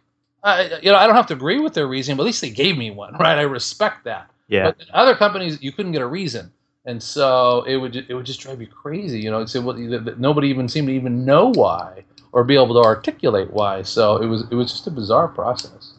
I, 0.43 0.80
you 0.82 0.91
know, 0.91 0.97
I 0.97 1.07
don't 1.07 1.16
have 1.16 1.28
to 1.28 1.34
agree 1.34 1.59
with 1.59 1.74
their 1.74 1.88
reason, 1.88 2.18
but 2.18 2.24
at 2.24 2.28
least 2.28 2.41
they 2.41 2.49
gave 2.49 2.78
me 2.78 2.91
one, 2.91 3.13
right? 3.20 3.38
I 3.38 3.43
respect 3.43 4.03
that. 4.03 4.30
Yeah. 4.47 4.72
But 4.72 4.89
other 4.93 5.16
companies, 5.16 5.61
you 5.61 5.72
couldn't 5.72 5.91
get 5.91 6.01
a 6.01 6.07
reason, 6.07 6.51
and 6.86 7.01
so 7.01 7.63
it 7.63 7.78
would 7.78 7.95
it 7.95 8.13
would 8.13 8.28
just 8.28 8.39
drive 8.39 8.61
you 8.61 8.68
crazy. 8.68 9.20
You 9.20 9.32
know, 9.32 9.43
say 9.47 9.59
well, 9.59 9.76
nobody 10.18 10.49
even 10.49 10.70
seemed 10.70 10.88
to 10.88 10.93
even 10.93 11.26
know 11.26 11.51
why 11.51 12.03
or 12.36 12.43
be 12.43 12.53
able 12.53 12.73
to 12.73 12.88
articulate 12.88 13.49
why. 13.51 13.81
So 13.81 14.17
it 14.17 14.27
was 14.27 14.43
it 14.51 14.55
was 14.55 14.69
just 14.69 14.86
a 14.86 14.91
bizarre 14.91 15.29
process. 15.29 15.93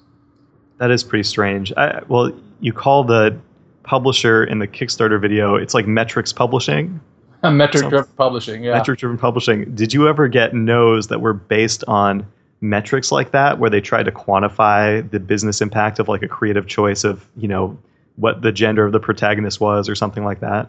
That 0.78 0.90
is 0.90 1.02
pretty 1.02 1.24
strange. 1.24 1.72
I, 1.76 2.02
well, 2.06 2.30
you 2.60 2.74
call 2.74 3.02
the 3.02 3.36
publisher 3.82 4.44
in 4.44 4.58
the 4.58 4.68
Kickstarter 4.68 5.18
video, 5.18 5.56
it's 5.56 5.72
like 5.72 5.86
metrics 5.86 6.32
publishing. 6.34 7.00
metric 7.42 7.88
driven 7.88 8.12
publishing, 8.16 8.62
yeah. 8.62 8.74
Metric 8.74 8.98
driven 8.98 9.16
publishing. 9.16 9.74
Did 9.74 9.94
you 9.94 10.08
ever 10.08 10.28
get 10.28 10.52
no's 10.54 11.06
that 11.06 11.22
were 11.22 11.32
based 11.32 11.82
on 11.88 12.26
metrics 12.60 13.10
like 13.10 13.30
that, 13.30 13.58
where 13.58 13.70
they 13.70 13.80
tried 13.80 14.04
to 14.04 14.12
quantify 14.12 15.08
the 15.10 15.20
business 15.20 15.62
impact 15.62 15.98
of 15.98 16.08
like 16.08 16.22
a 16.22 16.28
creative 16.28 16.66
choice 16.66 17.02
of, 17.04 17.26
you 17.36 17.48
know, 17.48 17.78
what 18.16 18.42
the 18.42 18.52
gender 18.52 18.84
of 18.84 18.92
the 18.92 19.00
protagonist 19.00 19.60
was 19.60 19.88
or 19.88 19.94
something 19.94 20.24
like 20.24 20.40
that? 20.40 20.68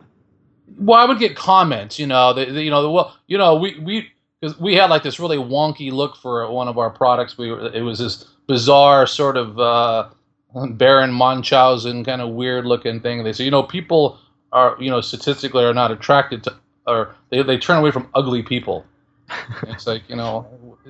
Well, 0.79 0.99
I 0.99 1.05
would 1.05 1.19
get 1.19 1.35
comments, 1.35 1.99
you 1.99 2.07
know, 2.07 2.33
the, 2.33 2.45
the, 2.45 2.63
you 2.63 2.69
know, 2.69 2.83
the, 2.83 2.89
well, 2.89 3.17
you 3.27 3.37
know, 3.37 3.55
we 3.55 3.77
we 3.79 4.11
because 4.39 4.59
we 4.59 4.75
had 4.75 4.89
like 4.89 5.03
this 5.03 5.19
really 5.19 5.37
wonky 5.37 5.91
look 5.91 6.15
for 6.15 6.49
one 6.51 6.67
of 6.67 6.77
our 6.77 6.89
products. 6.89 7.37
We 7.37 7.51
were, 7.51 7.73
it 7.73 7.81
was 7.81 7.99
this 7.99 8.25
bizarre 8.47 9.07
sort 9.07 9.37
of 9.37 9.59
uh, 9.59 10.09
Baron 10.71 11.11
Munchausen 11.11 12.03
kind 12.03 12.21
of 12.21 12.29
weird 12.29 12.65
looking 12.65 12.99
thing. 12.99 13.23
They 13.23 13.33
say, 13.33 13.45
you 13.45 13.51
know, 13.51 13.63
people 13.63 14.19
are, 14.51 14.77
you 14.79 14.89
know, 14.89 15.01
statistically 15.01 15.63
are 15.63 15.73
not 15.73 15.91
attracted 15.91 16.43
to, 16.43 16.55
or 16.85 17.15
they, 17.29 17.41
they 17.43 17.57
turn 17.57 17.77
away 17.77 17.91
from 17.91 18.09
ugly 18.13 18.43
people. 18.43 18.85
it's 19.63 19.87
like, 19.87 20.03
you 20.07 20.15
know, 20.15 20.47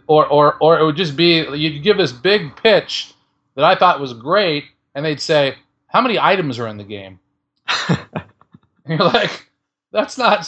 or, 0.08 0.28
or, 0.28 0.58
or 0.62 0.80
it 0.80 0.86
would 0.86 0.96
just 0.96 1.16
be, 1.16 1.46
you'd 1.56 1.84
give 1.84 1.98
this 1.98 2.12
big 2.12 2.56
pitch 2.56 3.14
that 3.56 3.64
I 3.64 3.76
thought 3.76 4.00
was 4.00 4.14
great, 4.14 4.66
and 4.94 5.04
they'd 5.04 5.20
say, 5.20 5.56
how 5.88 6.02
many 6.02 6.20
items 6.20 6.60
are 6.60 6.68
in 6.68 6.78
the 6.78 6.84
game? 6.84 7.20
and 7.90 7.98
you're 8.86 9.00
like, 9.00 9.50
that's 9.92 10.18
not 10.18 10.48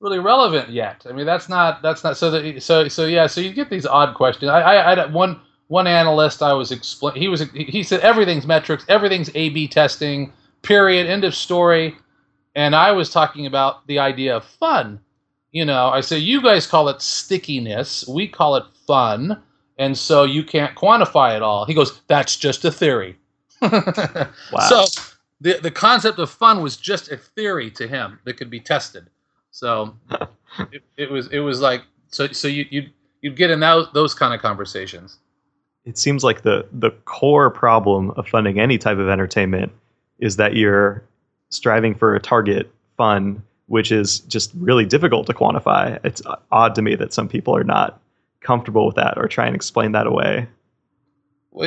really 0.00 0.18
relevant 0.18 0.70
yet. 0.70 1.06
I 1.08 1.12
mean, 1.12 1.26
that's 1.26 1.48
not, 1.48 1.82
that's 1.82 2.02
not, 2.02 2.16
so 2.16 2.30
that, 2.30 2.62
so, 2.62 2.88
so 2.88 3.06
yeah, 3.06 3.26
so 3.26 3.40
you 3.40 3.52
get 3.52 3.70
these 3.70 3.86
odd 3.86 4.14
questions. 4.14 4.50
I, 4.50 4.60
I, 4.60 4.92
I 4.92 4.96
had 4.96 5.12
one, 5.12 5.40
one 5.70 5.86
analyst 5.86 6.42
I 6.42 6.52
was 6.52 6.72
explain 6.72 7.14
he 7.14 7.28
was 7.28 7.42
he 7.52 7.84
said 7.84 8.00
everything's 8.00 8.44
metrics, 8.44 8.84
everything's 8.88 9.30
A/B 9.36 9.68
testing, 9.68 10.32
period, 10.62 11.06
end 11.06 11.22
of 11.22 11.32
story, 11.32 11.96
and 12.56 12.74
I 12.74 12.90
was 12.90 13.10
talking 13.10 13.46
about 13.46 13.86
the 13.86 14.00
idea 14.00 14.36
of 14.36 14.44
fun. 14.44 14.98
You 15.52 15.64
know, 15.64 15.86
I 15.88 16.00
say 16.00 16.18
you 16.18 16.42
guys 16.42 16.66
call 16.66 16.88
it 16.88 17.00
stickiness, 17.00 18.04
we 18.08 18.26
call 18.26 18.56
it 18.56 18.64
fun, 18.84 19.40
and 19.78 19.96
so 19.96 20.24
you 20.24 20.42
can't 20.42 20.74
quantify 20.74 21.36
it 21.36 21.42
all. 21.42 21.64
He 21.64 21.74
goes, 21.74 22.00
"That's 22.08 22.34
just 22.34 22.64
a 22.64 22.72
theory." 22.72 23.16
wow. 23.62 24.30
So 24.68 24.86
the 25.40 25.60
the 25.62 25.70
concept 25.70 26.18
of 26.18 26.30
fun 26.30 26.62
was 26.62 26.76
just 26.76 27.12
a 27.12 27.16
theory 27.16 27.70
to 27.72 27.86
him 27.86 28.18
that 28.24 28.36
could 28.36 28.50
be 28.50 28.58
tested. 28.58 29.08
So 29.50 29.96
it, 30.72 30.82
it 30.96 31.10
was 31.10 31.28
it 31.28 31.40
was 31.40 31.60
like 31.60 31.82
so 32.08 32.28
so 32.28 32.48
you 32.48 32.66
you 32.70 32.88
you'd 33.22 33.36
get 33.36 33.50
in 33.50 33.60
those 33.60 33.88
those 33.92 34.14
kind 34.14 34.34
of 34.34 34.40
conversations. 34.40 35.18
It 35.84 35.98
seems 35.98 36.22
like 36.24 36.42
the 36.42 36.66
the 36.72 36.90
core 37.04 37.50
problem 37.50 38.10
of 38.12 38.28
funding 38.28 38.60
any 38.60 38.78
type 38.78 38.98
of 38.98 39.08
entertainment 39.08 39.72
is 40.18 40.36
that 40.36 40.54
you're 40.54 41.02
striving 41.48 41.94
for 41.94 42.14
a 42.14 42.20
target 42.20 42.72
fun 42.96 43.42
which 43.70 43.92
is 43.92 44.18
just 44.20 44.50
really 44.56 44.84
difficult 44.84 45.28
to 45.28 45.32
quantify. 45.32 45.96
It's 46.04 46.20
odd 46.50 46.74
to 46.74 46.82
me 46.82 46.96
that 46.96 47.12
some 47.12 47.28
people 47.28 47.56
are 47.56 47.62
not 47.62 48.00
comfortable 48.40 48.84
with 48.84 48.96
that 48.96 49.16
or 49.16 49.28
try 49.28 49.46
and 49.46 49.54
explain 49.54 49.92
that 49.92 50.08
away. 50.08 50.48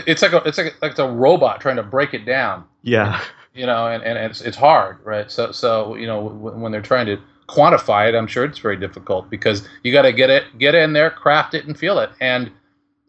It's 0.06 0.22
like 0.22 0.34
a, 0.34 0.44
it's 0.46 0.58
like 0.58 0.76
a, 0.82 0.86
like 0.86 1.00
a 1.00 1.10
robot 1.10 1.62
trying 1.62 1.78
to 1.78 1.84
break 1.84 2.14
it 2.14 2.26
down. 2.26 2.66
Yeah. 2.82 3.24
You 3.54 3.66
know 3.66 3.88
and, 3.88 4.04
and 4.04 4.18
it's, 4.18 4.42
it's 4.42 4.58
hard 4.58 4.98
right? 5.06 5.32
So 5.32 5.54
so 5.54 5.96
you 5.96 6.06
know 6.06 6.22
when 6.22 6.74
they're 6.74 6.82
trying 6.82 7.06
to 7.06 7.18
quantify 7.48 8.08
it 8.08 8.16
i'm 8.16 8.28
sure 8.28 8.46
it's 8.46 8.60
very 8.60 8.78
difficult 8.78 9.30
because 9.30 9.68
you 9.84 9.91
got 9.91 10.04
to 10.04 10.14
get 10.14 10.30
it 10.30 10.44
get 10.58 10.76
in 10.76 10.94
there 10.94 11.10
craft 11.10 11.54
it 11.54 11.66
and 11.66 11.78
feel 11.78 12.00
it 12.00 12.10
and 12.22 12.52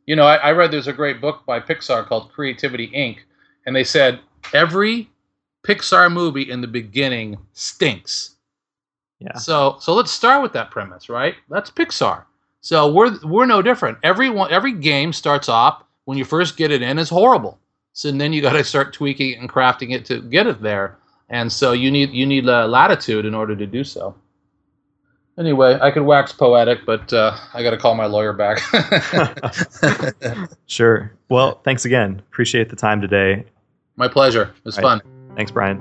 you 0.07 0.16
know, 0.16 0.24
I, 0.24 0.37
I 0.37 0.53
read 0.53 0.70
there's 0.70 0.89
a 0.89 0.93
great 0.93 1.20
book 1.20 1.45
by 1.47 1.61
Pixar 1.61 2.07
called 2.07 2.32
Creativity 2.32 2.89
Inc., 2.89 3.18
and 3.66 3.74
they 3.74 3.85
said 3.85 4.20
every 4.53 5.11
Pixar 5.66 6.12
movie 6.12 6.51
in 6.51 6.61
the 6.61 6.66
beginning 6.66 7.39
stinks. 7.53 8.37
Yeah. 9.20 9.37
So 9.39 9.76
so 9.80 9.95
let's 9.95 10.11
start 10.11 10.43
with 10.43 10.53
that 10.53 10.70
premise, 10.70 11.09
right? 11.09 11.35
That's 11.49 11.70
Pixar. 11.70 12.24
So 12.61 12.93
we're 12.93 13.16
we're 13.24 13.47
no 13.47 13.62
different. 13.62 13.97
Every 14.03 14.28
one, 14.28 14.53
every 14.53 14.72
game 14.72 15.12
starts 15.12 15.49
off 15.49 15.82
when 16.05 16.18
you 16.18 16.24
first 16.24 16.59
get 16.59 16.70
it 16.70 16.82
in 16.82 16.99
is 16.99 17.09
horrible. 17.09 17.59
So 17.95 18.11
then 18.11 18.32
you 18.32 18.43
got 18.43 18.53
to 18.53 18.64
start 18.64 18.93
tweaking 18.93 19.30
it 19.30 19.39
and 19.39 19.49
crafting 19.49 19.93
it 19.93 20.05
to 20.07 20.20
get 20.20 20.47
it 20.47 20.61
there. 20.61 20.99
And 21.30 21.51
so 21.51 21.72
you 21.72 21.91
need 21.91 22.11
you 22.11 22.26
need 22.26 22.47
uh, 22.47 22.66
latitude 22.66 23.24
in 23.24 23.35
order 23.35 23.57
to 23.57 23.66
do 23.66 23.85
so. 23.85 24.14
Anyway, 25.37 25.78
I 25.80 25.91
could 25.91 26.05
wax 26.05 26.32
poetic, 26.32 26.87
but 26.87 27.12
uh, 27.12 27.37
I 27.53 27.64
got 27.64 27.70
to 27.70 27.76
call 27.76 27.97
my 27.97 28.07
lawyer 28.07 28.32
back. 28.32 28.61
sure. 30.66 31.12
Well, 31.28 31.61
thanks 31.64 31.85
again. 31.85 32.22
Appreciate 32.28 32.68
the 32.68 32.76
time 32.76 33.01
today. 33.01 33.45
My 33.97 34.07
pleasure. 34.07 34.55
It 34.57 34.64
was 34.64 34.78
fun. 34.78 35.01
Thanks, 35.35 35.51
Brian. 35.51 35.78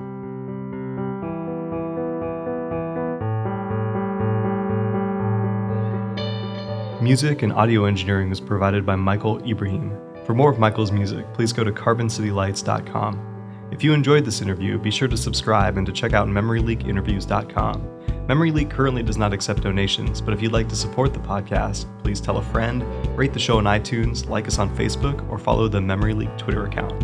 Music 7.04 7.44
and 7.44 7.52
audio 7.54 7.86
engineering 7.86 8.30
was 8.30 8.40
provided 8.40 8.86
by 8.86 8.96
Michael 8.96 9.44
Ibrahim. 9.48 9.96
For 10.26 10.34
more 10.34 10.50
of 10.50 10.58
Michael's 10.58 10.92
music, 10.92 11.32
please 11.34 11.54
go 11.54 11.64
to 11.64 11.72
carboncitylights.com. 11.72 13.33
If 13.74 13.84
you 13.84 13.92
enjoyed 13.92 14.24
this 14.24 14.40
interview, 14.40 14.78
be 14.78 14.92
sure 14.92 15.08
to 15.08 15.18
subscribe 15.18 15.78
and 15.78 15.86
to 15.88 15.92
check 15.92 16.14
out 16.14 16.28
MemoryLeakInterviews.com. 16.28 18.28
Memory 18.28 18.52
Leak 18.52 18.70
currently 18.70 19.02
does 19.02 19.18
not 19.18 19.34
accept 19.34 19.64
donations, 19.64 20.22
but 20.22 20.32
if 20.32 20.44
you'd 20.44 20.52
like 20.52 20.70
to 20.70 20.76
support 20.76 21.12
the 21.12 21.20
podcast, 21.20 21.88
please 22.04 22.22
tell 22.22 22.38
a 22.38 22.44
friend, 22.44 22.84
rate 23.18 23.34
the 23.34 23.40
show 23.40 23.58
on 23.58 23.64
iTunes, 23.64 24.30
like 24.30 24.48
us 24.48 24.60
on 24.60 24.70
Facebook, 24.78 25.28
or 25.28 25.40
follow 25.40 25.68
the 25.68 25.82
Memory 25.82 26.14
Leak 26.14 26.38
Twitter 26.38 26.68
account. 26.68 27.04